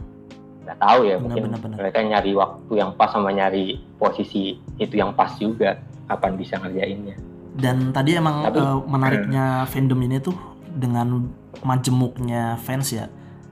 nggak 0.67 0.79
tahu 0.83 1.01
ya 1.07 1.17
Benar, 1.17 1.23
mungkin 1.23 1.43
benar, 1.47 1.59
benar. 1.63 1.77
mereka 1.79 1.99
nyari 2.03 2.33
waktu 2.35 2.73
yang 2.75 2.91
pas 2.99 3.11
sama 3.11 3.31
nyari 3.31 3.79
posisi 3.97 4.59
itu 4.77 4.95
yang 4.99 5.15
pas 5.15 5.31
juga 5.39 5.79
kapan 6.11 6.35
bisa 6.35 6.59
ngerjainnya. 6.59 7.15
Dan 7.55 7.95
tadi 7.95 8.19
emang 8.19 8.51
Tapi- 8.51 8.59
eh, 8.59 8.77
menariknya 8.83 9.45
fandom 9.67 10.01
ini 10.03 10.19
tuh 10.19 10.35
dengan 10.71 11.31
majemuknya 11.63 12.59
fans 12.59 12.95
ya 12.95 13.07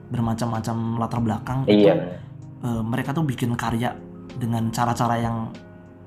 bermacam-macam 0.09 0.75
latar 0.97 1.19
belakang 1.21 1.59
itu 1.67 1.87
iya 2.61 2.69
eh, 2.69 2.81
mereka 2.81 3.11
tuh 3.11 3.23
bikin 3.23 3.55
karya 3.55 3.95
dengan 4.35 4.67
cara-cara 4.69 5.15
yang 5.17 5.37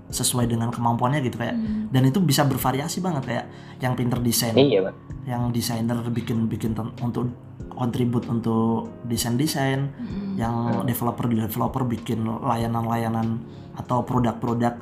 sesuai 0.09 0.45
dengan 0.45 0.69
kemampuannya 0.69 1.21
gitu 1.23 1.37
kayak 1.37 1.57
Hmm. 1.57 1.89
dan 1.89 2.05
itu 2.05 2.21
bisa 2.21 2.45
bervariasi 2.45 3.01
banget 3.01 3.25
kayak 3.25 3.45
yang 3.79 3.97
pinter 3.97 4.21
desain 4.21 4.53
iya 4.53 4.85
Pak. 4.85 4.95
yang 5.25 5.49
desainer 5.49 5.97
bikin 6.07 6.45
bikin 6.47 6.73
untuk 7.01 7.33
kontribut 7.71 8.29
untuk 8.29 8.93
desain 9.03 9.35
desain 9.35 9.89
Hmm. 9.89 10.37
yang 10.37 10.55
Hmm. 10.71 10.85
developer 10.85 11.25
developer 11.27 11.83
bikin 11.83 12.29
layanan-layanan 12.29 13.41
atau 13.75 14.03
produk-produk 14.03 14.77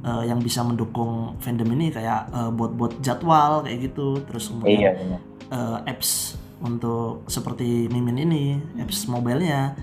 eh, 0.00 0.24
yang 0.24 0.40
bisa 0.40 0.64
mendukung 0.64 1.36
fandom 1.38 1.68
ini 1.70 1.92
kayak 1.92 2.32
eh, 2.32 2.48
buat-buat 2.50 3.04
jadwal 3.04 3.60
kayak 3.60 3.92
gitu 3.92 4.24
terus 4.24 4.48
kemudian 4.48 4.80
iya 4.80 4.90
benar. 4.96 5.20
eh, 5.50 5.78
apps 5.86 6.40
untuk 6.60 7.24
seperti 7.26 7.84
Mimin 7.86 8.16
ini 8.18 8.44
apps 8.78 9.04
mobilenya 9.04 9.76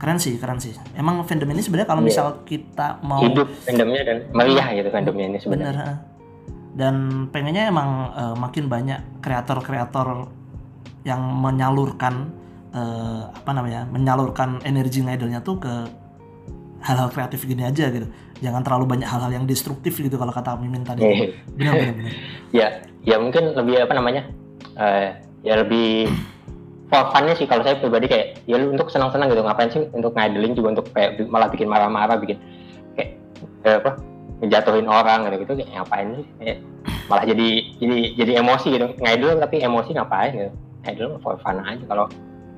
keren 0.00 0.16
sih 0.16 0.40
keren 0.40 0.56
sih. 0.56 0.72
Emang 0.96 1.20
fandom 1.28 1.52
ini 1.52 1.60
sebenarnya 1.60 1.88
kalau 1.88 2.00
Iya. 2.00 2.08
misal 2.08 2.26
kita 2.48 3.04
mau 3.04 3.20
hidup 3.20 3.52
fandomnya 3.62 4.02
dan 4.02 4.16
meriah 4.32 4.68
gitu 4.72 4.88
fandomnya 4.88 5.26
ini 5.28 5.38
sebenarnya. 5.38 6.00
Dan 6.72 6.94
pengennya 7.28 7.68
emang 7.68 7.90
eh, 8.16 8.34
makin 8.34 8.64
banyak 8.66 9.20
kreator-kreator 9.20 10.32
yang 11.04 11.20
menyalurkan 11.36 12.32
eh, 12.72 13.22
apa 13.28 13.50
namanya 13.52 13.84
menyalurkan 13.84 14.62
energi 14.64 15.02
ngidolnya 15.02 15.42
tuh 15.42 15.60
ke 15.60 15.74
hal-hal 16.80 17.12
kreatif 17.12 17.44
gini 17.44 17.68
aja 17.68 17.92
gitu. 17.92 18.08
Jangan 18.40 18.64
terlalu 18.64 18.96
banyak 18.96 19.04
hal-hal 19.04 19.36
yang 19.36 19.44
destruktif 19.44 20.00
gitu 20.00 20.16
kalau 20.16 20.32
kata 20.32 20.56
Mimin 20.56 20.80
tadi. 20.80 21.04
Iya. 21.04 21.36
benar 21.52 21.72
benar 21.76 21.94
benar 22.00 22.12
ya 22.58 22.66
ya 23.04 23.16
mungkin 23.20 23.52
lebih 23.52 23.84
apa 23.84 23.92
namanya 23.92 24.22
eh, 24.80 25.12
ya 25.44 25.60
lebih 25.60 26.08
for 26.90 27.06
funnya 27.14 27.38
sih 27.38 27.46
kalau 27.46 27.62
saya 27.62 27.78
pribadi 27.78 28.10
kayak 28.10 28.26
ya 28.50 28.58
lu 28.58 28.74
untuk 28.74 28.90
senang-senang 28.90 29.30
gitu 29.30 29.46
ngapain 29.46 29.70
sih 29.70 29.86
untuk 29.94 30.10
ngidolin 30.12 30.58
juga 30.58 30.68
untuk 30.74 30.86
kayak 30.90 31.22
malah 31.30 31.46
bikin 31.46 31.70
marah-marah 31.70 32.18
bikin 32.18 32.36
kayak 32.98 33.14
eh, 33.62 33.78
apa 33.78 33.90
ngejatuhin 34.42 34.90
orang 34.90 35.30
gitu 35.30 35.46
gitu 35.46 35.52
kayak 35.62 35.70
ngapain 35.78 36.08
sih 36.18 36.26
Kayak 36.42 36.56
malah 37.06 37.24
jadi 37.26 37.48
jadi 37.78 37.98
jadi 38.18 38.32
emosi 38.42 38.68
gitu. 38.74 38.86
Ngidol 38.98 39.38
tapi 39.38 39.56
emosi 39.62 39.90
ngapain 39.94 40.32
gitu? 40.34 40.52
Ngidol 40.82 41.10
for 41.22 41.38
fun 41.44 41.62
aja 41.62 41.84
kalau 41.86 42.06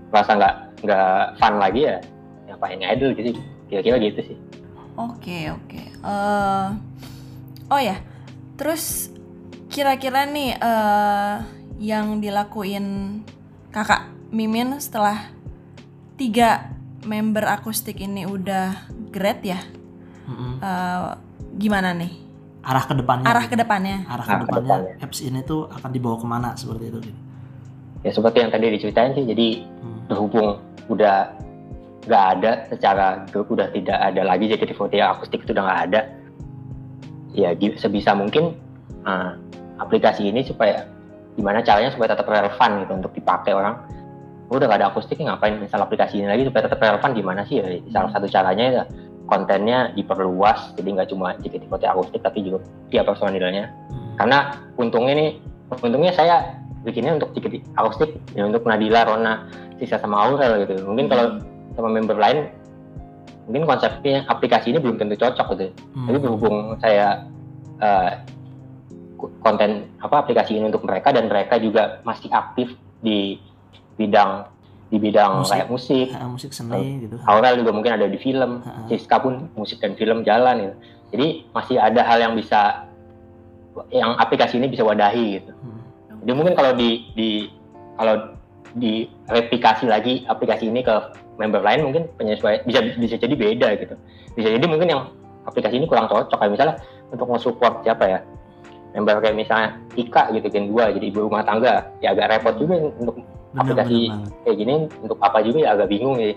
merasa 0.08 0.30
nggak 0.32 0.54
nggak 0.86 1.12
fun 1.36 1.54
lagi 1.60 1.80
ya 1.92 1.96
ngapain 2.48 2.78
ngidol 2.80 3.10
gitu 3.18 3.30
kira-kira 3.68 3.96
gitu 4.00 4.20
sih. 4.32 4.36
Oke 4.96 5.52
oke. 5.52 5.80
Eh, 6.04 6.68
oh 7.68 7.80
ya, 7.80 7.96
terus 8.56 9.12
kira-kira 9.68 10.24
nih 10.28 10.56
eh, 10.56 11.36
yang 11.82 12.20
dilakuin 12.22 13.20
kakak 13.72 14.12
Mimin 14.32 14.80
setelah 14.80 15.28
tiga 16.16 16.72
member 17.04 17.44
akustik 17.44 18.00
ini 18.00 18.24
udah 18.24 18.88
grade 19.12 19.44
ya, 19.46 19.60
Mm-mm. 20.24 20.56
eh, 20.58 21.08
gimana 21.54 21.92
nih 21.92 22.12
arah 22.62 22.84
ke 22.86 22.94
depannya 22.94 23.26
arah 23.26 23.44
gitu. 23.44 23.52
ke 23.52 23.56
depannya? 23.58 23.96
arah 24.06 24.14
Arah 24.14 24.24
ke 24.24 24.30
ke 24.30 24.44
depannya 24.46 24.76
depannya. 24.78 25.04
apps 25.04 25.18
ini 25.20 25.40
tuh 25.42 25.66
akan 25.68 25.90
dibawa 25.90 26.16
ke 26.16 26.24
mana 26.24 26.48
seperti 26.54 26.84
itu 26.88 26.98
gitu. 27.02 27.20
ya 28.00 28.10
seperti 28.10 28.36
yang 28.38 28.50
tadi 28.50 28.66
diceritain 28.70 29.12
sih 29.12 29.24
jadi 29.26 29.46
Hmm. 29.82 29.98
berhubung 30.06 30.48
udah 30.86 31.34
nggak 32.02 32.24
ada 32.32 32.50
secara 32.66 33.06
grup 33.28 33.50
udah 33.50 33.66
tidak 33.68 33.98
ada 33.98 34.22
lagi 34.22 34.46
JKT48 34.46 34.94
akustik 35.02 35.42
itu 35.42 35.50
udah 35.50 35.64
nggak 35.64 35.82
ada 35.86 36.00
ya 37.32 37.50
sebisa 37.76 38.14
mungkin 38.14 38.54
uh, 39.02 39.34
aplikasi 39.76 40.24
ini 40.24 40.42
supaya 40.42 40.86
gimana 41.34 41.60
caranya 41.60 41.90
supaya 41.90 42.14
tetap 42.14 42.26
relevan 42.26 42.70
gitu 42.80 42.92
untuk 42.94 43.12
dipakai 43.12 43.52
orang 43.52 43.74
Udah 44.52 44.68
gak 44.68 44.84
ada 44.84 44.88
akustik 44.92 45.16
ngapain 45.16 45.56
install 45.56 45.88
aplikasi 45.88 46.20
ini 46.20 46.28
lagi 46.28 46.44
supaya 46.44 46.68
tetap 46.68 46.78
relevan? 46.78 47.10
Gimana 47.16 47.40
sih? 47.48 47.64
Ya 47.64 47.80
salah 47.88 48.12
satu 48.12 48.28
caranya 48.28 48.64
ya 48.68 48.82
kontennya 49.24 49.94
diperluas 49.96 50.76
jadi 50.76 50.88
nggak 50.92 51.08
cuma 51.08 51.32
JKT48 51.40 51.88
akustik 51.88 52.20
tapi 52.20 52.44
juga 52.44 52.60
tiap 52.92 53.08
personilnya 53.08 53.70
Hmm. 53.88 54.18
karena 54.20 54.38
untungnya 54.76 55.14
nih 55.16 55.30
untungnya 55.80 56.12
saya 56.12 56.52
bikinnya 56.84 57.16
untuk 57.16 57.32
JKT 57.32 57.64
akustik 57.80 58.12
ya 58.36 58.44
untuk 58.44 58.66
Nadila, 58.68 59.08
Rona, 59.08 59.48
Sisa 59.80 59.96
sama 59.96 60.26
Aurel 60.28 60.66
gitu. 60.68 60.84
Mungkin 60.84 61.08
kalau 61.08 61.40
sama 61.72 61.88
member 61.88 62.18
lain 62.18 62.50
mungkin 63.48 63.64
konsepnya 63.64 64.26
aplikasi 64.28 64.74
ini 64.74 64.78
belum 64.84 65.00
tentu 65.00 65.16
cocok 65.16 65.46
gitu. 65.56 65.66
Hmm. 65.96 66.06
tapi 66.12 66.18
berhubung 66.20 66.56
saya 66.82 67.24
ku- 69.16 69.32
konten 69.40 69.88
apa 70.02 70.22
aplikasi 70.22 70.58
ini 70.58 70.68
untuk 70.68 70.84
mereka 70.84 71.10
dan 71.14 71.30
mereka 71.30 71.56
juga 71.56 72.02
masih 72.04 72.28
aktif 72.30 72.74
di 73.00 73.38
bidang 73.96 74.46
di 74.92 75.00
bidang 75.00 75.40
Musik. 75.40 75.52
kayak 75.56 75.68
musik. 75.72 76.08
Ha, 76.12 76.28
musik 76.28 76.50
seni 76.52 77.08
gitu. 77.08 77.16
Aurel 77.24 77.64
juga 77.64 77.72
mungkin 77.72 77.96
ada 77.96 78.04
di 78.04 78.20
film. 78.20 78.60
Ha. 78.60 78.92
Siska 78.92 79.24
pun 79.24 79.48
musik 79.56 79.80
dan 79.80 79.96
film 79.96 80.20
jalan 80.20 80.68
gitu. 80.68 80.76
Jadi 81.16 81.26
masih 81.56 81.76
ada 81.80 82.00
hal 82.04 82.20
yang 82.20 82.36
bisa 82.36 82.84
yang 83.88 84.12
aplikasi 84.20 84.60
ini 84.60 84.68
bisa 84.68 84.84
wadahi 84.84 85.40
gitu. 85.40 85.52
Hmm. 85.56 85.80
jadi 86.20 86.32
mungkin 86.36 86.52
kalau 86.52 86.76
di 86.76 87.08
di 87.16 87.48
kalau 87.96 88.36
di 88.76 89.08
replikasi 89.32 89.88
lagi 89.88 90.28
aplikasi 90.28 90.68
ini 90.68 90.84
ke 90.84 90.92
member 91.40 91.64
lain 91.64 91.88
mungkin 91.88 92.04
penyesuaian 92.20 92.60
bisa 92.68 92.84
bisa 93.00 93.16
jadi 93.16 93.32
beda 93.32 93.68
gitu. 93.80 93.96
Bisa 94.36 94.48
jadi 94.52 94.64
mungkin 94.68 94.92
yang 94.92 95.08
aplikasi 95.48 95.80
ini 95.80 95.88
kurang 95.88 96.08
cocok. 96.12 96.36
Kayak 96.36 96.52
misalnya 96.52 96.74
untuk 97.08 97.32
nge-support 97.32 97.80
siapa 97.80 98.04
ya? 98.04 98.18
Member 98.92 99.24
kayak 99.24 99.36
misalnya 99.40 99.80
Ika 99.96 100.28
gitu 100.36 100.52
gen 100.52 100.68
2 100.68 101.00
jadi 101.00 101.06
ibu 101.08 101.24
rumah 101.24 101.40
tangga. 101.48 101.88
Ya 102.04 102.12
agak 102.12 102.28
repot 102.28 102.60
juga 102.60 102.92
untuk 103.00 103.24
bener 103.52 103.60
aplikasi 103.60 104.00
bener 104.08 104.28
kayak 104.42 104.56
gini 104.56 104.74
untuk 105.04 105.18
apa 105.20 105.38
juga 105.44 105.58
ya 105.60 105.68
agak 105.76 105.88
bingung 105.92 106.16
ya 106.16 106.32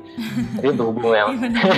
tapi 0.59 0.67
berhubung 0.75 1.15
yang 1.15 1.29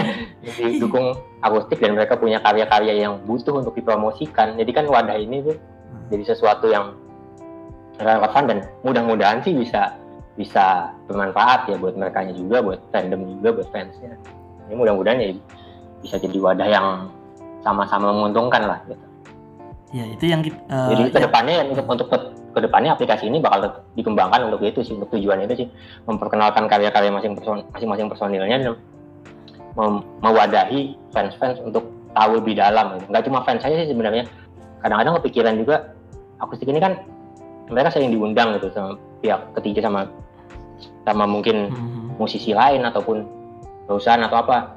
didukung 0.57 1.13
akustik 1.41 1.77
dan 1.77 1.93
mereka 1.93 2.17
punya 2.17 2.41
karya-karya 2.41 3.05
yang 3.07 3.21
butuh 3.23 3.61
untuk 3.61 3.77
dipromosikan. 3.77 4.57
Jadi 4.57 4.71
kan 4.73 4.85
wadah 4.89 5.17
ini 5.17 5.45
tuh 5.45 5.55
jadi 6.09 6.23
sesuatu 6.33 6.71
yang 6.71 6.97
relevan 7.97 8.43
dan 8.45 8.57
mudah-mudahan 8.85 9.41
sih 9.41 9.53
bisa 9.53 9.97
bisa 10.37 10.93
bermanfaat 11.09 11.65
ya 11.65 11.75
buat 11.81 11.97
mereka 11.97 12.29
juga 12.29 12.61
buat 12.61 12.79
fandom 12.93 13.25
juga 13.37 13.61
buat 13.61 13.69
fansnya. 13.73 14.13
Ini 14.69 14.73
mudah-mudahan 14.77 15.17
ya 15.21 15.29
bisa 16.01 16.21
jadi 16.21 16.37
wadah 16.37 16.67
yang 16.69 16.87
sama-sama 17.65 18.13
menguntungkan 18.13 18.63
lah 18.69 18.79
gitu. 18.85 19.05
ya 19.95 20.03
itu 20.03 20.25
yang 20.27 20.43
kita 20.43 20.59
eh, 20.67 20.87
jadi 20.91 21.03
ya, 21.07 21.11
ke 21.15 21.19
depannya 21.23 21.55
untuk 21.63 21.85
untuk 21.87 22.07
ke, 22.11 22.17
ke 22.57 22.65
depannya 22.65 22.97
aplikasi 22.97 23.29
ini 23.29 23.37
bakal 23.37 23.85
dikembangkan 23.93 24.49
untuk 24.49 24.65
itu 24.65 24.81
sih 24.81 24.97
untuk 24.97 25.13
tujuan 25.13 25.45
itu 25.45 25.53
sih 25.61 25.67
memperkenalkan 26.09 26.65
karya-karya 26.65 27.13
masing-masing 27.13 28.09
personilnya 28.09 28.57
dan 28.57 28.73
mem- 29.77 30.01
mewadahi 30.25 30.97
fans-fans 31.13 31.61
untuk 31.61 31.85
tahu 32.17 32.41
lebih 32.41 32.57
dalam 32.57 32.97
gitu. 32.97 33.13
nggak 33.13 33.23
cuma 33.29 33.45
fans 33.45 33.61
saja 33.61 33.77
sih 33.77 33.93
sebenarnya 33.93 34.25
kadang-kadang 34.81 35.21
kepikiran 35.21 35.53
juga 35.61 35.93
akustik 36.41 36.65
ini 36.65 36.81
kan 36.81 36.97
mereka 37.69 37.93
sering 37.93 38.09
diundang 38.09 38.57
gitu 38.57 38.73
sama 38.73 38.97
pihak 39.21 39.53
ketiga 39.61 39.85
sama 39.85 40.09
sama 41.05 41.29
mungkin 41.29 41.69
mhm. 41.69 42.17
musisi 42.17 42.57
lain 42.57 42.81
ataupun 42.89 43.21
perusahaan 43.85 44.25
atau 44.25 44.41
apa 44.41 44.73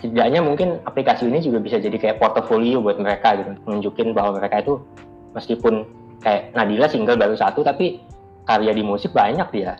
setidaknya 0.00 0.40
mungkin 0.40 0.80
aplikasi 0.88 1.28
ini 1.28 1.44
juga 1.44 1.60
bisa 1.60 1.76
jadi 1.76 1.96
kayak 2.00 2.16
portofolio 2.16 2.80
buat 2.80 2.96
mereka 2.96 3.36
gitu 3.36 3.52
nunjukin 3.68 4.16
bahwa 4.16 4.40
mereka 4.40 4.64
itu 4.64 4.80
meskipun 5.36 5.84
kayak 6.24 6.56
Nadila 6.56 6.88
single 6.88 7.20
baru 7.20 7.36
satu 7.36 7.60
tapi 7.60 8.00
karya 8.48 8.72
di 8.72 8.80
musik 8.80 9.12
banyak 9.12 9.48
dia. 9.52 9.76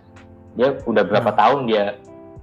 Dia 0.54 0.76
udah 0.84 1.02
berapa 1.02 1.32
tahun 1.34 1.66
dia 1.66 1.96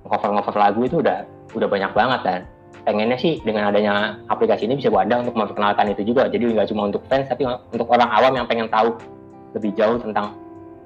cover 0.04 0.34
cover 0.42 0.56
lagu 0.58 0.82
itu 0.84 1.00
udah 1.00 1.24
udah 1.54 1.68
banyak 1.70 1.92
banget 1.94 2.20
dan 2.26 2.40
pengennya 2.82 3.18
sih 3.22 3.38
dengan 3.46 3.70
adanya 3.70 4.18
aplikasi 4.28 4.66
ini 4.66 4.82
bisa 4.82 4.90
wadah 4.90 5.22
untuk 5.22 5.38
memperkenalkan 5.38 5.94
itu 5.94 6.02
juga. 6.12 6.28
Jadi 6.28 6.58
nggak 6.58 6.68
cuma 6.74 6.90
untuk 6.90 7.06
fans 7.06 7.30
tapi 7.30 7.46
untuk 7.46 7.88
orang 7.94 8.10
awam 8.10 8.34
yang 8.42 8.48
pengen 8.50 8.68
tahu 8.68 8.98
lebih 9.54 9.72
jauh 9.78 10.02
tentang 10.02 10.34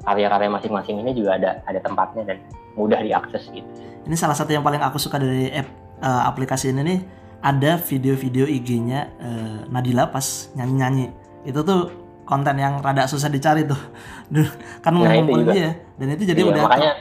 karya-karya 0.06 0.50
masing-masing 0.52 1.02
ini 1.02 1.12
juga 1.18 1.40
ada 1.40 1.52
ada 1.66 1.80
tempatnya 1.82 2.24
dan 2.28 2.38
mudah 2.76 3.00
diakses 3.02 3.48
gitu. 3.50 3.66
Ini 4.06 4.16
salah 4.20 4.38
satu 4.38 4.54
yang 4.54 4.62
paling 4.62 4.84
aku 4.84 5.02
suka 5.02 5.18
dari 5.18 5.50
app 5.50 5.68
eh, 6.04 6.22
aplikasi 6.30 6.76
ini 6.76 6.84
nih. 6.84 7.00
Ada 7.46 7.78
video-video 7.78 8.50
IG-nya 8.50 9.00
eh, 9.22 9.60
Nadila 9.70 10.10
pas 10.10 10.50
nyanyi-nyanyi. 10.58 11.14
Itu 11.46 11.62
tuh 11.62 12.05
konten 12.26 12.56
yang 12.56 12.82
rada 12.82 13.06
susah 13.06 13.30
dicari 13.30 13.64
tuh 13.64 13.78
Duh, 14.34 14.50
kan 14.82 14.92
Nah, 14.92 15.06
itu 15.08 15.22
ngumpul 15.22 15.40
juga. 15.42 15.54
dia 15.54 15.70
dan 15.96 16.08
itu 16.12 16.24
jadi 16.26 16.40
Iya, 16.42 16.50
udah 16.52 16.62
makanya 16.66 16.92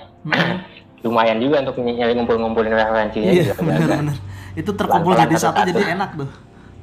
lumayan 1.01 1.37
juga 1.37 1.57
untuk 1.61 1.75
nyari 1.81 2.13
ngumpul-ngumpulin 2.15 2.73
referensinya 2.73 3.29
iya 3.29 3.43
juga 3.43 3.55
kejaga. 3.55 3.77
bener-bener 3.81 4.17
itu 4.55 4.71
terkumpul 4.71 5.13
Pelan-pelan 5.13 5.25
jadi 5.27 5.35
satu 5.35 5.45
satu-satu. 5.51 5.71
jadi 5.75 5.85
enak 5.93 6.11
tuh 6.15 6.31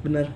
bener 0.02 0.26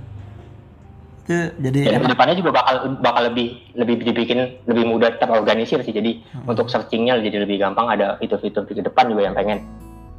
itu 1.26 1.34
jadi 1.58 1.78
Dan 1.82 1.90
enak 1.92 2.02
ke 2.02 2.10
depannya 2.14 2.34
juga 2.38 2.50
bakal 2.54 2.74
bakal 3.02 3.22
lebih 3.26 3.46
lebih 3.74 3.94
dibikin 4.00 4.38
lebih 4.62 4.86
mudah 4.86 5.10
terorganisir 5.18 5.82
sih. 5.82 5.90
Jadi 5.90 6.22
Hmm. 6.30 6.46
untuk 6.46 6.70
searchingnya 6.70 7.18
jadi 7.18 7.42
lebih 7.42 7.58
gampang. 7.58 7.90
Ada 7.90 8.14
fitur-fitur 8.16 8.62
di 8.62 8.78
depan 8.78 9.10
juga 9.10 9.26
yang 9.26 9.34
pengen 9.34 9.58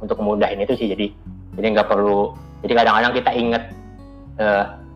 untuk 0.04 0.20
memudahin 0.20 0.60
itu 0.60 0.76
sih. 0.76 0.84
Jadi 0.84 1.08
jadi 1.56 1.66
nggak 1.72 1.88
perlu. 1.88 2.36
Jadi 2.60 2.72
kadang-kadang 2.76 3.12
kita 3.16 3.30
inget 3.32 3.62
eh, 4.36 4.64
inget 4.68 4.87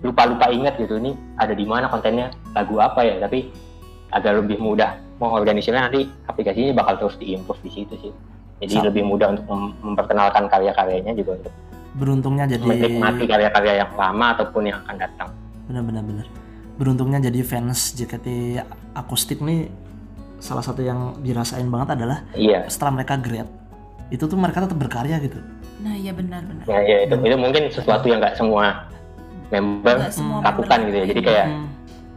lupa-lupa 0.00 0.46
inget 0.48 0.74
gitu 0.76 0.96
ini 0.96 1.12
ada 1.34 1.52
di 1.52 1.62
mana 1.62 1.86
kontennya 1.86 2.30
lagu 2.52 2.78
apa 2.78 3.02
ya. 3.02 3.18
Tapi 3.18 3.50
agak 4.08 4.40
lebih 4.40 4.58
mudah 4.58 4.94
mengorganisirnya 5.16 5.88
nanti 5.88 6.06
aplikasinya 6.24 6.76
bakal 6.76 6.94
terus 6.98 7.16
diimprove 7.16 7.60
di 7.60 7.70
situ 7.72 7.94
sih. 7.98 8.12
Jadi 8.56 8.74
Sama. 8.74 8.86
lebih 8.88 9.02
mudah 9.04 9.28
untuk 9.30 9.44
mem- 9.46 9.74
memperkenalkan 9.82 10.48
karya-karyanya 10.48 11.12
juga 11.12 11.36
untuk 11.36 11.52
beruntungnya 11.92 12.44
jadi 12.46 12.60
menikmati 12.60 13.24
karya-karya 13.24 13.72
yang 13.80 13.90
lama 13.92 14.36
ataupun 14.36 14.62
yang 14.64 14.78
akan 14.84 14.96
datang. 14.96 15.28
bener-bener 15.64 16.04
bener 16.04 16.26
beruntungnya 16.76 17.18
jadi 17.18 17.40
fans 17.42 17.96
JKT 17.96 18.60
akustik 18.92 19.40
nih 19.40 19.66
salah 20.36 20.60
satu 20.60 20.78
yang 20.78 21.16
dirasain 21.18 21.66
banget 21.66 21.96
adalah 21.96 22.22
Iya. 22.36 22.68
setelah 22.68 23.00
mereka 23.00 23.16
grad 23.16 23.48
itu 24.12 24.22
tuh 24.22 24.36
mereka 24.36 24.62
tetap 24.62 24.76
berkarya 24.76 25.16
gitu 25.18 25.40
Nah 25.76 25.92
iya 25.92 26.12
benar-benar. 26.12 26.64
Ya, 26.64 26.80
ya 26.80 26.96
itu, 27.04 27.16
itu 27.16 27.36
mungkin 27.36 27.62
sesuatu 27.68 28.06
yang 28.06 28.20
nggak 28.20 28.36
semua 28.36 28.86
member 29.48 29.96
lakukan 30.42 30.78
gitu 30.84 30.96
ya. 30.96 31.06
Jadi 31.06 31.20
kayak 31.22 31.46
Hmm, 31.46 31.66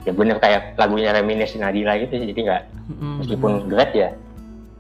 ya 0.02 0.12
bener 0.12 0.38
kayak 0.38 0.62
lagunya 0.76 1.10
Reminisce 1.12 1.56
Nadila 1.56 1.94
gitu. 1.98 2.14
sih. 2.16 2.28
Jadi 2.28 2.42
nggak 2.42 2.62
hmm, 2.90 3.16
meskipun 3.20 3.52
grad 3.68 3.92
ya 3.94 4.10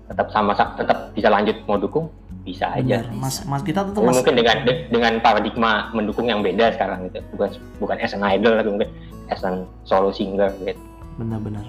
tetap 0.05 0.27
sama 0.29 0.51
tetap 0.57 1.13
bisa 1.13 1.27
lanjut 1.27 1.53
mau 1.63 1.77
dukung 1.77 2.09
bisa 2.41 2.65
aja. 2.71 3.03
bener. 3.03 3.13
mas 3.13 3.45
mas 3.45 3.61
kita 3.61 3.85
tuh 3.85 3.93
Tapi 3.93 4.05
mas 4.05 4.15
mungkin 4.17 4.33
dengan 4.35 4.57
de- 4.63 4.89
dengan 4.89 5.13
paradigma 5.19 5.71
mendukung 5.91 6.25
yang 6.25 6.41
beda 6.41 6.73
sekarang 6.73 7.05
gitu. 7.05 7.21
Bukan 7.31 7.49
bukan 7.77 7.95
as 7.97 8.11
an 8.11 8.23
idol 8.23 8.53
tapi 8.53 8.69
mungkin 8.69 8.89
as 9.27 9.41
an 9.43 9.55
solo 9.83 10.09
singer 10.09 10.49
gitu. 10.57 10.73
bener-bener 11.15 11.67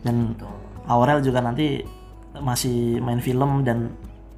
dan 0.00 0.36
Aurel 0.84 1.20
juga 1.20 1.40
nanti 1.40 1.80
masih 2.34 3.00
main 3.00 3.18
film 3.18 3.62
dan 3.62 3.90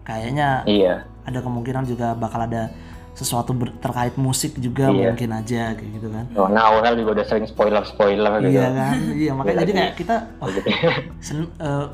kayaknya 0.03 0.63
Iya. 0.65 1.03
ada 1.23 1.39
kemungkinan 1.39 1.85
juga 1.85 2.15
bakal 2.15 2.45
ada 2.45 2.71
sesuatu 3.13 3.53
ber- 3.53 3.77
terkait 3.77 4.17
musik 4.17 4.57
juga 4.57 4.89
Iya. 4.89 5.13
mungkin 5.13 5.31
aja 5.31 5.63
kayak 5.73 5.91
gitu 5.93 6.09
kan 6.09 6.25
Oh, 6.33 6.47
nah 6.47 6.63
Aurel 6.67 6.97
juga 6.97 7.21
udah 7.21 7.27
sering 7.27 7.45
spoiler 7.45 7.85
spoiler 7.85 8.41
gitu. 8.41 8.57
iya 8.57 8.69
kan 8.71 8.97
iya 9.13 9.31
makanya 9.31 9.59
jadi 9.63 9.73
kayak 9.75 9.95
kita 9.97 10.17
wah, 10.37 10.49
Gitu. 10.49 10.69
sen- 11.27 11.53
eh, 11.55 11.87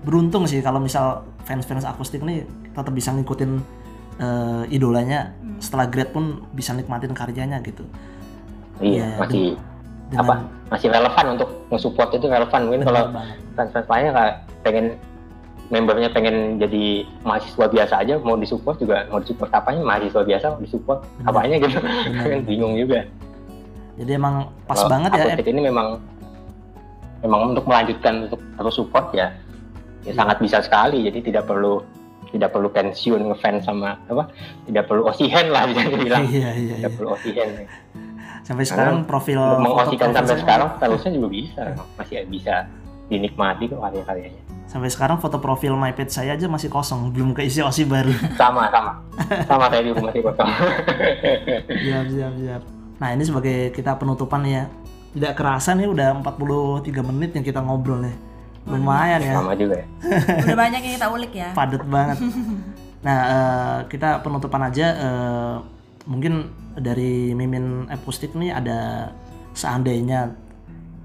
beruntung 0.00 0.44
sih 0.44 0.60
kalau 0.60 0.78
misal 0.78 1.24
fans-fans 1.42 1.82
akustik 1.82 2.20
nih 2.20 2.44
tetap 2.70 2.92
bisa 2.92 3.10
ngikutin 3.10 3.50
eh, 4.18 4.64
idolanya 4.68 5.32
Hmm. 5.38 5.56
setelah 5.58 5.86
grade 5.86 6.10
pun 6.10 6.24
bisa 6.52 6.70
nikmatin 6.70 7.10
karyanya 7.12 7.58
gitu 7.60 7.82
iya, 8.78 9.08
Iya, 9.08 9.18
masih 9.18 9.44
dengan 10.08 10.22
apa? 10.22 10.34
Masih 10.68 10.88
relevan 10.88 11.26
untuk 11.32 11.48
nge-support 11.68 12.10
itu 12.12 12.26
relevan. 12.26 12.60
Mungkin 12.62 12.82
kalau 12.82 13.02
fans-fans 13.54 13.86
lainnya 13.86 14.12
kayak 14.12 14.34
pengen 14.62 14.86
membernya 15.68 16.08
pengen 16.08 16.56
jadi 16.56 17.04
mahasiswa 17.24 17.68
biasa 17.68 17.94
aja 18.00 18.16
mau 18.24 18.40
disupport 18.40 18.76
juga 18.80 19.04
mau 19.12 19.20
disupport 19.20 19.52
apanya 19.52 19.84
mahasiswa 19.84 20.22
biasa 20.24 20.44
mau 20.56 20.60
disupport 20.64 20.98
Bener. 21.04 21.28
apanya 21.28 21.56
gitu. 21.60 21.78
Kan 22.24 22.40
bingung 22.48 22.74
juga. 22.80 23.04
Jadi 24.00 24.10
emang 24.16 24.48
pas 24.64 24.80
Kalau 24.80 24.88
banget 24.88 25.10
ya 25.12 25.36
ini 25.44 25.60
memang 25.68 26.00
memang 27.20 27.40
untuk 27.52 27.64
melanjutkan 27.68 28.30
untuk 28.30 28.40
terus 28.40 28.74
support 28.80 29.12
ya 29.12 29.36
ya 30.08 30.12
sangat 30.16 30.40
bisa 30.40 30.64
sekali. 30.64 31.04
Jadi 31.04 31.20
tidak 31.20 31.44
perlu 31.44 31.84
tidak 32.32 32.52
perlu 32.52 32.68
pensiun 32.72 33.28
ngefans 33.32 33.68
sama 33.68 34.00
apa 34.08 34.28
tidak 34.68 34.84
perlu 34.88 35.04
osihen 35.04 35.52
lah 35.52 35.68
bisa 35.68 35.84
dibilang. 35.84 36.24
Iya 36.32 36.50
iya 36.64 36.72
iya. 36.72 36.74
tidak 36.80 36.92
perlu 36.96 37.12
osihen 37.12 37.68
sampai 38.48 38.64
sekarang 38.64 39.04
profil 39.04 39.60
mengosikan 39.60 40.16
sampai 40.16 40.40
sekarang 40.40 40.80
terusnya 40.80 41.12
juga 41.12 41.28
bisa. 41.28 41.62
Masih 42.00 42.24
bisa 42.32 42.64
dinikmati 43.12 43.68
kok 43.68 43.80
karya-karyanya 43.84 44.47
sampai 44.68 44.92
sekarang 44.92 45.16
foto 45.16 45.40
profil 45.40 45.74
my 45.80 45.96
page 45.96 46.12
saya 46.12 46.36
aja 46.36 46.44
masih 46.44 46.68
kosong 46.68 47.08
belum 47.10 47.32
keisi 47.32 47.64
osi 47.64 47.88
baru. 47.88 48.12
Sama 48.40 48.68
sama. 48.68 48.92
Sama 49.48 49.66
saya 49.72 49.82
di 49.82 49.90
rumah 49.96 50.12
sih 50.12 50.20
kosong. 50.20 50.48
Siap 51.88 52.06
siap 52.12 52.32
siap. 52.36 52.62
Nah 53.00 53.08
ini 53.16 53.24
sebagai 53.24 53.72
kita 53.72 53.96
penutupan 53.96 54.44
ya. 54.44 54.68
Tidak 55.08 55.32
kerasa 55.32 55.72
nih 55.72 55.88
udah 55.88 56.20
43 56.20 56.84
menit 57.08 57.30
yang 57.32 57.42
kita 57.42 57.64
ngobrol 57.64 58.04
nih 58.04 58.14
lumayan 58.68 59.20
ya. 59.24 59.34
Sama 59.40 59.56
juga 59.56 59.80
ya. 59.80 59.86
Udah 60.44 60.56
banyak 60.60 60.80
yang 60.84 60.94
kita 61.00 61.08
ulik 61.08 61.32
ya. 61.32 61.48
padat 61.56 61.82
banget. 61.88 62.20
Nah 63.00 63.18
eh, 63.24 63.78
kita 63.88 64.20
penutupan 64.20 64.68
aja 64.68 64.86
eh, 64.92 65.54
mungkin 66.04 66.52
dari 66.76 67.32
mimin 67.32 67.88
akustik 67.88 68.36
nih 68.36 68.52
ada 68.52 69.10
seandainya 69.56 70.36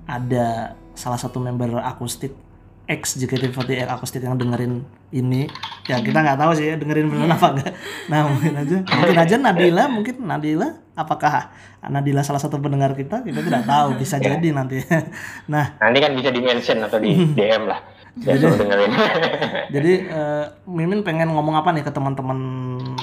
ada 0.04 0.76
salah 0.94 1.18
satu 1.18 1.40
member 1.40 1.80
akustik 1.80 2.36
ex 2.84 3.16
JKT48 3.16 3.88
akustik 3.88 4.22
yang 4.22 4.36
dengerin 4.36 4.84
ini. 5.10 5.48
Ya 5.86 6.00
kita 6.00 6.20
nggak 6.20 6.36
tahu 6.36 6.52
sih 6.54 6.68
ya 6.68 6.76
dengerin 6.76 7.08
beneran 7.08 7.32
apa 7.32 7.48
enggak 7.52 7.74
nah 8.06 8.28
mungkin 8.28 8.54
aja. 8.56 8.78
Mungkin 8.84 9.18
aja 9.18 9.36
Nadila 9.38 9.84
mungkin 9.88 10.16
Nadila 10.20 10.68
apakah 10.94 11.50
Nadila 11.82 12.22
salah 12.22 12.38
satu 12.38 12.60
pendengar 12.60 12.92
kita? 12.94 13.22
Kita 13.22 13.40
tidak 13.40 13.64
tahu 13.64 13.96
bisa 13.96 14.16
Ya. 14.18 14.36
jadi 14.36 14.48
nanti. 14.52 14.84
Nah. 15.52 15.76
Nanti 15.78 15.98
kan 16.00 16.12
bisa 16.12 16.30
di 16.30 16.40
mention 16.40 16.78
atau 16.80 17.00
di 17.00 17.12
DM 17.38 17.64
lah. 17.66 17.80
Dengerin. 18.14 18.92
Jadi 19.76 19.94
eh, 20.06 20.46
Mimin 20.70 21.02
pengen 21.02 21.34
ngomong 21.34 21.58
apa 21.58 21.74
nih 21.74 21.82
ke 21.82 21.90
teman-teman 21.90 22.38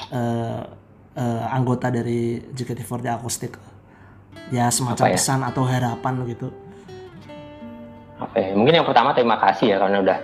eh, 0.07 0.61
eh, 1.13 1.43
anggota 1.51 1.91
dari 1.91 2.39
JKT48 2.47 3.11
akustik? 3.11 3.59
Ya 4.51 4.71
semacam 4.71 5.03
Apa 5.03 5.11
ya? 5.11 5.19
pesan 5.19 5.43
atau 5.43 5.67
harapan 5.67 6.23
gitu. 6.25 6.55
Oke, 8.21 8.53
mungkin 8.53 8.77
yang 8.77 8.85
pertama 8.85 9.17
terima 9.17 9.41
kasih 9.41 9.73
ya 9.73 9.77
karena 9.81 9.97
udah 10.05 10.17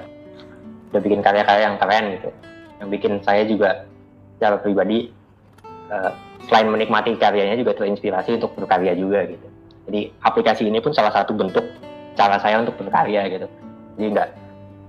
udah 0.94 1.02
bikin 1.02 1.26
karya-karya 1.26 1.64
yang 1.66 1.78
keren 1.82 2.06
gitu. 2.14 2.30
Yang 2.78 2.90
bikin 2.94 3.14
saya 3.26 3.44
juga 3.50 3.70
secara 4.38 4.62
pribadi 4.62 5.10
eh, 5.90 6.12
selain 6.46 6.70
menikmati 6.70 7.18
karyanya 7.18 7.58
juga 7.58 7.74
terinspirasi 7.74 8.38
untuk 8.38 8.54
berkarya 8.54 8.94
juga 8.94 9.26
gitu. 9.26 9.48
Jadi 9.90 10.14
aplikasi 10.22 10.70
ini 10.70 10.78
pun 10.78 10.94
salah 10.94 11.10
satu 11.10 11.34
bentuk 11.34 11.66
cara 12.14 12.38
saya 12.38 12.62
untuk 12.62 12.78
berkarya 12.78 13.34
gitu. 13.34 13.50
Jadi 13.98 14.06
enggak 14.14 14.30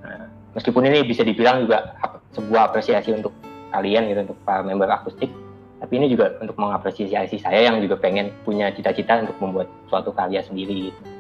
nah, 0.04 0.28
meskipun 0.52 0.84
ini 0.92 1.00
bisa 1.09 1.24
dibilang 1.24 1.64
juga 1.64 1.96
sebuah 2.36 2.70
apresiasi 2.70 3.16
untuk 3.16 3.32
kalian 3.72 4.12
gitu 4.12 4.20
untuk 4.28 4.38
para 4.44 4.61
member 4.61 4.88
akustik, 4.88 5.32
tapi 5.80 5.92
ini 5.96 6.12
juga 6.12 6.36
untuk 6.44 6.61
mengapresiasi 6.61 7.40
saya 7.40 7.72
yang 7.72 7.80
juga 7.80 7.96
pengen 7.96 8.32
punya 8.44 8.68
cita-cita 8.72 9.24
untuk 9.24 9.36
membuat 9.40 9.68
suatu 9.88 10.12
karya 10.12 10.44
sendiri 10.44 10.92
gitu. 10.92 11.18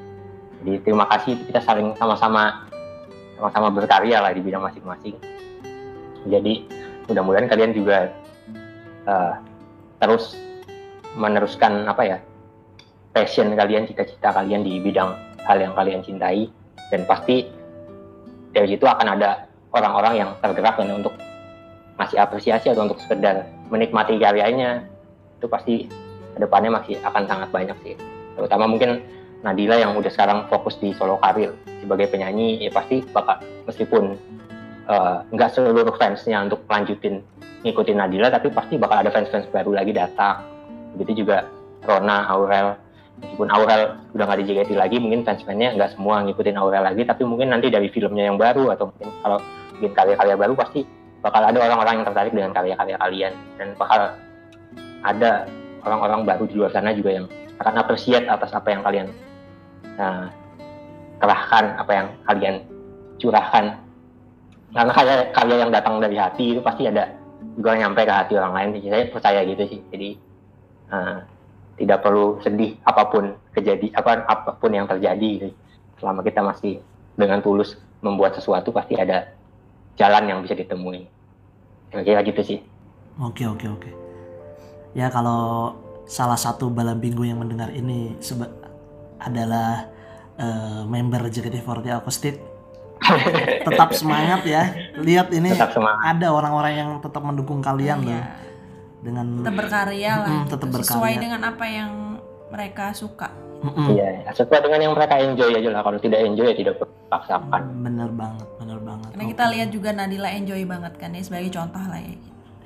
Jadi 0.62 0.82
terima 0.82 1.06
kasih. 1.06 1.38
Kita 1.46 1.60
saling 1.62 1.94
sama-sama 1.94 2.66
sama-sama 3.38 3.68
berkarya 3.70 4.18
lah 4.18 4.34
di 4.34 4.42
bidang 4.42 4.62
masing-masing. 4.66 5.14
Jadi 6.26 6.66
mudah-mudahan 7.06 7.46
kalian 7.46 7.72
juga 7.72 8.10
eh, 9.06 9.34
terus 10.02 10.34
meneruskan 11.14 11.86
apa 11.86 12.02
ya 12.04 12.18
passion 13.14 13.54
kalian, 13.54 13.86
cita-cita 13.86 14.34
kalian 14.34 14.62
di 14.66 14.82
bidang 14.82 15.14
hal 15.46 15.58
yang 15.58 15.72
kalian 15.74 16.02
cintai. 16.02 16.50
Dan 16.88 17.04
pasti 17.04 17.46
dari 18.50 18.66
situ 18.74 18.84
akan 18.88 19.06
ada 19.18 19.46
orang-orang 19.76 20.24
yang 20.24 20.30
tergerak 20.40 20.80
dan 20.80 20.98
untuk 20.98 21.14
masih 21.98 22.16
apresiasi 22.16 22.70
atau 22.70 22.86
untuk 22.86 22.98
sekedar 22.98 23.46
menikmati 23.70 24.18
karyanya. 24.18 24.82
Itu 25.38 25.46
pasti 25.46 25.86
ke 26.34 26.38
depannya 26.38 26.74
masih 26.82 26.98
akan 27.06 27.22
sangat 27.28 27.48
banyak 27.54 27.76
sih. 27.86 27.94
Terutama 28.38 28.70
mungkin 28.70 29.02
Nadila 29.38 29.78
yang 29.78 29.94
udah 29.94 30.10
sekarang 30.10 30.50
fokus 30.50 30.74
di 30.82 30.90
solo 30.98 31.14
karir 31.22 31.54
sebagai 31.78 32.10
penyanyi 32.10 32.58
ya 32.58 32.70
pasti 32.74 33.06
bakal 33.14 33.38
meskipun 33.70 34.18
eh, 34.90 35.16
nggak 35.30 35.50
seluruh 35.54 35.94
fansnya 35.94 36.42
untuk 36.42 36.66
lanjutin 36.66 37.22
ngikutin 37.62 37.96
Nadila 37.98 38.34
tapi 38.34 38.50
pasti 38.50 38.74
bakal 38.78 39.06
ada 39.06 39.10
fans-fans 39.14 39.46
baru 39.54 39.78
lagi 39.78 39.94
datang. 39.94 40.42
Begitu 40.98 41.22
juga 41.22 41.46
Rona 41.86 42.26
Aurel. 42.26 42.74
Meskipun 43.18 43.50
Aurel 43.50 43.98
udah 44.14 44.24
nggak 44.30 44.38
di 44.42 44.44
JKT 44.50 44.70
lagi 44.78 44.96
mungkin 44.98 45.22
fans-fansnya 45.22 45.74
nggak 45.78 45.94
semua 45.94 46.22
ngikutin 46.26 46.58
Aurel 46.58 46.82
lagi 46.82 47.02
tapi 47.06 47.22
mungkin 47.22 47.54
nanti 47.54 47.70
dari 47.70 47.90
filmnya 47.94 48.26
yang 48.30 48.38
baru 48.38 48.74
atau 48.74 48.90
mungkin 48.90 49.10
kalau 49.22 49.38
bikin 49.78 49.94
karya-karya 49.94 50.34
baru 50.34 50.54
pasti 50.58 50.82
bakal 51.18 51.42
ada 51.42 51.58
orang-orang 51.58 52.02
yang 52.02 52.06
tertarik 52.10 52.32
dengan 52.34 52.50
karya-karya 52.50 52.96
kalian. 52.98 53.32
Dan 53.54 53.68
bakal 53.78 54.18
ada 55.06 55.46
orang-orang 55.86 56.26
baru 56.26 56.44
di 56.50 56.54
luar 56.58 56.74
sana 56.74 56.90
juga 56.90 57.22
yang 57.22 57.26
akan 57.58 57.74
appreciate 57.78 58.26
atas 58.26 58.50
apa 58.54 58.70
yang 58.70 58.82
kalian 58.82 59.10
nah, 59.98 60.30
kerahkan 61.18 61.64
apa 61.76 61.92
yang 61.92 62.06
kalian 62.24 62.56
curahkan. 63.18 63.64
Karena 64.68 64.92
karya 64.94 65.16
karya 65.34 65.56
yang 65.66 65.70
datang 65.74 65.98
dari 65.98 66.16
hati 66.16 66.54
itu 66.54 66.60
pasti 66.62 66.86
ada 66.86 67.10
juga 67.58 67.74
nyampe 67.74 68.06
ke 68.06 68.14
hati 68.14 68.32
orang 68.38 68.54
lain 68.54 68.68
saya 68.86 69.10
percaya 69.10 69.40
gitu 69.42 69.62
sih. 69.66 69.80
Jadi 69.90 70.10
eh, 70.94 71.16
tidak 71.78 71.98
perlu 72.02 72.38
sedih 72.42 72.78
apa 72.86 73.02
pun 73.10 73.34
kejadi 73.54 73.90
apa 73.94 74.22
apa 74.26 74.50
pun 74.58 74.70
yang 74.70 74.86
terjadi 74.86 75.30
gitu. 75.42 75.48
selama 75.98 76.22
kita 76.22 76.40
masih 76.46 76.78
dengan 77.18 77.42
tulus 77.42 77.74
membuat 77.98 78.38
sesuatu 78.38 78.70
pasti 78.70 78.94
ada 78.94 79.34
jalan 79.98 80.30
yang 80.30 80.38
bisa 80.46 80.54
ditemui. 80.54 81.10
Kira-kira 81.90 82.22
gitu 82.22 82.42
sih. 82.46 82.58
Oke 83.18 83.42
oke 83.50 83.66
oke. 83.66 83.90
Ya 84.94 85.10
kalau 85.10 85.74
salah 86.06 86.38
satu 86.38 86.70
balam 86.70 87.02
bingung 87.02 87.26
yang 87.26 87.42
mendengar 87.42 87.74
ini 87.74 88.14
seba- 88.22 88.54
adalah 89.18 89.86
eh, 90.34 90.82
member 90.84 91.26
JKT48 91.26 91.86
Acoustic 91.94 92.34
tetap 93.64 93.90
semangat 93.92 94.42
ya. 94.44 94.62
Lihat 94.96 95.30
ini 95.30 95.54
ada 95.54 96.26
orang-orang 96.28 96.74
yang 96.74 96.90
tetap 96.98 97.20
mendukung 97.20 97.58
kalian 97.58 98.02
loh 98.02 98.10
Iya. 98.12 98.22
dengan 98.98 99.26
tetap 99.38 99.54
berkarya 99.56 100.12
lah 100.18 100.30
gitu. 100.42 100.50
tetap 100.52 100.68
sesuai 100.76 100.98
berkarya. 101.06 101.22
dengan 101.22 101.40
apa 101.46 101.64
yang 101.64 101.90
mereka 102.48 102.90
suka 102.90 103.30
Mm-mm. 103.58 103.94
iya 103.94 104.26
sesuai 104.28 104.58
dengan 104.58 104.80
yang 104.80 104.92
mereka 104.92 105.14
enjoy 105.16 105.50
aja 105.52 105.70
lah 105.70 105.82
kalau 105.82 105.98
tidak 105.98 106.18
enjoy 106.20 106.46
ya 106.46 106.56
tidak 106.56 106.74
perlu 106.76 106.90
dipaksakan 107.06 107.62
bener 107.80 108.10
banget 108.10 108.48
bener 108.58 108.78
banget. 108.80 109.08
karena 109.14 109.26
kita 109.30 109.44
lihat 109.48 109.68
juga 109.70 109.88
Nadila 109.92 110.28
enjoy 110.32 110.62
banget 110.62 110.92
kan 110.96 111.10
ya 111.10 111.22
sebagai 111.22 111.50
contoh 111.52 111.78
lah 111.80 112.00
ya 112.00 112.14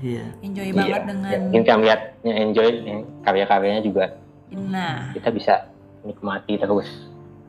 Iya. 0.00 0.24
enjoy 0.40 0.66
Iya, 0.66 0.74
banget 0.74 1.02
dengan 1.04 1.28
ya, 1.28 1.38
mungkin 1.38 1.60
kita 1.62 1.74
melihatnya 1.76 2.32
enjoy 2.40 2.68
karya-karyanya 3.20 3.82
juga 3.84 4.04
nah 4.52 5.12
kita 5.12 5.28
bisa 5.30 5.54
nikmati 6.04 6.56
terus 6.56 6.88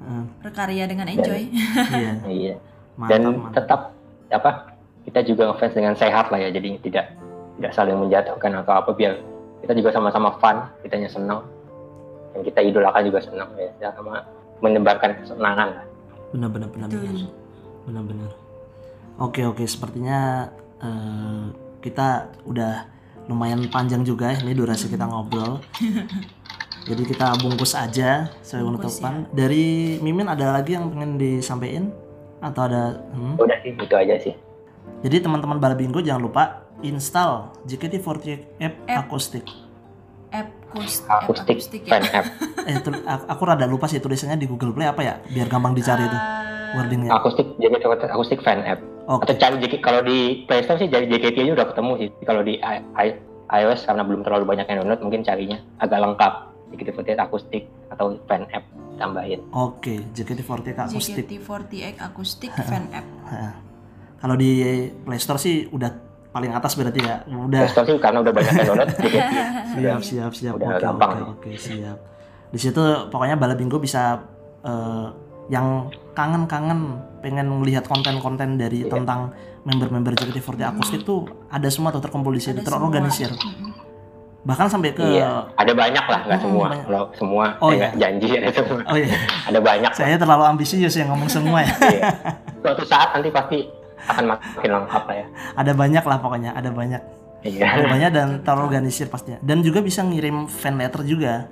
Mm, 0.03 0.27
berkarya 0.43 0.83
dengan 0.83 1.07
enjoy 1.07 1.47
iya. 1.47 2.11
iya 2.27 2.55
Mantap, 2.99 3.07
dan 3.07 3.21
mantap. 3.23 3.51
tetap 3.55 3.81
apa 4.35 4.51
kita 5.07 5.19
juga 5.23 5.47
ngefans 5.47 5.73
dengan 5.79 5.95
sehat 5.95 6.27
lah 6.27 6.43
ya 6.43 6.51
jadi 6.51 6.75
tidak 6.83 7.15
tidak 7.55 7.71
saling 7.71 7.95
menjatuhkan 7.95 8.51
atau 8.51 8.83
apa 8.83 8.91
biar 8.91 9.15
kita 9.63 9.71
juga 9.71 9.95
sama-sama 9.95 10.35
fun 10.43 10.59
kitanya 10.83 11.07
senang 11.07 11.47
dan 12.35 12.43
kita 12.43 12.59
idolakan 12.59 13.07
juga 13.07 13.23
senang 13.23 13.47
ya 13.55 13.95
sama 13.95 14.27
menyebarkan 14.59 15.15
kesenangan 15.23 15.71
lah 15.71 15.85
Bener 16.35 16.49
bener 16.51 16.67
bener 16.67 16.87
Betul. 16.89 16.99
bener. 17.07 17.27
Bener 17.87 18.03
bener. 18.03 18.31
Oke 19.21 19.45
oke 19.45 19.63
sepertinya 19.63 20.49
eh, 20.81 21.43
kita 21.79 22.27
udah 22.43 22.89
lumayan 23.29 23.71
panjang 23.71 24.03
juga 24.03 24.35
ya 24.35 24.41
ini 24.41 24.51
durasi 24.51 24.89
kita 24.89 25.05
ngobrol. 25.05 25.63
Jadi 26.83 27.03
kita 27.05 27.31
bungkus 27.37 27.73
aja 27.73 28.27
sebagai 28.39 28.75
penutupan. 28.75 29.23
Dari 29.29 29.63
Mimin 29.97 30.27
ada 30.27 30.51
lagi 30.51 30.75
yang 30.75 30.89
pengen 30.89 31.15
disampaikan 31.15 31.95
atau 32.39 32.67
ada? 32.67 32.99
hmm? 33.09 33.39
udah 33.39 33.55
sih 33.57 33.71
itu 33.71 33.95
aja 33.95 34.15
sih 34.19 34.35
Jadi 34.99 35.19
teman-teman 35.21 35.57
Balabingo 35.57 35.99
jangan 35.99 36.19
lupa 36.21 36.43
install 36.81 37.55
JKT48 37.63 38.59
app 38.59 38.75
App. 38.83 38.99
akustik. 39.01 39.47
app 40.29 40.51
kus- 40.69 41.05
app 41.05 41.23
akustik 41.23 41.55
akustik 41.55 41.81
ya 41.83 41.91
fan 41.93 42.03
app 42.11 42.27
Eh 42.67 42.77
tu- 42.79 42.91
aku, 42.91 43.23
aku 43.29 43.41
rada 43.45 43.63
lupa 43.63 43.87
sih 43.87 43.97
tulisannya 43.97 44.35
di 44.35 44.43
Google 44.43 44.71
Play 44.71 44.85
apa 44.85 44.99
ya 44.99 45.23
biar 45.25 45.47
gampang 45.47 45.71
dicari 45.71 46.03
itu 46.03 46.17
Ah, 46.17 46.75
wordingnya. 46.75 47.11
akustik 47.13 47.47
jadi 47.55 47.79
akustik 48.09 48.41
fan 48.41 48.59
app 48.61 48.83
Oke. 49.05 49.23
atau 49.23 49.35
cari 49.37 49.55
JKT 49.57 49.79
kalau 49.79 50.01
di 50.01 50.17
Play 50.43 50.61
Store 50.61 50.75
sih 50.75 50.87
jadi 50.87 51.05
JKT 51.05 51.37
aja 51.39 51.53
udah 51.53 51.67
ketemu 51.69 51.91
sih 51.97 52.07
kalau 52.23 52.41
di 52.41 52.57
i- 52.57 52.83
i- 52.99 53.19
iOS 53.53 53.85
karena 53.85 54.01
belum 54.01 54.19
terlalu 54.19 54.43
banyak 54.45 54.65
yang 54.65 54.83
download 54.83 54.99
mungkin 54.99 55.23
carinya 55.23 55.63
agak 55.77 56.01
lengkap 56.01 56.33
JKT48 56.73 57.13
akustik 57.19 57.63
atau 57.87 58.17
fan 58.25 58.49
app 58.49 58.65
tambahin 58.95 59.39
Oke, 59.49 60.01
JKT48 60.11 60.89
akustik. 60.89 61.23
JKT48 61.23 62.01
akustik 62.01 62.51
fan 62.51 62.89
app 62.89 63.05
Heeh. 63.29 63.53
Kalau 64.17 64.33
di 64.33 64.49
Play 64.99 65.19
Store 65.19 65.37
sih 65.37 65.67
udah 65.67 65.91
paling 66.29 66.49
atas 66.49 66.73
berarti 66.73 66.99
ya. 66.99 67.21
Play 67.21 67.37
Udah. 67.37 67.61
Store 67.67 67.85
sih 67.85 67.95
karena 67.97 68.19
udah 68.19 68.33
banyak 68.33 68.53
yang 68.55 68.67
download 68.67 68.89
Siap, 69.73 69.99
siap, 70.01 70.31
siap. 70.31 70.53
Udah 70.55 70.67
Oke, 70.71 70.81
gampang 70.81 71.11
oke, 71.11 71.45
oke, 71.45 71.51
siap. 71.55 71.97
Di 72.49 72.57
situ 72.57 72.81
pokoknya 73.09 73.35
Bala 73.35 73.53
Bingo 73.53 73.77
bisa 73.77 74.21
eh, 74.61 75.07
yang 75.49 75.91
kangen-kangen 76.13 76.79
pengen 77.19 77.51
melihat 77.51 77.83
konten-konten 77.83 78.55
dari 78.55 78.81
Iya. 78.81 78.93
tentang 78.93 79.33
member-member 79.63 80.15
JKT48 80.15 80.61
akustik 80.71 81.01
tuh 81.03 81.23
ada 81.49 81.67
semua 81.67 81.91
tuh 81.91 81.99
terkumpul 81.99 82.31
di 82.31 82.39
situ, 82.39 82.59
terorganisir. 82.59 83.31
Bahkan 84.43 84.67
sampai 84.67 84.91
ke 84.91 84.99
iya 85.01 85.47
ada 85.55 85.71
banyak 85.71 86.03
lah 86.03 86.19
nggak 86.21 86.35
Hmm, 86.35 86.45
semua 86.45 86.65
banyak. 86.67 86.83
kalau 86.83 87.03
semua 87.13 87.45
Oh, 87.57 87.69
saya 87.69 87.79
iya. 87.79 87.89
janji 87.97 88.27
ada 88.33 88.51
semua 88.51 88.79
Oh 88.85 88.97
iya, 88.97 89.15
ada 89.45 89.59
banyak 89.61 89.87
lah. 89.87 89.97
saya 89.97 90.15
terlalu 90.15 90.43
ambisius 90.45 90.93
yang 90.93 91.09
ngomong 91.09 91.27
semua 91.27 91.59
ya. 91.61 91.71
Iya. 91.89 92.09
suatu 92.59 92.83
saat 92.83 93.09
nanti 93.11 93.29
pasti 93.29 93.57
akan 94.03 94.23
makin 94.29 94.69
lengkap 94.73 95.03
lah 95.05 95.15
ya 95.15 95.27
Ada 95.55 95.71
banyak 95.73 96.03
lah 96.03 96.17
pokoknya, 96.17 96.51
ada 96.51 96.69
banyak. 96.69 97.01
iya 97.41 97.67
Ada 97.69 97.85
banyak 97.87 98.09
dan 98.11 98.27
terorganisir 98.41 99.07
pastinya. 99.07 99.39
Dan 99.39 99.59
juga 99.59 99.79
bisa 99.79 100.01
ngirim 100.01 100.43
fan 100.45 100.75
letter 100.75 101.03
juga. 101.03 101.47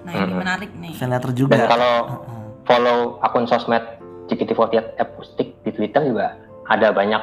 nah 0.00 0.12
ini 0.14 0.24
Mm-mm. 0.26 0.36
menarik 0.38 0.70
nih 0.74 0.92
Fan 0.94 1.08
letter 1.08 1.30
dan 1.30 1.36
juga. 1.38 1.56
kalau 1.66 1.94
Heeh. 2.06 2.44
follow 2.62 2.98
akun 3.20 3.44
sosmed 3.44 3.84
JKT48 4.26 4.96
akustik 4.96 5.60
di 5.60 5.70
Twitter 5.70 6.00
juga 6.02 6.32
ada 6.64 6.88
banyak 6.90 7.20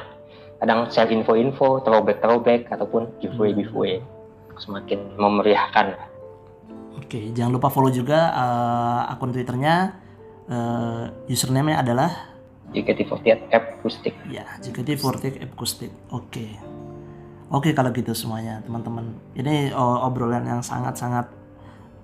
kadang 0.58 0.86
share 0.88 1.10
info-info, 1.10 1.82
throwback-throwback 1.82 2.70
ataupun 2.70 3.10
giveaway-giveaway 3.18 4.02
semakin 4.62 5.18
memeriahkan. 5.18 5.98
Oke, 7.02 7.34
jangan 7.34 7.52
lupa 7.58 7.74
follow 7.74 7.90
juga 7.90 8.30
eh, 8.32 9.12
akun 9.12 9.34
Twitternya. 9.34 9.98
Eh, 10.52 11.32
username-nya 11.32 11.82
adalah 11.82 12.32
JKT48 12.72 13.52
akustik. 13.52 14.16
ya 14.32 14.48
JKT48 14.64 15.44
Acoustic. 15.44 15.92
Oke. 16.14 16.56
Oke 17.52 17.76
kalau 17.76 17.92
gitu 17.92 18.16
semuanya 18.16 18.64
teman-teman. 18.64 19.12
Ini 19.36 19.76
oh, 19.76 20.08
obrolan 20.08 20.48
yang 20.48 20.62
sangat-sangat 20.64 21.28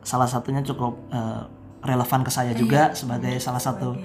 salah 0.03 0.27
satunya 0.27 0.59
cukup 0.63 0.99
eh, 1.11 1.43
relevan 1.87 2.21
ke 2.25 2.31
saya 2.31 2.51
juga 2.51 2.91
sebagai 2.91 3.39
salah 3.39 3.63
satu 3.63 3.95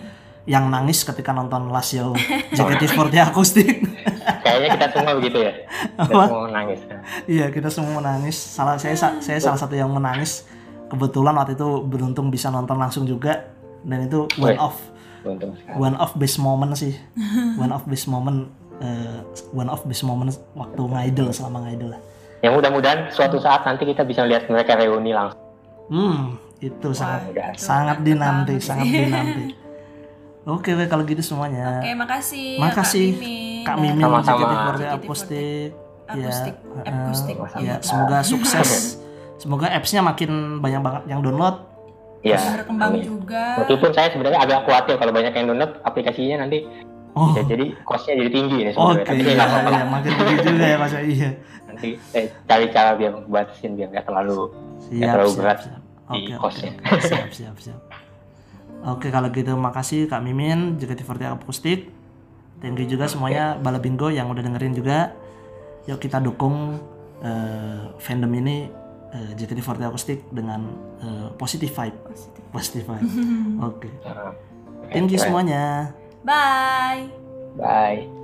yang 0.46 0.66
nangis 0.70 1.06
ketika 1.06 1.30
nonton 1.30 1.70
last 1.70 1.94
show 1.94 2.14
JKT48 2.54 3.34
Acoustic. 3.34 3.68
Kayaknya 4.40 4.68
kita 4.70 4.86
semua 4.90 5.12
begitu 5.14 5.38
ya. 5.38 5.52
Kita 5.96 6.02
Apa? 6.08 6.24
semua 6.26 6.48
nangis. 6.48 6.80
Iya 7.24 7.46
kita 7.48 7.68
semua 7.68 7.92
menangis. 7.98 8.36
Salah 8.36 8.76
saya 8.76 8.94
sa- 8.94 9.18
saya 9.18 9.38
salah 9.38 9.56
satu 9.56 9.72
yang 9.72 9.88
menangis. 9.88 10.46
Kebetulan 10.86 11.32
waktu 11.32 11.54
itu 11.54 11.68
beruntung 11.82 12.28
bisa 12.28 12.48
nonton 12.48 12.76
langsung 12.76 13.02
juga 13.02 13.48
dan 13.80 14.04
itu 14.04 14.28
one 14.36 14.52
Wih. 14.52 14.58
of 14.58 14.74
Untung 15.22 15.54
sekali. 15.54 15.76
one 15.76 15.96
of 15.96 16.10
best 16.14 16.36
moment 16.36 16.72
sih. 16.74 16.92
one 17.56 17.70
of 17.70 17.82
best 17.84 18.06
moment 18.06 18.50
eh, 18.78 19.20
one 19.50 19.66
of 19.66 19.80
best 19.82 20.02
moment 20.02 20.28
waktu 20.52 20.82
ngidol 20.82 21.30
selama 21.30 21.64
ngidol 21.64 21.94
lah. 21.94 22.00
Yang 22.40 22.52
mudah-mudahan 22.58 22.98
suatu 23.08 23.38
saat 23.38 23.62
nanti 23.62 23.86
kita 23.86 24.02
bisa 24.02 24.22
lihat 24.22 24.46
mereka 24.46 24.74
reuni 24.74 25.14
langsung. 25.14 25.38
Hmm, 25.86 26.34
itu 26.58 26.90
sangat 26.90 27.30
sangat 27.54 28.02
dinanti, 28.02 28.58
sangat 28.58 28.84
sih. 28.84 28.98
dinanti. 29.00 29.44
Oke, 30.42 30.74
weh, 30.74 30.86
kalau 30.86 31.06
gitu 31.06 31.22
semuanya. 31.22 31.78
Oke, 31.78 31.94
makasih. 31.94 32.58
Makasih, 32.58 33.06
Kak 33.08 33.20
Mimin. 33.20 33.62
Kak 33.62 33.76
dan 33.76 33.82
Mimin 33.84 34.02
Sama-sama. 34.02 34.38
JKT48 34.38 34.74
JKT48. 34.74 34.92
Akustik. 34.92 35.70
Akustik, 36.04 36.54
Ya, 36.82 36.92
akustik. 36.92 37.36
eh, 37.38 37.62
ya, 37.62 37.74
semoga 37.78 38.18
sukses. 38.20 38.70
semoga 39.42 39.66
apps-nya 39.68 40.02
makin 40.02 40.30
banyak 40.58 40.80
banget 40.80 41.02
yang 41.06 41.20
download. 41.20 41.56
Ya, 42.22 42.38
berkembang 42.54 42.90
amin. 42.92 43.02
juga. 43.02 43.44
Meskipun 43.58 43.90
saya 43.90 44.08
sebenarnya 44.10 44.38
agak 44.38 44.58
khawatir 44.62 44.94
kalau 44.94 45.10
banyak 45.10 45.32
yang 45.32 45.46
download 45.48 45.72
aplikasinya 45.82 46.42
nanti 46.42 46.66
Oh, 47.12 47.28
bisa 47.28 47.44
jadi 47.44 47.76
cost-nya 47.84 48.16
jadi 48.16 48.30
tinggi 48.32 48.56
nih 48.58 48.72
oke, 48.72 48.78
sebenarnya. 48.96 49.04
Tapi 49.04 49.20
saya 49.20 49.28
iya, 49.28 49.36
nggak 49.36 49.48
apa-apa. 49.52 49.68
iya, 49.70 49.84
makin 49.84 50.10
tinggi 50.16 50.36
juga 50.40 50.64
ya 50.64 50.76
Mas. 50.80 50.92
Iya. 50.96 51.30
Nanti 51.62 51.88
saya 52.08 52.24
cari 52.42 52.66
cara 52.68 52.90
biar 52.96 53.12
batasin 53.26 53.70
biar 53.76 53.88
nggak 53.90 54.06
terlalu 54.08 54.38
Siap, 54.80 55.12
terlalu 55.12 55.28
siap, 55.28 55.38
berat 55.38 55.58
siap. 55.60 55.76
di 55.76 56.16
Oke, 56.18 56.24
oke, 56.24 56.40
cost-nya. 56.40 56.70
oke. 56.72 57.04
siap, 57.04 57.28
siap, 57.30 57.56
siap. 57.60 57.80
Oke, 58.82 59.14
kalau 59.14 59.30
gitu 59.30 59.54
makasih 59.54 60.10
Kak 60.10 60.22
Mimin, 60.26 60.74
JKT48 60.78 61.38
Akustik. 61.38 61.94
Thank 62.58 62.78
you 62.78 62.86
juga 62.86 63.10
semuanya 63.10 63.58
Bala 63.58 63.82
Bingo 63.82 64.10
yang 64.10 64.30
udah 64.30 64.42
dengerin 64.42 64.74
juga. 64.74 65.14
Yuk 65.86 65.98
kita 65.98 66.22
dukung 66.22 66.78
eh, 67.22 67.82
fandom 67.98 68.30
ini 68.38 68.70
eh, 69.14 69.30
JKT48 69.38 69.82
Akustik 69.86 70.18
dengan 70.30 70.66
eh, 71.02 71.28
positive 71.38 71.70
vibe. 71.70 71.98
Positif. 72.10 72.42
Positive 72.50 72.86
vibe. 72.86 73.10
Oke. 73.70 73.90
Nah, 74.02 74.34
Thank 74.90 75.14
you 75.14 75.18
semuanya. 75.18 75.94
Bye. 76.26 77.10
Bye. 77.58 78.21